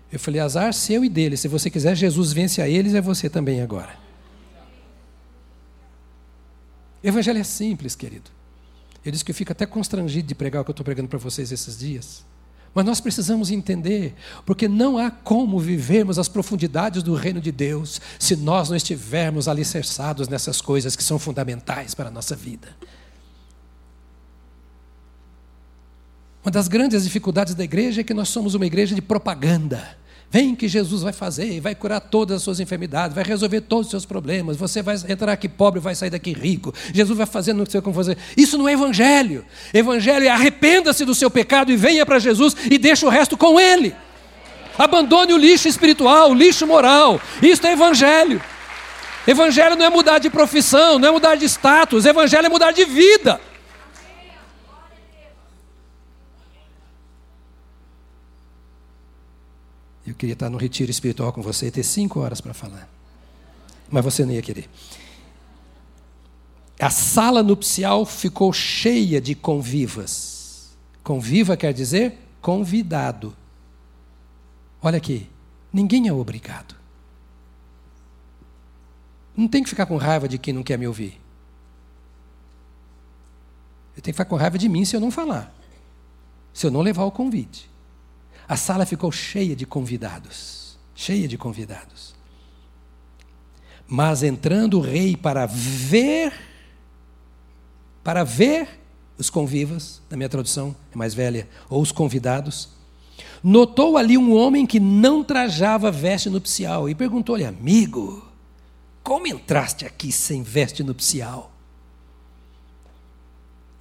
Eu 0.09 0.17
falei, 0.17 0.39
azar 0.39 0.73
seu 0.73 1.03
e 1.03 1.09
dele. 1.09 1.35
Se 1.35 1.49
você 1.49 1.69
quiser, 1.69 1.93
Jesus 1.95 2.31
vence 2.31 2.61
a 2.61 2.69
eles, 2.69 2.93
é 2.93 3.01
você 3.01 3.29
também 3.29 3.61
agora. 3.61 3.93
Evangelho 7.03 7.39
é 7.39 7.43
simples, 7.43 7.93
querido. 7.93 8.31
Eu 9.03 9.11
disse 9.11 9.23
que 9.23 9.31
eu 9.31 9.35
fico 9.35 9.51
até 9.51 9.65
constrangido 9.65 10.27
de 10.27 10.33
pregar 10.33 10.61
o 10.61 10.65
que 10.65 10.69
eu 10.69 10.73
estou 10.73 10.83
pregando 10.85 11.09
para 11.09 11.19
vocês 11.19 11.51
esses 11.51 11.77
dias. 11.77 12.25
Mas 12.73 12.85
nós 12.85 13.01
precisamos 13.01 13.51
entender, 13.51 14.13
porque 14.45 14.67
não 14.67 14.97
há 14.97 15.09
como 15.09 15.59
vivermos 15.59 16.19
as 16.19 16.27
profundidades 16.27 17.03
do 17.03 17.15
reino 17.15 17.41
de 17.41 17.51
Deus 17.51 17.99
se 18.19 18.35
nós 18.35 18.69
não 18.69 18.77
estivermos 18.77 19.47
alicerçados 19.47 20.27
nessas 20.27 20.61
coisas 20.61 20.95
que 20.95 21.03
são 21.03 21.17
fundamentais 21.19 21.93
para 21.93 22.09
a 22.09 22.11
nossa 22.11 22.35
vida. 22.35 22.69
Uma 26.43 26.51
das 26.51 26.67
grandes 26.67 27.03
dificuldades 27.03 27.55
da 27.55 27.63
igreja 27.63 28.01
é 28.01 28.03
que 28.03 28.13
nós 28.13 28.29
somos 28.29 28.55
uma 28.55 28.65
igreja 28.65 28.95
de 28.95 29.01
propaganda. 29.01 29.97
Vem 30.29 30.55
que 30.55 30.67
Jesus 30.67 31.03
vai 31.03 31.13
fazer, 31.13 31.61
vai 31.61 31.73
curar 31.73 32.01
todas 32.01 32.37
as 32.37 32.43
suas 32.43 32.59
enfermidades, 32.59 33.15
vai 33.15 33.23
resolver 33.23 33.61
todos 33.61 33.87
os 33.87 33.91
seus 33.91 34.05
problemas. 34.05 34.57
Você 34.57 34.81
vai 34.81 34.95
entrar 35.07 35.31
aqui 35.31 35.47
pobre, 35.47 35.79
vai 35.79 35.95
sair 35.95 36.09
daqui 36.09 36.33
rico. 36.33 36.73
Jesus 36.93 37.17
vai 37.17 37.25
fazer, 37.25 37.53
não 37.53 37.65
sei 37.65 37.79
como 37.79 37.95
fazer. 37.95 38.17
Isso 38.35 38.57
não 38.57 38.67
é 38.67 38.73
evangelho. 38.73 39.45
Evangelho 39.73 40.25
é 40.25 40.29
arrependa-se 40.29 41.05
do 41.05 41.15
seu 41.15 41.31
pecado 41.31 41.71
e 41.71 41.77
venha 41.77 42.05
para 42.05 42.19
Jesus 42.19 42.55
e 42.69 42.77
deixa 42.77 43.05
o 43.05 43.09
resto 43.09 43.37
com 43.37 43.57
Ele. 43.57 43.95
Abandone 44.77 45.33
o 45.33 45.37
lixo 45.37 45.67
espiritual, 45.67 46.31
o 46.31 46.33
lixo 46.33 46.67
moral. 46.67 47.21
Isso 47.41 47.65
é 47.65 47.71
evangelho. 47.71 48.41
Evangelho 49.25 49.75
não 49.75 49.85
é 49.85 49.89
mudar 49.89 50.19
de 50.19 50.29
profissão, 50.29 50.99
não 50.99 51.07
é 51.07 51.11
mudar 51.11 51.35
de 51.35 51.45
status. 51.45 52.05
Evangelho 52.05 52.45
é 52.45 52.49
mudar 52.49 52.71
de 52.71 52.83
vida. 52.83 53.39
Eu 60.07 60.15
queria 60.15 60.33
estar 60.33 60.49
no 60.49 60.57
retiro 60.57 60.89
espiritual 60.89 61.33
com 61.33 61.41
você 61.41 61.67
e 61.67 61.71
ter 61.71 61.83
cinco 61.83 62.21
horas 62.21 62.39
para 62.39 62.53
falar. 62.53 62.89
Mas 63.89 64.03
você 64.05 64.25
não 64.25 64.31
ia 64.31 64.41
querer. 64.41 64.69
A 66.79 66.89
sala 66.89 67.43
nupcial 67.43 68.05
ficou 68.05 68.53
cheia 68.53 69.19
de 69.19 69.35
convivas. 69.35 70.77
Conviva 71.03 71.57
quer 71.57 71.73
dizer 71.73 72.17
convidado. 72.41 73.35
Olha 74.81 74.97
aqui, 74.97 75.29
ninguém 75.73 76.07
é 76.07 76.13
obrigado. 76.13 76.75
Não 79.35 79.47
tem 79.47 79.61
que 79.61 79.69
ficar 79.69 79.85
com 79.87 79.97
raiva 79.97 80.27
de 80.27 80.37
quem 80.37 80.53
não 80.53 80.63
quer 80.63 80.77
me 80.77 80.87
ouvir. 80.87 81.19
Eu 83.95 84.01
tenho 84.01 84.13
que 84.13 84.19
ficar 84.19 84.25
com 84.25 84.37
raiva 84.37 84.57
de 84.57 84.69
mim 84.69 84.85
se 84.85 84.95
eu 84.95 85.01
não 85.01 85.11
falar. 85.11 85.53
Se 86.53 86.65
eu 86.65 86.71
não 86.71 86.81
levar 86.81 87.03
o 87.03 87.11
convite. 87.11 87.69
A 88.47 88.55
sala 88.55 88.85
ficou 88.85 89.11
cheia 89.11 89.55
de 89.55 89.65
convidados, 89.65 90.77
cheia 90.95 91.27
de 91.27 91.37
convidados. 91.37 92.15
Mas 93.87 94.23
entrando 94.23 94.77
o 94.77 94.81
rei 94.81 95.15
para 95.15 95.45
ver, 95.45 96.33
para 98.03 98.23
ver 98.23 98.79
os 99.17 99.29
convivas, 99.29 100.01
na 100.09 100.15
minha 100.15 100.29
tradução 100.29 100.75
é 100.93 100.97
mais 100.97 101.13
velha, 101.13 101.47
ou 101.69 101.81
os 101.81 101.91
convidados, 101.91 102.69
notou 103.43 103.97
ali 103.97 104.17
um 104.17 104.33
homem 104.33 104.65
que 104.65 104.79
não 104.79 105.23
trajava 105.23 105.91
veste 105.91 106.29
nupcial 106.29 106.89
e 106.89 106.95
perguntou-lhe, 106.95 107.45
amigo, 107.45 108.25
como 109.03 109.27
entraste 109.27 109.85
aqui 109.85 110.11
sem 110.11 110.43
veste 110.43 110.83
nupcial? 110.83 111.51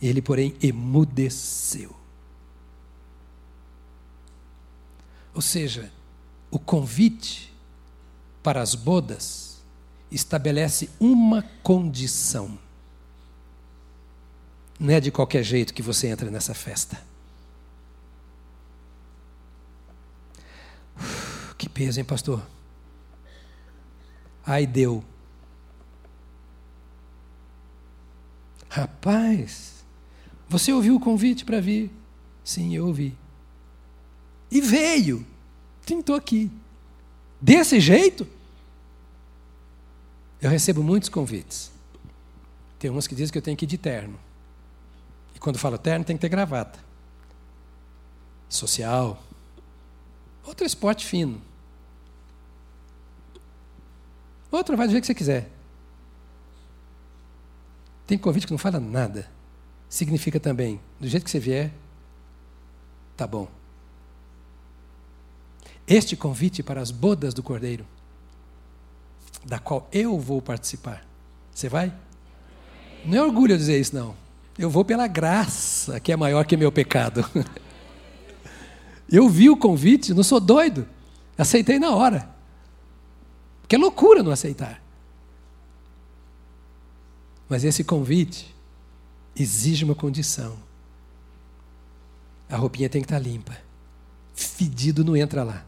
Ele, 0.01 0.23
porém, 0.23 0.55
emudeceu. 0.63 1.95
Ou 5.37 5.43
seja, 5.43 5.93
o 6.51 6.59
convite 6.59 7.53
para 8.43 8.63
as 8.63 8.75
bodas 8.75 9.59
estabelece 10.11 10.89
uma 10.99 11.43
condição. 11.63 12.59
Não 14.81 14.95
é 14.95 14.99
de 14.99 15.11
qualquer 15.11 15.43
jeito 15.43 15.75
que 15.75 15.83
você 15.83 16.07
entra 16.07 16.31
nessa 16.31 16.55
festa. 16.55 16.99
Uf, 20.99 21.55
que 21.57 21.69
peso, 21.69 22.01
hein, 22.01 22.05
pastor? 22.07 22.43
Ai, 24.43 24.67
deu. 24.67 25.05
Rapaz, 28.71 29.85
você 30.49 30.73
ouviu 30.73 30.97
o 30.97 31.01
convite 31.01 31.45
para 31.45 31.61
vir? 31.61 31.91
Sim, 32.43 32.75
eu 32.75 32.87
ouvi. 32.87 33.26
E 34.51 34.61
veio. 34.61 35.27
Tentou 35.85 36.15
aqui. 36.15 36.51
Desse 37.41 37.81
jeito? 37.81 38.27
Eu 40.41 40.51
recebo 40.51 40.83
muitos 40.83 41.09
convites. 41.09 41.71
Tem 42.79 42.91
uns 42.91 43.07
que 43.07 43.15
dizem 43.15 43.33
que 43.33 43.39
eu 43.39 43.43
tenho 43.43 43.57
que 43.57 43.65
ir 43.65 43.69
de 43.69 43.79
terno. 43.79 44.19
E 45.35 45.39
quando 45.39 45.59
falo 45.59 45.79
terno, 45.79 46.05
tem 46.05 46.17
que 46.17 46.21
ter 46.21 46.29
gravata. 46.29 46.79
Social. 48.49 49.23
Outro 50.45 50.67
esporte 50.67 51.05
fino. 51.05 51.41
Outro 54.51 54.77
vai 54.77 54.87
do 54.87 54.93
jeito 54.93 55.03
que 55.03 55.07
você 55.09 55.15
quiser. 55.15 55.51
Tem 58.07 58.17
convite 58.17 58.47
que 58.47 58.53
não 58.53 58.59
fala 58.59 58.79
nada. 58.79 59.29
Significa 59.89 60.39
também, 60.39 60.81
do 61.01 61.09
jeito 61.09 61.25
que 61.25 61.31
você 61.31 61.41
vier, 61.41 61.73
tá 63.17 63.27
bom 63.27 63.49
este 65.87 66.17
convite 66.17 66.63
para 66.63 66.81
as 66.81 66.91
bodas 66.91 67.33
do 67.33 67.43
Cordeiro, 67.43 67.87
da 69.45 69.59
qual 69.59 69.89
eu 69.93 70.19
vou 70.19 70.43
participar. 70.43 71.07
Você 71.55 71.69
vai? 71.69 71.93
Não 73.05 73.19
é 73.19 73.23
orgulho 73.23 73.57
dizer 73.57 73.79
isso, 73.79 73.95
não. 73.95 74.15
Eu 74.59 74.69
vou 74.69 74.85
pela 74.85 75.07
graça, 75.07 76.01
que 76.01 76.11
é 76.11 76.17
maior 76.17 76.45
que 76.45 76.57
meu 76.57 76.73
pecado. 76.73 77.25
Eu 79.09 79.29
vi 79.29 79.49
o 79.49 79.57
convite, 79.57 80.13
não 80.13 80.25
sou 80.25 80.41
doido. 80.41 80.89
Aceitei 81.39 81.79
na 81.79 81.95
hora. 81.95 82.29
Que 83.69 83.77
é 83.77 83.79
loucura 83.79 84.21
não 84.21 84.33
aceitar. 84.33 84.83
Mas 87.49 87.63
esse 87.63 87.85
convite 87.85 88.53
exige 89.37 89.85
uma 89.85 89.95
condição. 89.95 90.57
A 92.49 92.57
roupinha 92.57 92.89
tem 92.89 93.01
que 93.01 93.07
estar 93.07 93.19
limpa. 93.19 93.57
Fedido 94.35 95.05
não 95.05 95.17
entra 95.17 95.45
lá. 95.45 95.65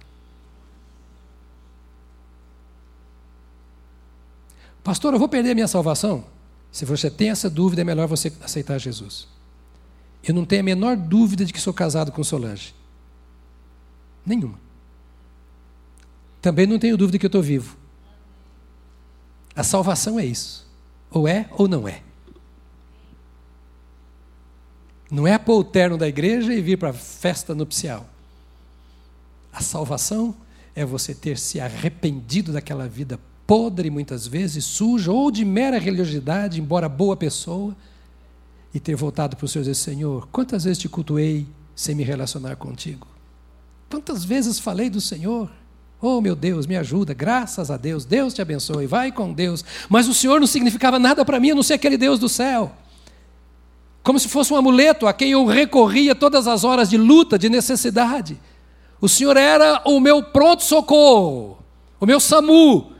Pastor, 4.88 5.12
eu 5.12 5.18
vou 5.18 5.28
perder 5.28 5.50
a 5.50 5.54
minha 5.54 5.68
salvação? 5.68 6.24
Se 6.72 6.86
você 6.86 7.10
tem 7.10 7.28
essa 7.28 7.50
dúvida, 7.50 7.82
é 7.82 7.84
melhor 7.84 8.08
você 8.08 8.32
aceitar 8.40 8.78
Jesus. 8.78 9.28
Eu 10.24 10.32
não 10.32 10.46
tenho 10.46 10.62
a 10.62 10.64
menor 10.64 10.96
dúvida 10.96 11.44
de 11.44 11.52
que 11.52 11.60
sou 11.60 11.74
casado 11.74 12.10
com 12.10 12.24
Solange. 12.24 12.74
Nenhuma. 14.24 14.58
Também 16.40 16.66
não 16.66 16.78
tenho 16.78 16.96
dúvida 16.96 17.18
que 17.18 17.26
eu 17.26 17.28
estou 17.28 17.42
vivo. 17.42 17.76
A 19.54 19.62
salvação 19.62 20.18
é 20.18 20.24
isso. 20.24 20.66
Ou 21.10 21.28
é 21.28 21.50
ou 21.50 21.68
não 21.68 21.86
é. 21.86 22.02
Não 25.10 25.26
é 25.26 25.36
pôr 25.36 25.58
o 25.58 25.64
terno 25.64 25.98
da 25.98 26.08
igreja 26.08 26.54
e 26.54 26.62
vir 26.62 26.78
para 26.78 26.88
a 26.88 26.94
festa 26.94 27.54
nupcial. 27.54 28.08
A 29.52 29.60
salvação 29.60 30.34
é 30.74 30.82
você 30.82 31.14
ter 31.14 31.36
se 31.36 31.60
arrependido 31.60 32.54
daquela 32.54 32.88
vida 32.88 33.20
podre 33.48 33.88
muitas 33.88 34.26
vezes, 34.26 34.62
suja, 34.62 35.10
ou 35.10 35.30
de 35.30 35.42
mera 35.42 35.78
religiosidade, 35.78 36.60
embora 36.60 36.86
boa 36.86 37.16
pessoa, 37.16 37.74
e 38.74 38.78
ter 38.78 38.94
voltado 38.94 39.36
para 39.36 39.46
o 39.46 39.48
Senhor 39.48 39.62
e 39.62 39.70
dizer: 39.70 39.82
Senhor, 39.82 40.28
quantas 40.30 40.64
vezes 40.64 40.78
te 40.78 40.86
cultuei 40.86 41.46
sem 41.74 41.94
me 41.94 42.04
relacionar 42.04 42.56
contigo? 42.56 43.06
Quantas 43.88 44.22
vezes 44.22 44.58
falei 44.58 44.90
do 44.90 45.00
Senhor? 45.00 45.50
Oh, 45.98 46.20
meu 46.20 46.36
Deus, 46.36 46.66
me 46.66 46.76
ajuda, 46.76 47.14
graças 47.14 47.70
a 47.70 47.78
Deus, 47.78 48.04
Deus 48.04 48.34
te 48.34 48.42
abençoe, 48.42 48.86
vai 48.86 49.10
com 49.10 49.32
Deus. 49.32 49.64
Mas 49.88 50.06
o 50.06 50.14
Senhor 50.14 50.38
não 50.38 50.46
significava 50.46 50.98
nada 50.98 51.24
para 51.24 51.40
mim, 51.40 51.52
a 51.52 51.54
não 51.54 51.62
ser 51.62 51.72
aquele 51.72 51.96
Deus 51.96 52.20
do 52.20 52.28
céu. 52.28 52.70
Como 54.02 54.18
se 54.18 54.28
fosse 54.28 54.52
um 54.52 54.56
amuleto 54.56 55.06
a 55.06 55.12
quem 55.14 55.30
eu 55.30 55.46
recorria 55.46 56.14
todas 56.14 56.46
as 56.46 56.64
horas 56.64 56.90
de 56.90 56.98
luta, 56.98 57.38
de 57.38 57.48
necessidade. 57.48 58.38
O 59.00 59.08
Senhor 59.08 59.38
era 59.38 59.80
o 59.86 59.98
meu 59.98 60.22
pronto-socorro, 60.22 61.58
o 61.98 62.04
meu 62.04 62.20
SAMU, 62.20 62.97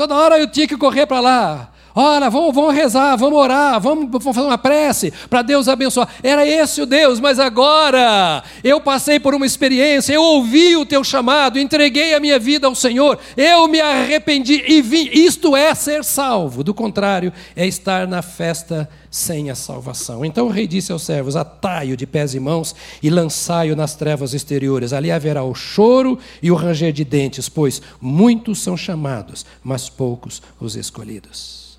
Toda 0.00 0.16
hora 0.16 0.38
eu 0.38 0.46
tinha 0.46 0.66
que 0.66 0.78
correr 0.78 1.04
para 1.04 1.20
lá. 1.20 1.68
Olha, 1.94 2.30
vamos, 2.30 2.54
vamos 2.54 2.74
rezar, 2.74 3.16
vamos 3.16 3.38
orar, 3.38 3.80
vamos, 3.80 4.08
vamos 4.10 4.24
fazer 4.24 4.46
uma 4.46 4.58
prece 4.58 5.12
para 5.28 5.42
Deus 5.42 5.68
abençoar. 5.68 6.08
Era 6.22 6.46
esse 6.46 6.80
o 6.80 6.86
Deus, 6.86 7.18
mas 7.18 7.38
agora 7.38 8.42
eu 8.62 8.80
passei 8.80 9.18
por 9.18 9.34
uma 9.34 9.46
experiência, 9.46 10.12
eu 10.12 10.22
ouvi 10.22 10.76
o 10.76 10.86
teu 10.86 11.02
chamado, 11.02 11.58
entreguei 11.58 12.14
a 12.14 12.20
minha 12.20 12.38
vida 12.38 12.66
ao 12.66 12.74
Senhor, 12.74 13.18
eu 13.36 13.66
me 13.66 13.80
arrependi 13.80 14.62
e 14.66 14.80
vim. 14.80 15.08
Isto 15.12 15.56
é 15.56 15.74
ser 15.74 16.04
salvo, 16.04 16.62
do 16.62 16.72
contrário, 16.72 17.32
é 17.56 17.66
estar 17.66 18.06
na 18.06 18.22
festa 18.22 18.88
sem 19.10 19.50
a 19.50 19.54
salvação. 19.54 20.24
Então 20.24 20.46
o 20.46 20.50
rei 20.50 20.66
disse 20.66 20.92
aos 20.92 21.02
servos: 21.02 21.34
Atai-o 21.34 21.96
de 21.96 22.06
pés 22.06 22.34
e 22.34 22.40
mãos 22.40 22.74
e 23.02 23.10
lançai-o 23.10 23.74
nas 23.74 23.94
trevas 23.96 24.32
exteriores. 24.32 24.92
Ali 24.92 25.10
haverá 25.10 25.42
o 25.42 25.54
choro 25.54 26.18
e 26.40 26.50
o 26.50 26.54
ranger 26.54 26.92
de 26.92 27.04
dentes, 27.04 27.48
pois 27.48 27.82
muitos 28.00 28.60
são 28.60 28.76
chamados, 28.76 29.44
mas 29.62 29.88
poucos 29.88 30.40
os 30.60 30.76
escolhidos. 30.76 31.69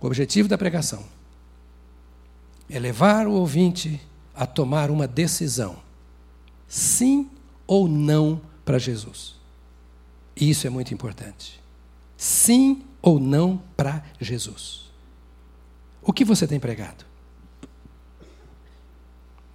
O 0.00 0.06
objetivo 0.06 0.48
da 0.48 0.56
pregação 0.56 1.04
é 2.68 2.78
levar 2.78 3.26
o 3.26 3.32
ouvinte 3.32 4.00
a 4.34 4.46
tomar 4.46 4.90
uma 4.90 5.06
decisão, 5.06 5.76
sim 6.66 7.28
ou 7.66 7.88
não 7.88 8.40
para 8.64 8.78
Jesus. 8.78 9.34
Isso 10.34 10.66
é 10.66 10.70
muito 10.70 10.94
importante. 10.94 11.60
Sim 12.16 12.82
ou 13.02 13.18
não 13.18 13.62
para 13.76 14.04
Jesus. 14.20 14.90
O 16.02 16.12
que 16.12 16.24
você 16.24 16.46
tem 16.46 16.58
pregado? 16.58 17.04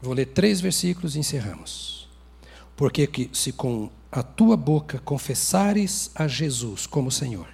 Vou 0.02 0.14
ler 0.14 0.28
três 0.28 0.62
versículos 0.62 1.16
e 1.16 1.20
encerramos. 1.20 2.08
Porque 2.76 3.08
que, 3.08 3.30
se 3.34 3.52
com 3.52 3.90
a 4.12 4.22
tua 4.22 4.56
boca 4.56 5.00
confessares 5.00 6.12
a 6.14 6.28
Jesus 6.28 6.86
como 6.86 7.10
Senhor, 7.10 7.48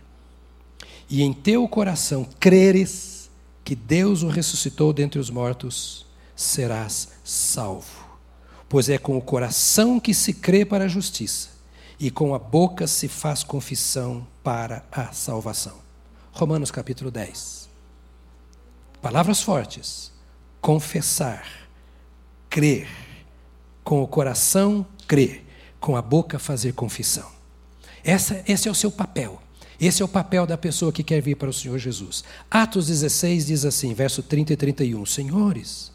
e 1.12 1.22
em 1.24 1.34
teu 1.34 1.68
coração 1.68 2.26
creres 2.40 3.30
que 3.66 3.76
Deus 3.76 4.24
o 4.24 4.30
ressuscitou 4.30 4.94
dentre 4.94 5.20
os 5.20 5.30
mortos, 5.30 6.06
serás 6.34 7.10
salvo. 7.22 8.18
Pois 8.70 8.88
é 8.88 8.98
com 8.98 9.18
o 9.18 9.22
coração 9.22 10.00
que 10.00 10.14
se 10.14 10.34
crê 10.34 10.64
para 10.64 10.86
a 10.86 10.88
justiça, 10.88 11.50
e 12.00 12.10
com 12.10 12.34
a 12.34 12.40
boca 12.40 12.88
se 12.88 13.10
faz 13.10 13.44
confissão 13.44 14.26
para 14.42 14.86
a 14.90 15.12
salvação. 15.12 15.80
Romanos 16.32 16.72
capítulo 16.72 17.12
10. 17.12 17.68
Palavras 19.02 19.42
fortes. 19.42 20.14
Confessar, 20.62 21.46
crer, 22.50 22.88
com 23.84 24.02
o 24.02 24.08
coração 24.08 24.86
crer, 25.06 25.44
com 25.78 25.98
a 25.98 26.02
boca 26.02 26.40
fazer 26.40 26.72
confissão. 26.74 27.30
Essa, 28.02 28.42
esse 28.48 28.70
é 28.70 28.72
o 28.72 28.76
seu 28.76 28.90
papel. 28.92 29.41
Esse 29.82 30.04
é 30.04 30.06
o 30.06 30.08
papel 30.08 30.46
da 30.46 30.56
pessoa 30.56 30.94
que 30.94 31.04
quer 31.04 31.20
vir 31.22 31.36
para 31.36 31.50
o 31.50 31.54
Senhor 31.54 31.80
Jesus. 31.80 32.24
Atos 32.52 32.86
16 32.86 33.48
diz 33.48 33.66
assim, 33.66 33.96
verso 33.96 34.22
30 34.22 34.54
e 34.54 34.56
31, 34.56 35.04
Senhores, 35.08 35.92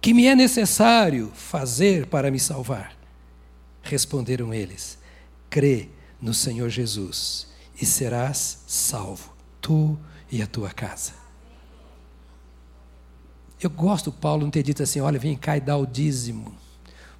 que 0.00 0.14
me 0.14 0.24
é 0.24 0.34
necessário 0.34 1.30
fazer 1.34 2.06
para 2.06 2.30
me 2.30 2.40
salvar? 2.40 2.96
Responderam 3.82 4.54
eles, 4.54 4.98
crê 5.50 5.90
no 6.22 6.32
Senhor 6.32 6.70
Jesus 6.70 7.48
e 7.78 7.84
serás 7.84 8.60
salvo, 8.66 9.34
tu 9.60 9.98
e 10.32 10.40
a 10.40 10.46
tua 10.46 10.70
casa. 10.70 11.12
Eu 13.60 13.68
gosto, 13.68 14.10
Paulo, 14.10 14.44
não 14.44 14.50
ter 14.50 14.62
dito 14.62 14.82
assim: 14.82 15.00
olha, 15.00 15.18
vem 15.18 15.36
cá 15.36 15.54
e 15.54 15.60
dá 15.60 15.76
o 15.76 15.84
dízimo, 15.84 16.54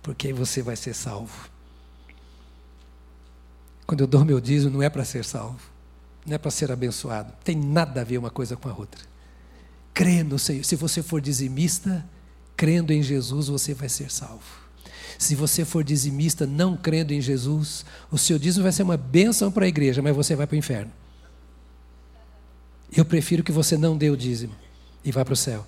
porque 0.02 0.28
aí 0.28 0.32
você 0.32 0.62
vai 0.62 0.74
ser 0.74 0.94
salvo. 0.94 1.49
Quando 3.90 4.02
eu 4.02 4.06
dou 4.06 4.24
meu 4.24 4.40
dízimo, 4.40 4.74
não 4.74 4.82
é 4.84 4.88
para 4.88 5.04
ser 5.04 5.24
salvo, 5.24 5.58
não 6.24 6.36
é 6.36 6.38
para 6.38 6.52
ser 6.52 6.70
abençoado. 6.70 7.32
Tem 7.42 7.56
nada 7.56 8.02
a 8.02 8.04
ver 8.04 8.18
uma 8.18 8.30
coisa 8.30 8.56
com 8.56 8.68
a 8.68 8.72
outra. 8.72 9.00
Crê 9.92 10.22
no 10.22 10.38
Senhor. 10.38 10.64
Se 10.64 10.76
você 10.76 11.02
for 11.02 11.20
dizimista, 11.20 12.06
crendo 12.56 12.92
em 12.92 13.02
Jesus, 13.02 13.48
você 13.48 13.74
vai 13.74 13.88
ser 13.88 14.08
salvo. 14.08 14.44
Se 15.18 15.34
você 15.34 15.64
for 15.64 15.82
dizimista 15.82 16.46
não 16.46 16.76
crendo 16.76 17.12
em 17.12 17.20
Jesus, 17.20 17.84
o 18.12 18.16
seu 18.16 18.38
dízimo 18.38 18.62
vai 18.62 18.70
ser 18.70 18.84
uma 18.84 18.96
bênção 18.96 19.50
para 19.50 19.64
a 19.64 19.68
igreja, 19.68 20.00
mas 20.00 20.14
você 20.14 20.36
vai 20.36 20.46
para 20.46 20.54
o 20.54 20.58
inferno. 20.58 20.92
Eu 22.96 23.04
prefiro 23.04 23.42
que 23.42 23.50
você 23.50 23.76
não 23.76 23.96
dê 23.96 24.08
o 24.08 24.16
dízimo 24.16 24.54
e 25.04 25.10
vá 25.10 25.24
para 25.24 25.34
o 25.34 25.36
céu. 25.36 25.66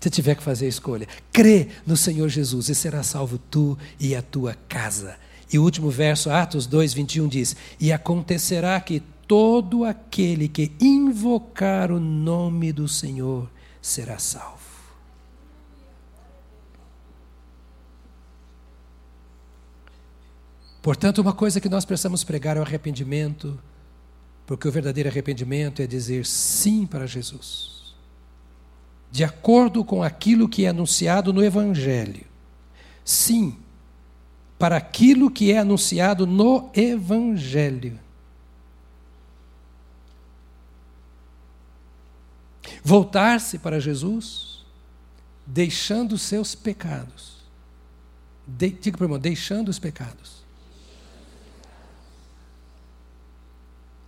Se 0.00 0.10
tiver 0.10 0.34
que 0.34 0.42
fazer 0.42 0.66
a 0.66 0.70
escolha, 0.70 1.06
crê 1.32 1.68
no 1.86 1.96
Senhor 1.96 2.28
Jesus 2.28 2.68
e 2.68 2.74
será 2.74 3.04
salvo 3.04 3.38
tu 3.38 3.78
e 4.00 4.16
a 4.16 4.22
tua 4.22 4.56
casa. 4.68 5.16
E 5.52 5.58
o 5.58 5.64
último 5.64 5.90
verso, 5.90 6.30
Atos 6.30 6.66
2, 6.66 6.94
21 6.94 7.28
diz: 7.28 7.56
E 7.78 7.92
acontecerá 7.92 8.80
que 8.80 9.00
todo 9.26 9.84
aquele 9.84 10.48
que 10.48 10.72
invocar 10.80 11.90
o 11.90 11.98
nome 11.98 12.72
do 12.72 12.86
Senhor 12.86 13.50
será 13.82 14.18
salvo. 14.18 14.58
Portanto, 20.80 21.18
uma 21.18 21.32
coisa 21.32 21.60
que 21.60 21.68
nós 21.68 21.84
precisamos 21.84 22.24
pregar 22.24 22.56
é 22.56 22.60
o 22.60 22.62
arrependimento, 22.62 23.58
porque 24.46 24.66
o 24.66 24.72
verdadeiro 24.72 25.10
arrependimento 25.10 25.82
é 25.82 25.86
dizer 25.86 26.24
sim 26.24 26.86
para 26.86 27.06
Jesus, 27.06 27.94
de 29.10 29.22
acordo 29.22 29.84
com 29.84 30.02
aquilo 30.02 30.48
que 30.48 30.64
é 30.64 30.68
anunciado 30.68 31.32
no 31.32 31.44
Evangelho. 31.44 32.24
Sim 33.04 33.59
para 34.60 34.76
aquilo 34.76 35.30
que 35.30 35.50
é 35.50 35.58
anunciado 35.58 36.26
no 36.26 36.70
Evangelho. 36.74 37.98
Voltar-se 42.84 43.58
para 43.58 43.80
Jesus, 43.80 44.62
deixando 45.46 46.12
os 46.12 46.20
seus 46.20 46.54
pecados. 46.54 47.38
De, 48.46 48.68
diga 48.68 48.98
para 48.98 49.04
o 49.04 49.06
irmão, 49.06 49.18
deixando 49.18 49.70
os 49.70 49.78
pecados. 49.78 50.44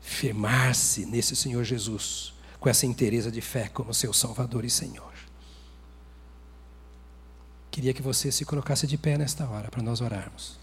Firmar-se 0.03 1.07
nesse 1.07 1.35
Senhor 1.35 1.65
Jesus, 1.65 2.35
com 2.61 2.69
essa 2.69 2.85
inteireza 2.85 3.33
de 3.33 3.41
fé 3.41 3.71
como 3.71 3.95
seu 3.95 4.13
Salvador 4.13 4.67
e 4.67 4.71
Senhor. 4.71 5.12
Queria 7.73 7.95
que 7.95 8.03
você 8.03 8.31
se 8.31 8.45
colocasse 8.45 8.87
de 8.87 8.99
pé 8.99 9.17
nesta 9.17 9.49
hora 9.49 9.71
para 9.71 9.83
nós 9.83 10.03
orarmos. 10.03 10.59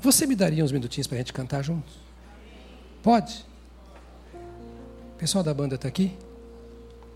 Você 0.00 0.26
me 0.26 0.34
daria 0.34 0.64
uns 0.64 0.72
minutinhos 0.72 1.06
para 1.06 1.16
a 1.16 1.18
gente 1.18 1.32
cantar 1.32 1.62
juntos? 1.62 1.94
Pode? 3.04 3.46
O 5.14 5.18
pessoal 5.18 5.44
da 5.44 5.54
banda 5.54 5.76
está 5.76 5.86
aqui? 5.86 6.18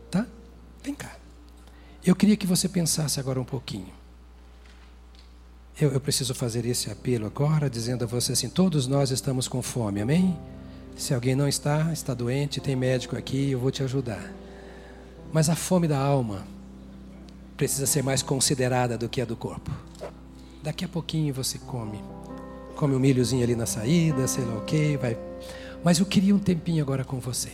Tá? 0.08 0.24
Vem 0.84 0.94
cá. 0.94 1.16
Eu 2.04 2.14
queria 2.14 2.36
que 2.36 2.46
você 2.46 2.68
pensasse 2.68 3.18
agora 3.18 3.40
um 3.40 3.44
pouquinho. 3.44 3.92
Eu, 5.80 5.92
eu 5.92 6.00
preciso 6.00 6.32
fazer 6.32 6.64
esse 6.64 6.90
apelo 6.90 7.26
agora, 7.26 7.68
dizendo 7.68 8.04
a 8.04 8.06
você 8.06 8.32
assim: 8.32 8.48
todos 8.48 8.86
nós 8.86 9.10
estamos 9.10 9.48
com 9.48 9.60
fome, 9.60 10.00
amém? 10.00 10.38
Se 11.00 11.14
alguém 11.14 11.34
não 11.34 11.48
está, 11.48 11.90
está 11.94 12.12
doente, 12.12 12.60
tem 12.60 12.76
médico 12.76 13.16
aqui, 13.16 13.52
eu 13.52 13.58
vou 13.58 13.70
te 13.70 13.82
ajudar. 13.82 14.30
Mas 15.32 15.48
a 15.48 15.56
fome 15.56 15.88
da 15.88 15.98
alma 15.98 16.46
precisa 17.56 17.86
ser 17.86 18.02
mais 18.02 18.22
considerada 18.22 18.98
do 18.98 19.08
que 19.08 19.22
a 19.22 19.24
do 19.24 19.34
corpo. 19.34 19.70
Daqui 20.62 20.84
a 20.84 20.88
pouquinho 20.88 21.32
você 21.32 21.56
come. 21.56 22.04
Come 22.76 22.94
um 22.94 22.98
milhozinho 22.98 23.42
ali 23.42 23.56
na 23.56 23.64
saída, 23.64 24.28
sei 24.28 24.44
lá 24.44 24.58
o 24.58 24.60
que, 24.66 24.98
vai. 24.98 25.16
Mas 25.82 25.98
eu 25.98 26.04
queria 26.04 26.34
um 26.34 26.38
tempinho 26.38 26.84
agora 26.84 27.02
com 27.02 27.18
você. 27.18 27.50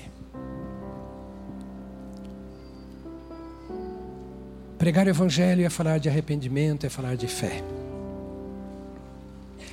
Pregar 4.76 5.06
o 5.06 5.10
Evangelho 5.10 5.64
é 5.64 5.70
falar 5.70 5.98
de 5.98 6.08
arrependimento, 6.08 6.84
é 6.84 6.88
falar 6.88 7.16
de 7.16 7.28
fé. 7.28 7.62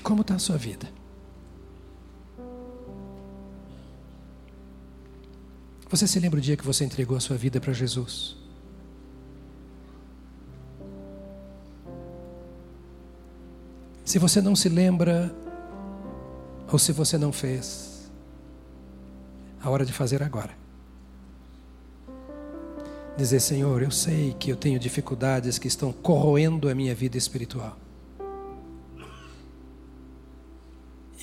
Como 0.04 0.22
está 0.22 0.36
a 0.36 0.40
sua 0.40 0.58
vida? 0.58 0.88
Você 5.94 6.08
se 6.08 6.20
lembra 6.20 6.40
o 6.40 6.42
dia 6.42 6.58
que 6.58 6.66
você 6.66 6.84
entregou 6.84 7.16
a 7.16 7.20
sua 7.20 7.38
vida 7.38 7.62
para 7.62 7.72
Jesus? 7.72 8.36
Se 14.04 14.18
você 14.18 14.42
não 14.42 14.56
se 14.56 14.70
lembra, 14.70 15.32
ou 16.72 16.80
se 16.80 16.92
você 16.92 17.16
não 17.16 17.32
fez, 17.32 18.12
a 19.62 19.70
hora 19.70 19.86
de 19.86 19.94
fazer 19.94 20.24
agora. 20.24 20.50
Dizer, 23.16 23.40
Senhor, 23.40 23.84
eu 23.84 23.92
sei 23.92 24.34
que 24.40 24.52
eu 24.52 24.56
tenho 24.56 24.80
dificuldades 24.80 25.60
que 25.60 25.68
estão 25.68 25.94
corroendo 25.94 26.70
a 26.70 26.74
minha 26.74 26.96
vida 26.96 27.20
espiritual. 27.20 27.78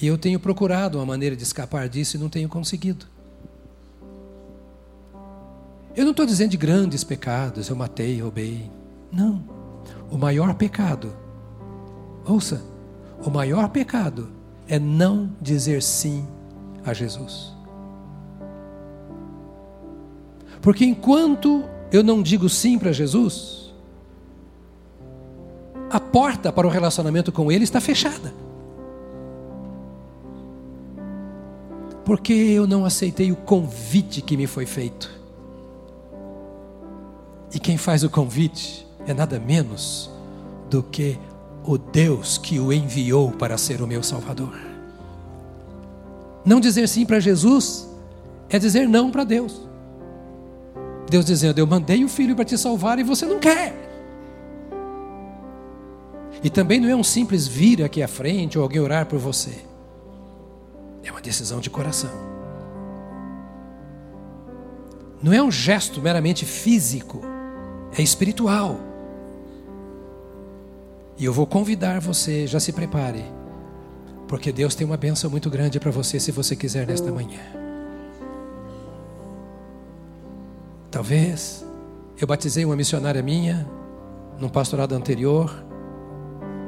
E 0.01 0.07
eu 0.07 0.16
tenho 0.16 0.39
procurado 0.39 0.97
uma 0.97 1.07
maneira 1.07 1.35
de 1.35 1.43
escapar 1.43 1.89
disso 1.89 2.16
e 2.16 2.21
não 2.21 2.29
tenho 2.29 2.49
conseguido. 2.49 3.18
Eu 5.97 6.05
não 6.05 6.12
estou 6.12 6.24
dizendo 6.24 6.51
de 6.51 6.57
grandes 6.57 7.03
pecados, 7.03 7.68
eu 7.68 7.76
matei, 7.76 8.20
roubei. 8.20 8.70
Não. 9.11 9.43
O 10.11 10.16
maior 10.16 10.55
pecado, 10.55 11.12
ouça, 12.24 12.62
o 13.24 13.30
maior 13.30 13.68
pecado 13.68 14.30
é 14.68 14.78
não 14.78 15.30
dizer 15.41 15.82
sim 15.82 16.26
a 16.84 16.93
Jesus. 16.93 17.55
Porque 20.61 20.84
enquanto 20.84 21.64
eu 21.91 22.03
não 22.03 22.22
digo 22.22 22.49
sim 22.49 22.78
para 22.78 22.93
Jesus, 22.93 23.74
a 25.91 25.99
porta 25.99 26.53
para 26.53 26.66
o 26.66 26.70
relacionamento 26.70 27.32
com 27.32 27.51
Ele 27.51 27.64
está 27.64 27.80
fechada. 27.80 28.32
Porque 32.05 32.32
eu 32.32 32.66
não 32.66 32.84
aceitei 32.84 33.32
o 33.32 33.36
convite 33.36 34.22
que 34.22 34.36
me 34.36 34.47
foi 34.47 34.66
feito. 34.66 35.20
E 37.53 37.59
quem 37.59 37.76
faz 37.76 38.05
o 38.05 38.11
convite 38.11 38.86
é 39.07 39.14
nada 39.14 39.38
menos 39.40 40.11
do 40.68 40.82
que 40.82 41.18
o 41.64 41.76
Deus 41.76 42.38
que 42.38 42.59
o 42.59 42.72
enviou 42.72 43.30
para 43.32 43.59
ser 43.59 43.82
o 43.82 43.86
meu 43.86 44.03
Salvador. 44.03 44.57
Não 46.44 46.61
dizer 46.61 46.88
sim 46.88 47.05
para 47.05 47.20
Jesus 47.20 47.88
é 48.48 48.59
dizer 48.59 48.88
não 48.88 49.11
para 49.11 49.24
Deus. 49.24 49.68
Deus 51.09 51.24
dizendo: 51.24 51.59
Eu 51.59 51.66
mandei 51.66 52.05
o 52.05 52.09
filho 52.09 52.34
para 52.34 52.44
te 52.44 52.57
salvar 52.57 52.98
e 52.98 53.03
você 53.03 53.26
não 53.26 53.38
quer. 53.38 53.88
E 56.42 56.48
também 56.48 56.80
não 56.80 56.88
é 56.88 56.96
um 56.96 57.05
simples 57.05 57.46
vir 57.46 57.82
aqui 57.82 58.03
à 58.03 58.09
frente 58.09 58.57
ou 58.57 58.62
alguém 58.62 58.80
orar 58.80 59.07
por 59.07 59.18
você. 59.18 59.59
É 61.03 61.11
uma 61.11 61.20
decisão 61.20 61.61
de 61.61 61.68
coração. 61.68 62.11
Não 65.22 65.32
é 65.32 65.42
um 65.42 65.51
gesto 65.51 66.01
meramente 66.01 66.46
físico, 66.46 67.20
é 67.97 68.03
espiritual. 68.03 68.78
E 71.18 71.24
eu 71.24 71.32
vou 71.32 71.47
convidar 71.47 72.01
você, 72.01 72.47
já 72.47 72.59
se 72.59 72.72
prepare, 72.72 73.24
porque 74.26 74.51
Deus 74.53 74.74
tem 74.74 74.86
uma 74.86 74.97
bênção 74.97 75.30
muito 75.30 75.51
grande 75.51 75.78
para 75.78 75.91
você 75.91 76.18
se 76.18 76.32
você 76.32 76.57
quiser 76.57 76.86
nesta 76.86 77.12
manhã. 77.12 77.41
Talvez 80.91 81.64
eu 82.20 82.26
batizei 82.26 82.64
uma 82.64 82.76
missionária 82.76 83.22
minha 83.22 83.68
num 84.38 84.49
pastorado 84.49 84.95
anterior, 84.95 85.64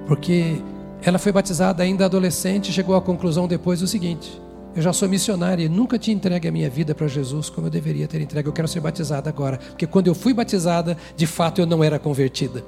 porque 0.06 0.62
ela 1.02 1.18
foi 1.18 1.32
batizada 1.32 1.82
ainda 1.82 2.04
adolescente 2.04 2.68
e 2.68 2.72
chegou 2.72 2.94
à 2.94 3.00
conclusão 3.00 3.48
depois 3.48 3.80
do 3.80 3.86
seguinte: 3.86 4.40
eu 4.74 4.80
já 4.80 4.92
sou 4.92 5.08
missionária 5.08 5.64
e 5.64 5.68
nunca 5.68 5.98
te 5.98 6.10
entregue 6.10 6.48
a 6.48 6.52
minha 6.52 6.70
vida 6.70 6.94
para 6.94 7.06
Jesus 7.06 7.50
como 7.50 7.66
eu 7.66 7.70
deveria 7.70 8.08
ter 8.08 8.20
entregue. 8.20 8.48
Eu 8.48 8.52
quero 8.52 8.68
ser 8.68 8.80
batizada 8.80 9.28
agora, 9.28 9.58
porque 9.58 9.86
quando 9.86 10.06
eu 10.06 10.14
fui 10.14 10.32
batizada, 10.32 10.96
de 11.14 11.26
fato 11.26 11.60
eu 11.60 11.66
não 11.66 11.84
era 11.84 11.98
convertida. 11.98 12.64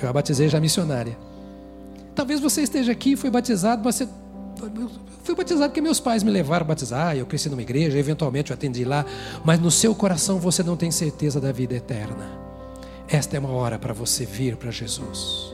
Eu 0.00 0.08
a 0.08 0.12
batizei 0.12 0.48
já 0.48 0.60
missionária. 0.60 1.16
Talvez 2.14 2.38
você 2.38 2.62
esteja 2.62 2.92
aqui 2.92 3.12
e 3.12 3.16
foi 3.16 3.30
batizado, 3.30 3.82
mas 3.84 3.96
você 3.96 4.08
fui 5.24 5.34
batizado 5.34 5.70
porque 5.70 5.80
meus 5.80 5.98
pais 5.98 6.22
me 6.22 6.30
levaram 6.30 6.64
a 6.64 6.68
batizar, 6.68 7.16
eu 7.16 7.26
cresci 7.26 7.48
numa 7.48 7.62
igreja, 7.62 7.98
eventualmente 7.98 8.50
eu 8.50 8.54
atendi 8.54 8.84
lá, 8.84 9.04
mas 9.44 9.58
no 9.58 9.70
seu 9.70 9.94
coração 9.94 10.38
você 10.38 10.62
não 10.62 10.76
tem 10.76 10.90
certeza 10.90 11.40
da 11.40 11.50
vida 11.50 11.74
eterna. 11.74 12.44
Esta 13.08 13.36
é 13.36 13.40
uma 13.40 13.50
hora 13.50 13.78
para 13.78 13.92
você 13.92 14.24
vir 14.24 14.56
para 14.56 14.70
Jesus, 14.70 15.52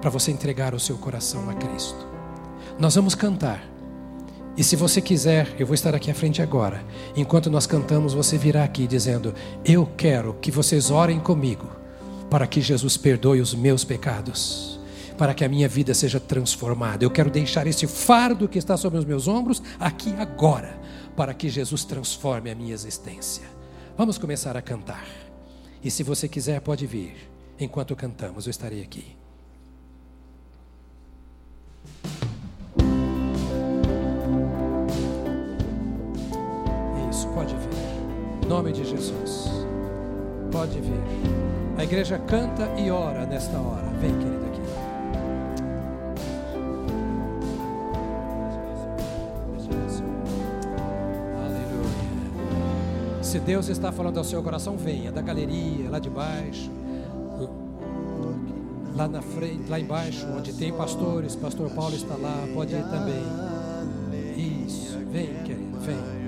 para 0.00 0.10
você 0.10 0.30
entregar 0.30 0.74
o 0.74 0.80
seu 0.80 0.98
coração 0.98 1.48
a 1.48 1.54
Cristo. 1.54 2.06
Nós 2.78 2.94
vamos 2.94 3.14
cantar. 3.14 3.79
E 4.60 4.62
se 4.62 4.76
você 4.76 5.00
quiser, 5.00 5.56
eu 5.58 5.66
vou 5.66 5.72
estar 5.72 5.94
aqui 5.94 6.10
à 6.10 6.14
frente 6.14 6.42
agora. 6.42 6.84
Enquanto 7.16 7.48
nós 7.48 7.66
cantamos, 7.66 8.12
você 8.12 8.36
virá 8.36 8.62
aqui 8.62 8.86
dizendo: 8.86 9.34
Eu 9.64 9.86
quero 9.96 10.34
que 10.34 10.50
vocês 10.50 10.90
orem 10.90 11.18
comigo, 11.18 11.66
para 12.28 12.46
que 12.46 12.60
Jesus 12.60 12.94
perdoe 12.98 13.40
os 13.40 13.54
meus 13.54 13.84
pecados 13.84 14.78
para 15.16 15.34
que 15.34 15.44
a 15.44 15.48
minha 15.50 15.68
vida 15.68 15.92
seja 15.92 16.18
transformada. 16.18 17.04
Eu 17.04 17.10
quero 17.10 17.30
deixar 17.30 17.66
esse 17.66 17.86
fardo 17.86 18.48
que 18.48 18.58
está 18.58 18.74
sobre 18.74 18.98
os 18.98 19.04
meus 19.04 19.28
ombros 19.28 19.62
aqui 19.78 20.14
agora, 20.18 20.78
para 21.14 21.34
que 21.34 21.50
Jesus 21.50 21.84
transforme 21.84 22.50
a 22.50 22.54
minha 22.54 22.72
existência. 22.72 23.44
Vamos 23.98 24.16
começar 24.16 24.56
a 24.56 24.62
cantar. 24.62 25.06
E 25.84 25.90
se 25.90 26.02
você 26.02 26.26
quiser, 26.26 26.60
pode 26.62 26.86
vir. 26.86 27.16
Enquanto 27.58 27.94
cantamos, 27.94 28.46
eu 28.46 28.50
estarei 28.50 28.82
aqui. 28.82 29.20
Nome 38.50 38.72
de 38.72 38.84
Jesus. 38.84 39.48
Pode 40.50 40.80
vir. 40.80 41.00
A 41.78 41.84
igreja 41.84 42.18
canta 42.18 42.68
e 42.76 42.90
ora 42.90 43.24
nesta 43.24 43.56
hora. 43.56 43.86
Vem, 44.00 44.12
querida. 44.18 44.40
Se 53.22 53.38
Deus 53.38 53.68
está 53.68 53.92
falando 53.92 54.18
ao 54.18 54.24
seu 54.24 54.42
coração, 54.42 54.76
venha 54.76 55.12
da 55.12 55.22
galeria, 55.22 55.88
lá 55.88 56.00
de 56.00 56.10
baixo, 56.10 56.68
lá 58.96 59.06
na 59.06 59.22
frente, 59.22 59.70
lá 59.70 59.78
embaixo, 59.78 60.26
onde 60.36 60.52
tem 60.52 60.72
pastores, 60.72 61.36
pastor 61.36 61.70
Paulo 61.70 61.94
está 61.94 62.16
lá, 62.16 62.48
pode 62.52 62.74
ir 62.74 62.82
também. 62.82 63.22
Isso, 64.66 64.98
vem, 65.12 65.28
querido, 65.44 65.78
vem. 65.78 66.19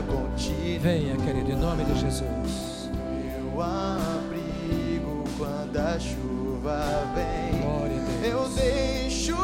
Continuar. 0.00 0.80
Venha, 0.80 1.16
querido, 1.16 1.52
em 1.52 1.56
nome 1.56 1.84
de 1.84 1.98
Jesus. 2.00 2.90
Meu 2.94 3.60
abrigo 3.60 5.24
quando 5.36 5.76
a 5.76 5.98
chuva 5.98 6.80
vem. 7.14 7.60
Glória 7.60 7.96
a 7.96 8.20
Deus. 8.22 8.24
Eu 8.24 8.48
deixo 8.48 9.36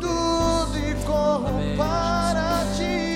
tudo 0.00 0.78
e 0.78 0.94
corro 1.04 1.48
Amém, 1.48 1.76
para 1.76 2.64
Jesus. 2.74 2.78
ti. 2.78 3.10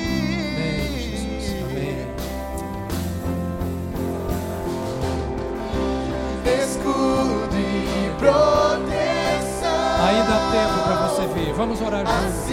escudo 6.65 7.57
e 7.57 8.11
proteção. 8.19 9.65
Ainda 10.07 10.35
há 10.35 10.51
tempo 10.53 10.77
para 10.85 10.97
você 11.09 11.27
vir. 11.35 11.53
Vamos 11.55 11.81
orar 11.81 12.05
juntos. 12.07 12.44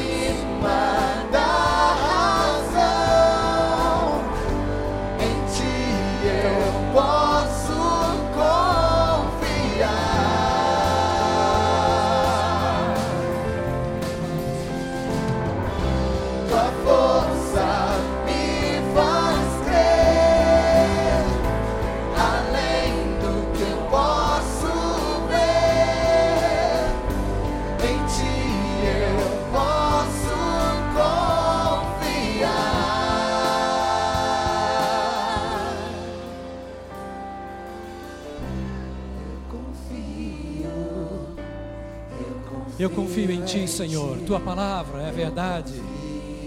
Senhor. 43.72 44.18
Tua 44.28 44.40
palavra 44.40 45.02
é 45.04 45.12
verdade, 45.12 45.74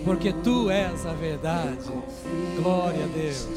porque 0.04 0.32
Tu 0.32 0.70
és 0.70 1.06
a 1.06 1.12
verdade. 1.12 1.90
Glória 2.56 3.04
a 3.04 3.08
Deus. 3.08 3.48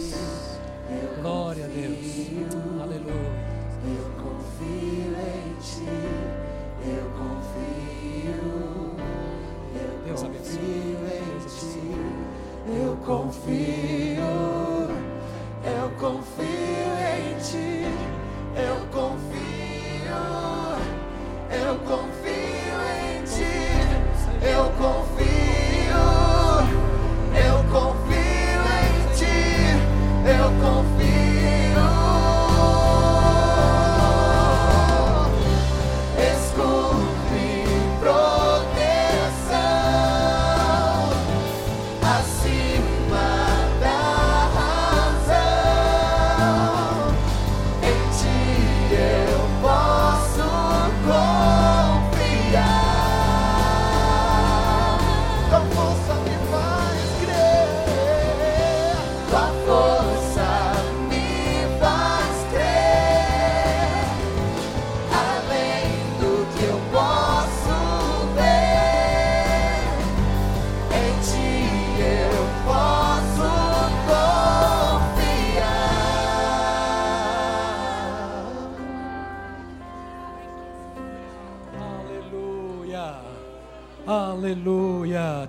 Glória 1.21 1.65
a 1.65 1.67
Deus. 1.67 2.66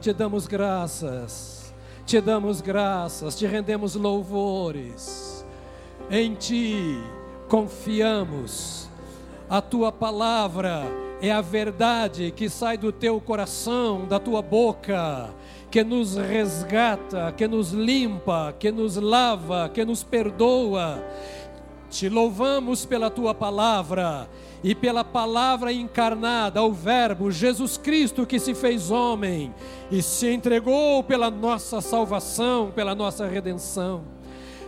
Te 0.08 0.14
damos 0.14 0.46
graças. 0.46 1.74
Te 2.06 2.18
damos 2.18 2.62
graças. 2.62 3.36
Te 3.36 3.46
rendemos 3.46 3.94
louvores. 3.94 5.44
Em 6.10 6.34
ti 6.34 6.98
confiamos. 7.46 8.88
A 9.50 9.60
tua 9.60 9.92
palavra 9.92 10.86
é 11.20 11.30
a 11.30 11.42
verdade 11.42 12.30
que 12.30 12.48
sai 12.48 12.78
do 12.78 12.90
teu 12.90 13.20
coração, 13.20 14.06
da 14.06 14.18
tua 14.18 14.40
boca, 14.40 15.28
que 15.70 15.84
nos 15.84 16.16
resgata, 16.16 17.30
que 17.36 17.46
nos 17.46 17.72
limpa, 17.72 18.54
que 18.58 18.72
nos 18.72 18.96
lava, 18.96 19.68
que 19.68 19.84
nos 19.84 20.02
perdoa. 20.02 21.04
Te 21.90 22.08
louvamos 22.08 22.84
pela 22.84 23.10
tua 23.10 23.34
palavra 23.34 24.28
e 24.62 24.74
pela 24.74 25.04
palavra 25.04 25.72
encarnada, 25.72 26.62
o 26.62 26.72
Verbo 26.72 27.30
Jesus 27.30 27.76
Cristo 27.78 28.26
que 28.26 28.38
se 28.38 28.54
fez 28.54 28.90
homem 28.90 29.54
e 29.90 30.02
se 30.02 30.28
entregou 30.28 31.02
pela 31.02 31.30
nossa 31.30 31.80
salvação, 31.80 32.70
pela 32.74 32.94
nossa 32.94 33.26
redenção. 33.26 34.04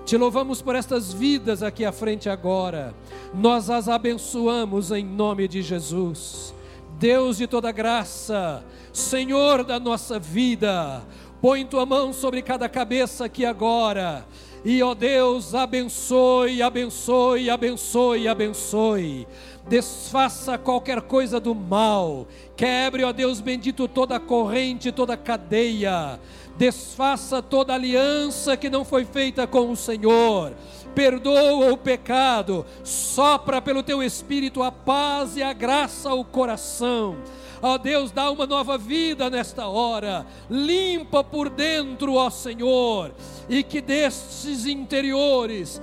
Te 0.04 0.16
louvamos 0.16 0.62
por 0.62 0.74
estas 0.74 1.12
vidas 1.12 1.62
aqui 1.62 1.84
à 1.84 1.92
frente 1.92 2.28
agora. 2.28 2.94
Nós 3.34 3.68
as 3.68 3.88
abençoamos 3.88 4.90
em 4.90 5.04
nome 5.04 5.46
de 5.46 5.62
Jesus. 5.62 6.54
Deus 6.98 7.36
de 7.36 7.46
toda 7.46 7.70
graça, 7.70 8.64
Senhor 8.92 9.62
da 9.64 9.78
nossa 9.78 10.18
vida, 10.18 11.02
põe 11.40 11.64
tua 11.64 11.86
mão 11.86 12.12
sobre 12.12 12.42
cada 12.42 12.68
cabeça 12.68 13.26
aqui 13.26 13.44
agora. 13.44 14.26
E, 14.62 14.82
ó 14.82 14.94
Deus, 14.94 15.54
abençoe, 15.54 16.62
abençoe, 16.62 17.48
abençoe, 17.48 18.28
abençoe. 18.28 19.26
Desfaça 19.66 20.58
qualquer 20.58 21.00
coisa 21.00 21.40
do 21.40 21.54
mal. 21.54 22.26
Quebre, 22.56 23.04
ó 23.04 23.12
Deus 23.12 23.40
bendito, 23.40 23.88
toda 23.88 24.20
corrente, 24.20 24.92
toda 24.92 25.16
cadeia. 25.16 26.20
Desfaça 26.58 27.40
toda 27.40 27.72
aliança 27.72 28.54
que 28.54 28.68
não 28.68 28.84
foi 28.84 29.06
feita 29.06 29.46
com 29.46 29.70
o 29.70 29.76
Senhor. 29.76 30.52
Perdoa 30.94 31.72
o 31.72 31.76
pecado. 31.76 32.66
Sopra 32.84 33.62
pelo 33.62 33.82
teu 33.82 34.02
espírito 34.02 34.62
a 34.62 34.70
paz 34.70 35.38
e 35.38 35.42
a 35.42 35.54
graça 35.54 36.10
ao 36.10 36.22
coração. 36.22 37.16
Ó 37.62 37.76
Deus, 37.76 38.10
dá 38.10 38.30
uma 38.30 38.46
nova 38.46 38.78
vida 38.78 39.28
nesta 39.28 39.68
hora. 39.68 40.26
Limpa 40.48 41.22
por 41.22 41.50
dentro, 41.50 42.14
ó 42.14 42.30
Senhor, 42.30 43.12
e 43.48 43.62
que 43.62 43.80
destes 43.80 44.66
interiores 44.66 45.80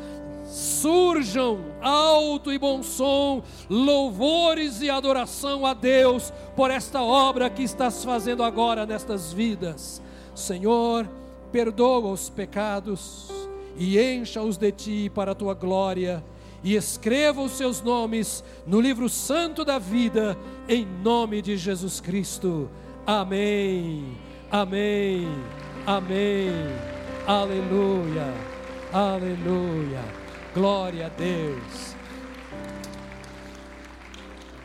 surjam 0.49 1.59
alto 1.82 2.51
e 2.51 2.57
bom 2.57 2.82
som, 2.82 3.43
louvores 3.69 4.82
e 4.82 4.89
adoração 4.89 5.65
a 5.65 5.73
Deus 5.73 6.34
por 6.55 6.71
esta 6.71 7.03
obra 7.03 7.49
que 7.49 7.63
estás 7.63 8.03
fazendo 8.03 8.43
agora 8.43 8.86
nestas 8.86 9.32
vidas. 9.32 10.01
Senhor, 10.34 11.07
perdoa 11.51 12.11
os 12.11 12.30
pecados 12.30 13.30
e 13.78 13.99
encha-os 13.99 14.57
de 14.57 14.71
ti 14.71 15.11
para 15.13 15.34
a 15.34 15.36
tua 15.36 15.53
glória 15.53 16.23
e 16.64 16.76
escreva 16.76 17.41
os 17.41 17.53
seus 17.53 17.82
nomes 17.82 18.43
no 18.66 18.82
livro 18.82 19.08
santo 19.10 19.64
da 19.64 19.80
vida, 19.80 20.38
em 20.68 20.86
nome 20.86 21.41
de 21.41 21.58
Jesus 21.58 21.99
Cristo. 21.99 22.70
Amém, 23.05 24.18
amém, 24.51 25.28
amém, 25.86 26.51
aleluia, 27.26 28.34
aleluia, 28.91 30.01
glória 30.53 31.05
a 31.05 31.10
Deus. 31.10 31.95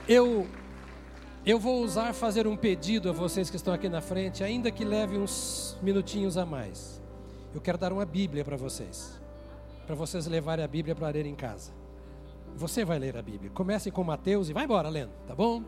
Eu, 0.08 0.48
eu 1.46 1.58
vou 1.58 1.82
usar 1.82 2.12
fazer 2.12 2.46
um 2.46 2.56
pedido 2.56 3.08
a 3.08 3.12
vocês 3.12 3.48
que 3.48 3.56
estão 3.56 3.72
aqui 3.72 3.88
na 3.88 4.00
frente, 4.00 4.42
ainda 4.42 4.70
que 4.70 4.84
leve 4.84 5.16
uns 5.16 5.78
minutinhos 5.80 6.36
a 6.36 6.44
mais. 6.44 7.00
Eu 7.54 7.60
quero 7.60 7.78
dar 7.78 7.92
uma 7.92 8.04
Bíblia 8.04 8.44
para 8.44 8.56
vocês, 8.56 9.20
para 9.86 9.94
vocês 9.94 10.26
levarem 10.26 10.64
a 10.64 10.68
Bíblia 10.68 10.94
para 10.94 11.08
ler 11.08 11.26
em 11.26 11.34
casa. 11.34 11.81
Você 12.56 12.84
vai 12.84 12.98
ler 12.98 13.16
a 13.16 13.22
Bíblia. 13.22 13.50
Comece 13.50 13.90
com 13.90 14.04
Mateus 14.04 14.48
e 14.48 14.52
vai 14.52 14.64
embora 14.64 14.88
lendo, 14.88 15.10
tá 15.26 15.34
bom? 15.34 15.62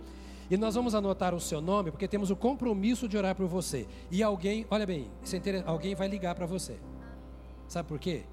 E 0.50 0.56
nós 0.56 0.74
vamos 0.74 0.94
anotar 0.94 1.34
o 1.34 1.40
seu 1.40 1.60
nome, 1.60 1.90
porque 1.90 2.06
temos 2.06 2.30
o 2.30 2.36
compromisso 2.36 3.08
de 3.08 3.16
orar 3.16 3.34
por 3.34 3.46
você. 3.46 3.86
E 4.10 4.22
alguém, 4.22 4.66
olha 4.70 4.86
bem, 4.86 5.10
é 5.32 5.62
alguém 5.64 5.94
vai 5.94 6.06
ligar 6.06 6.34
para 6.34 6.46
você. 6.46 6.78
Sabe 7.66 7.88
por 7.88 7.98
quê? 7.98 8.24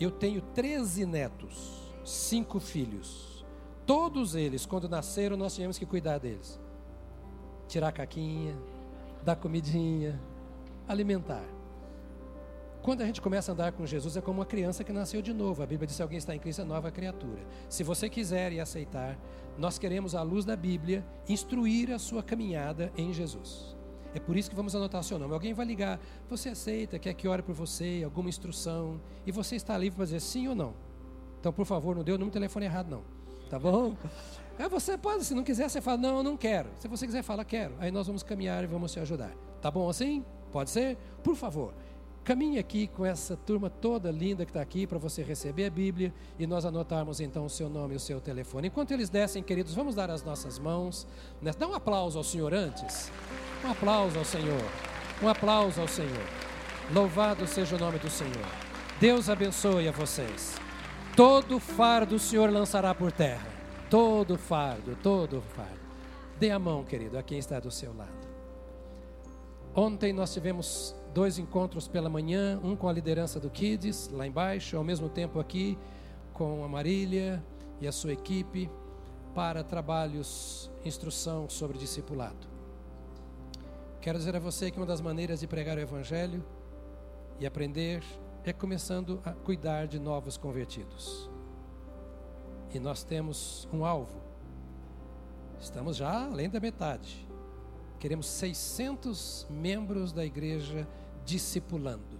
Eu 0.00 0.10
tenho 0.10 0.40
13 0.40 1.04
netos, 1.04 1.94
cinco 2.04 2.58
filhos. 2.58 3.44
Todos 3.84 4.34
eles, 4.34 4.66
quando 4.66 4.88
nasceram, 4.88 5.36
nós 5.36 5.54
tivemos 5.54 5.78
que 5.78 5.86
cuidar 5.86 6.18
deles. 6.18 6.58
Tirar 7.68 7.88
a 7.88 7.92
caquinha, 7.92 8.56
dar 9.22 9.36
comidinha, 9.36 10.20
alimentar. 10.88 11.44
Quando 12.86 13.00
a 13.02 13.04
gente 13.04 13.20
começa 13.20 13.50
a 13.50 13.52
andar 13.52 13.72
com 13.72 13.84
Jesus, 13.84 14.16
é 14.16 14.20
como 14.20 14.38
uma 14.38 14.46
criança 14.46 14.84
que 14.84 14.92
nasceu 14.92 15.20
de 15.20 15.32
novo. 15.32 15.60
A 15.60 15.66
Bíblia 15.66 15.88
diz: 15.88 15.96
se 15.96 16.02
alguém 16.02 16.18
está 16.18 16.36
em 16.36 16.38
Cristo, 16.38 16.62
é 16.62 16.64
nova 16.64 16.88
criatura. 16.88 17.44
Se 17.68 17.82
você 17.82 18.08
quiser 18.08 18.52
e 18.52 18.60
aceitar, 18.60 19.18
nós 19.58 19.76
queremos, 19.76 20.14
à 20.14 20.22
luz 20.22 20.44
da 20.44 20.54
Bíblia, 20.54 21.04
instruir 21.28 21.90
a 21.90 21.98
sua 21.98 22.22
caminhada 22.22 22.92
em 22.96 23.12
Jesus. 23.12 23.76
É 24.14 24.20
por 24.20 24.36
isso 24.36 24.48
que 24.48 24.54
vamos 24.54 24.72
anotar 24.76 25.02
seu 25.02 25.18
nome. 25.18 25.34
Alguém 25.34 25.52
vai 25.52 25.66
ligar, 25.66 25.98
você 26.28 26.50
aceita, 26.50 26.96
quer 26.96 27.12
que 27.14 27.26
ore 27.26 27.42
por 27.42 27.56
você, 27.56 28.02
alguma 28.04 28.28
instrução, 28.28 29.00
e 29.26 29.32
você 29.32 29.56
está 29.56 29.76
livre 29.76 29.96
para 29.96 30.04
dizer 30.04 30.20
sim 30.20 30.46
ou 30.46 30.54
não. 30.54 30.72
Então, 31.40 31.52
por 31.52 31.66
favor, 31.66 31.96
não 31.96 32.04
dê 32.04 32.12
o 32.12 32.14
número 32.14 32.30
de 32.30 32.34
telefone 32.34 32.66
errado, 32.66 32.88
não. 32.88 33.02
Tá 33.50 33.58
bom? 33.58 33.96
É, 34.58 34.70
você 34.70 34.96
pode, 34.96 35.22
se 35.22 35.34
não 35.34 35.44
quiser, 35.44 35.68
você 35.68 35.82
fala, 35.82 35.98
não, 35.98 36.16
eu 36.16 36.22
não 36.22 36.34
quero. 36.34 36.70
Se 36.78 36.88
você 36.88 37.04
quiser, 37.04 37.22
fala, 37.22 37.44
quero. 37.44 37.74
Aí 37.78 37.90
nós 37.90 38.06
vamos 38.06 38.22
caminhar 38.22 38.64
e 38.64 38.66
vamos 38.66 38.90
te 38.90 38.98
ajudar. 38.98 39.30
Tá 39.60 39.70
bom 39.70 39.86
assim? 39.86 40.24
Pode 40.50 40.70
ser? 40.70 40.96
Por 41.22 41.36
favor. 41.36 41.74
Caminhe 42.26 42.58
aqui 42.58 42.88
com 42.88 43.06
essa 43.06 43.36
turma 43.36 43.70
toda 43.70 44.10
linda 44.10 44.44
que 44.44 44.50
está 44.50 44.60
aqui 44.60 44.84
para 44.84 44.98
você 44.98 45.22
receber 45.22 45.66
a 45.66 45.70
Bíblia 45.70 46.12
e 46.36 46.44
nós 46.44 46.64
anotarmos 46.64 47.20
então 47.20 47.44
o 47.44 47.48
seu 47.48 47.68
nome 47.68 47.94
e 47.94 47.96
o 47.96 48.00
seu 48.00 48.20
telefone. 48.20 48.66
Enquanto 48.66 48.90
eles 48.90 49.08
descem, 49.08 49.44
queridos, 49.44 49.76
vamos 49.76 49.94
dar 49.94 50.10
as 50.10 50.24
nossas 50.24 50.58
mãos. 50.58 51.06
né? 51.40 51.52
Dá 51.56 51.68
um 51.68 51.74
aplauso 51.74 52.18
ao 52.18 52.24
Senhor 52.24 52.52
antes. 52.52 53.12
Um 53.64 53.70
aplauso 53.70 54.18
ao 54.18 54.24
Senhor. 54.24 54.60
Um 55.22 55.28
aplauso 55.28 55.80
ao 55.80 55.86
Senhor. 55.86 56.26
Louvado 56.92 57.46
seja 57.46 57.76
o 57.76 57.78
nome 57.78 58.00
do 58.00 58.10
Senhor. 58.10 58.44
Deus 58.98 59.30
abençoe 59.30 59.86
a 59.86 59.92
vocês. 59.92 60.56
Todo 61.14 61.60
fardo 61.60 62.16
o 62.16 62.18
Senhor 62.18 62.50
lançará 62.50 62.92
por 62.92 63.12
terra. 63.12 63.46
Todo 63.88 64.36
fardo, 64.36 64.98
todo 65.00 65.40
fardo. 65.54 65.78
Dê 66.40 66.50
a 66.50 66.58
mão, 66.58 66.82
querido, 66.82 67.16
a 67.16 67.22
quem 67.22 67.38
está 67.38 67.60
do 67.60 67.70
seu 67.70 67.94
lado. 67.94 68.26
Ontem 69.76 70.12
nós 70.12 70.34
tivemos 70.34 70.92
dois 71.16 71.38
encontros 71.38 71.88
pela 71.88 72.10
manhã, 72.10 72.60
um 72.62 72.76
com 72.76 72.90
a 72.90 72.92
liderança 72.92 73.40
do 73.40 73.48
Kids, 73.48 74.10
lá 74.12 74.26
embaixo, 74.26 74.76
ao 74.76 74.84
mesmo 74.84 75.08
tempo 75.08 75.40
aqui 75.40 75.78
com 76.34 76.62
a 76.62 76.68
Marília 76.68 77.42
e 77.80 77.88
a 77.88 77.92
sua 77.92 78.12
equipe 78.12 78.70
para 79.34 79.64
trabalhos, 79.64 80.70
instrução 80.84 81.48
sobre 81.48 81.78
discipulado. 81.78 82.46
Quero 83.98 84.18
dizer 84.18 84.36
a 84.36 84.38
você 84.38 84.70
que 84.70 84.76
uma 84.76 84.84
das 84.84 85.00
maneiras 85.00 85.40
de 85.40 85.46
pregar 85.46 85.78
o 85.78 85.80
Evangelho 85.80 86.44
e 87.40 87.46
aprender 87.46 88.04
é 88.44 88.52
começando 88.52 89.18
a 89.24 89.32
cuidar 89.32 89.86
de 89.86 89.98
novos 89.98 90.36
convertidos. 90.36 91.30
E 92.74 92.78
nós 92.78 93.02
temos 93.02 93.66
um 93.72 93.86
alvo. 93.86 94.20
Estamos 95.58 95.96
já 95.96 96.26
além 96.26 96.50
da 96.50 96.60
metade. 96.60 97.26
Queremos 97.98 98.26
600 98.26 99.46
membros 99.48 100.12
da 100.12 100.22
igreja 100.22 100.86
discipulando. 101.26 102.18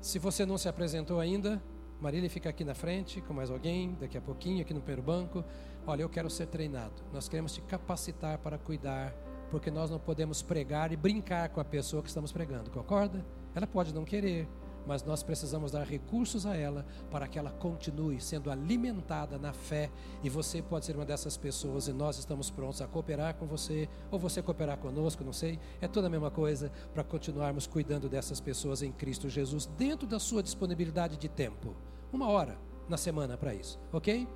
Se 0.00 0.18
você 0.18 0.46
não 0.46 0.56
se 0.56 0.68
apresentou 0.68 1.20
ainda, 1.20 1.62
Marília 2.00 2.30
fica 2.30 2.48
aqui 2.48 2.64
na 2.64 2.74
frente 2.74 3.20
com 3.20 3.34
mais 3.34 3.50
alguém, 3.50 3.94
daqui 4.00 4.16
a 4.16 4.20
pouquinho, 4.20 4.62
aqui 4.62 4.72
no 4.72 4.80
primeiro 4.80 5.02
banco. 5.02 5.44
Olha, 5.86 6.02
eu 6.02 6.08
quero 6.08 6.30
ser 6.30 6.46
treinado. 6.46 7.02
Nós 7.12 7.28
queremos 7.28 7.52
te 7.52 7.60
capacitar 7.60 8.38
para 8.38 8.56
cuidar, 8.56 9.12
porque 9.50 9.70
nós 9.70 9.90
não 9.90 9.98
podemos 9.98 10.40
pregar 10.40 10.92
e 10.92 10.96
brincar 10.96 11.50
com 11.50 11.60
a 11.60 11.64
pessoa 11.64 12.02
que 12.02 12.08
estamos 12.08 12.32
pregando, 12.32 12.70
concorda? 12.70 13.26
Ela 13.54 13.66
pode 13.66 13.92
não 13.92 14.04
querer, 14.04 14.48
mas 14.86 15.02
nós 15.02 15.22
precisamos 15.22 15.70
dar 15.70 15.84
recursos 15.84 16.46
a 16.46 16.56
ela 16.56 16.84
para 17.10 17.28
que 17.28 17.38
ela 17.38 17.50
continue 17.50 18.20
sendo 18.20 18.50
alimentada 18.50 19.38
na 19.38 19.52
fé 19.52 19.90
e 20.22 20.28
você 20.28 20.62
pode 20.62 20.86
ser 20.86 20.96
uma 20.96 21.04
dessas 21.04 21.36
pessoas 21.36 21.88
e 21.88 21.92
nós 21.92 22.18
estamos 22.18 22.50
prontos 22.50 22.82
a 22.82 22.86
cooperar 22.86 23.34
com 23.34 23.46
você 23.46 23.88
ou 24.10 24.18
você 24.18 24.42
cooperar 24.42 24.78
conosco, 24.78 25.24
não 25.24 25.32
sei, 25.32 25.58
é 25.80 25.88
toda 25.88 26.06
a 26.06 26.10
mesma 26.10 26.30
coisa 26.30 26.72
para 26.92 27.04
continuarmos 27.04 27.66
cuidando 27.66 28.08
dessas 28.08 28.40
pessoas 28.40 28.82
em 28.82 28.92
Cristo 28.92 29.28
Jesus 29.28 29.66
dentro 29.66 30.06
da 30.06 30.18
sua 30.18 30.42
disponibilidade 30.42 31.16
de 31.16 31.28
tempo. 31.28 31.76
Uma 32.12 32.28
hora 32.28 32.58
na 32.88 32.96
semana 32.96 33.36
para 33.36 33.54
isso, 33.54 33.78
ok? 33.92 34.26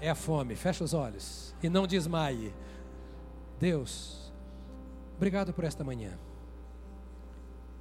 É 0.00 0.10
a 0.10 0.14
fome, 0.14 0.54
fecha 0.54 0.84
os 0.84 0.94
olhos 0.94 1.54
e 1.62 1.68
não 1.68 1.86
desmaie. 1.86 2.54
Deus, 3.58 4.32
obrigado 5.16 5.52
por 5.52 5.64
esta 5.64 5.82
manhã. 5.82 6.16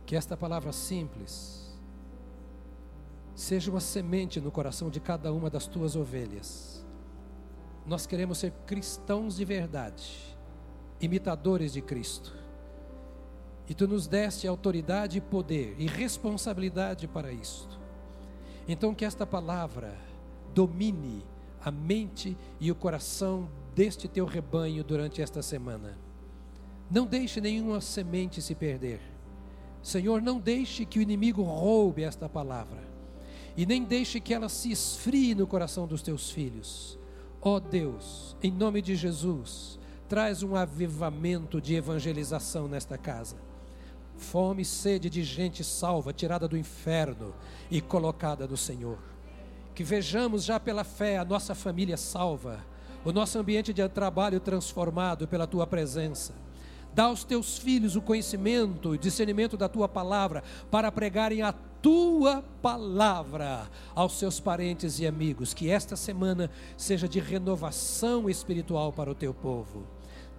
Que 0.08 0.16
esta 0.16 0.38
palavra 0.38 0.72
simples 0.72 1.78
seja 3.36 3.70
uma 3.70 3.82
semente 3.82 4.40
no 4.40 4.50
coração 4.50 4.90
de 4.90 5.02
cada 5.02 5.34
uma 5.34 5.50
das 5.50 5.68
tuas 5.68 5.98
ovelhas. 5.98 6.82
Nós 7.86 8.06
queremos 8.08 8.38
ser 8.38 8.54
cristãos 8.66 9.36
de 9.36 9.44
verdade, 9.44 10.38
imitadores 11.02 11.74
de 11.74 11.82
Cristo. 11.82 12.34
E 13.68 13.74
tu 13.74 13.86
nos 13.86 14.08
deste 14.08 14.48
autoridade 14.48 15.20
poder 15.20 15.76
e 15.78 15.88
responsabilidade 15.88 17.06
para 17.06 17.34
isto. 17.34 17.78
Então 18.66 18.96
que 18.96 19.04
esta 19.04 19.28
palavra 19.28 19.94
domine 20.54 21.22
a 21.62 21.70
mente 21.70 22.38
e 22.62 22.72
o 22.72 22.76
coração 22.76 23.50
deste 23.76 24.08
teu 24.08 24.26
rebanho 24.26 24.86
durante 24.86 25.22
esta 25.22 25.42
semana. 25.42 25.98
Não 26.90 27.06
deixe 27.06 27.42
nenhuma 27.42 27.82
semente 27.82 28.42
se 28.42 28.56
perder 28.56 29.17
Senhor, 29.82 30.22
não 30.22 30.40
deixe 30.40 30.86
que 30.86 31.00
o 31.00 31.02
inimigo 31.02 31.42
roube 31.44 32.04
esta 32.04 32.28
palavra, 32.28 32.84
e 33.56 33.66
nem 33.66 33.84
deixe 33.84 34.20
que 34.20 34.34
ela 34.34 34.50
se 34.50 34.72
esfrie 34.72 35.34
no 35.34 35.48
coração 35.48 35.88
dos 35.88 36.02
teus 36.02 36.30
filhos. 36.30 37.00
Ó 37.42 37.56
oh 37.56 37.60
Deus, 37.60 38.36
em 38.42 38.52
nome 38.52 38.82
de 38.82 38.96
Jesus, 38.96 39.80
traz 40.08 40.44
um 40.44 40.56
avivamento 40.56 41.62
de 41.62 41.76
evangelização 41.76 42.68
nesta 42.68 42.98
casa. 42.98 43.38
Fome 44.16 44.64
e 44.64 44.66
sede 44.66 45.10
de 45.10 45.24
gente 45.24 45.64
salva, 45.64 46.12
tirada 46.12 46.48
do 46.48 46.58
inferno 46.58 47.34
e 47.70 47.82
colocada 47.82 48.48
no 48.48 48.58
Senhor. 48.58 48.98
Que 49.76 49.84
vejamos 49.84 50.44
já 50.44 50.60
pela 50.60 50.84
fé 50.84 51.18
a 51.18 51.26
nossa 51.26 51.54
família 51.54 51.98
salva, 51.98 52.66
o 53.06 53.12
nosso 53.12 53.38
ambiente 53.38 53.72
de 53.72 53.88
trabalho 53.88 54.40
transformado 54.40 55.28
pela 55.28 55.46
tua 55.48 55.68
presença 55.68 56.47
Dá 56.98 57.04
aos 57.04 57.24
teus 57.24 57.60
filhos 57.60 57.96
o 57.96 58.02
conhecimento 58.02 58.96
e 58.96 58.98
discernimento 58.98 59.56
da 59.56 59.70
tua 59.70 59.88
palavra 59.88 60.44
para 60.72 60.92
pregarem 60.92 61.44
a 61.44 61.54
tua 61.80 62.44
palavra 62.60 63.70
aos 63.94 64.18
seus 64.18 64.40
parentes 64.40 64.98
e 65.00 65.06
amigos. 65.06 65.54
Que 65.54 65.70
esta 65.70 65.96
semana 65.96 66.50
seja 66.76 67.08
de 67.08 67.20
renovação 67.20 68.28
espiritual 68.28 68.92
para 68.92 69.12
o 69.12 69.14
teu 69.14 69.32
povo. 69.32 69.86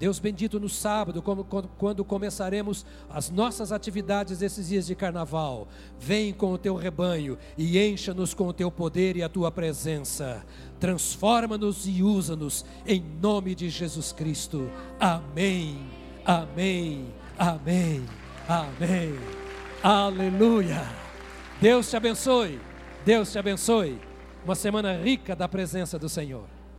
Deus 0.00 0.18
bendito 0.18 0.58
no 0.58 0.68
sábado, 0.68 1.22
como, 1.22 1.44
quando 1.44 2.04
começaremos 2.04 2.84
as 3.08 3.30
nossas 3.30 3.70
atividades 3.70 4.40
desses 4.40 4.66
dias 4.66 4.84
de 4.84 4.96
carnaval. 4.96 5.68
Vem 5.96 6.32
com 6.32 6.52
o 6.52 6.58
teu 6.58 6.74
rebanho 6.74 7.38
e 7.56 7.78
encha-nos 7.78 8.34
com 8.34 8.48
o 8.48 8.52
teu 8.52 8.68
poder 8.68 9.16
e 9.16 9.22
a 9.22 9.28
tua 9.28 9.52
presença. 9.52 10.44
Transforma-nos 10.80 11.86
e 11.86 12.02
usa-nos 12.02 12.64
em 12.84 13.00
nome 13.22 13.54
de 13.54 13.70
Jesus 13.70 14.10
Cristo. 14.10 14.68
Amém. 14.98 15.97
Amém, 16.28 17.06
amém, 17.38 18.04
amém. 18.46 19.18
Aleluia. 19.82 20.82
Deus 21.58 21.88
te 21.88 21.96
abençoe. 21.96 22.60
Deus 23.02 23.32
te 23.32 23.38
abençoe. 23.38 23.98
Uma 24.44 24.54
semana 24.54 24.92
rica 24.92 25.34
da 25.34 25.48
presença 25.48 25.98
do 25.98 26.06
Senhor. 26.06 26.44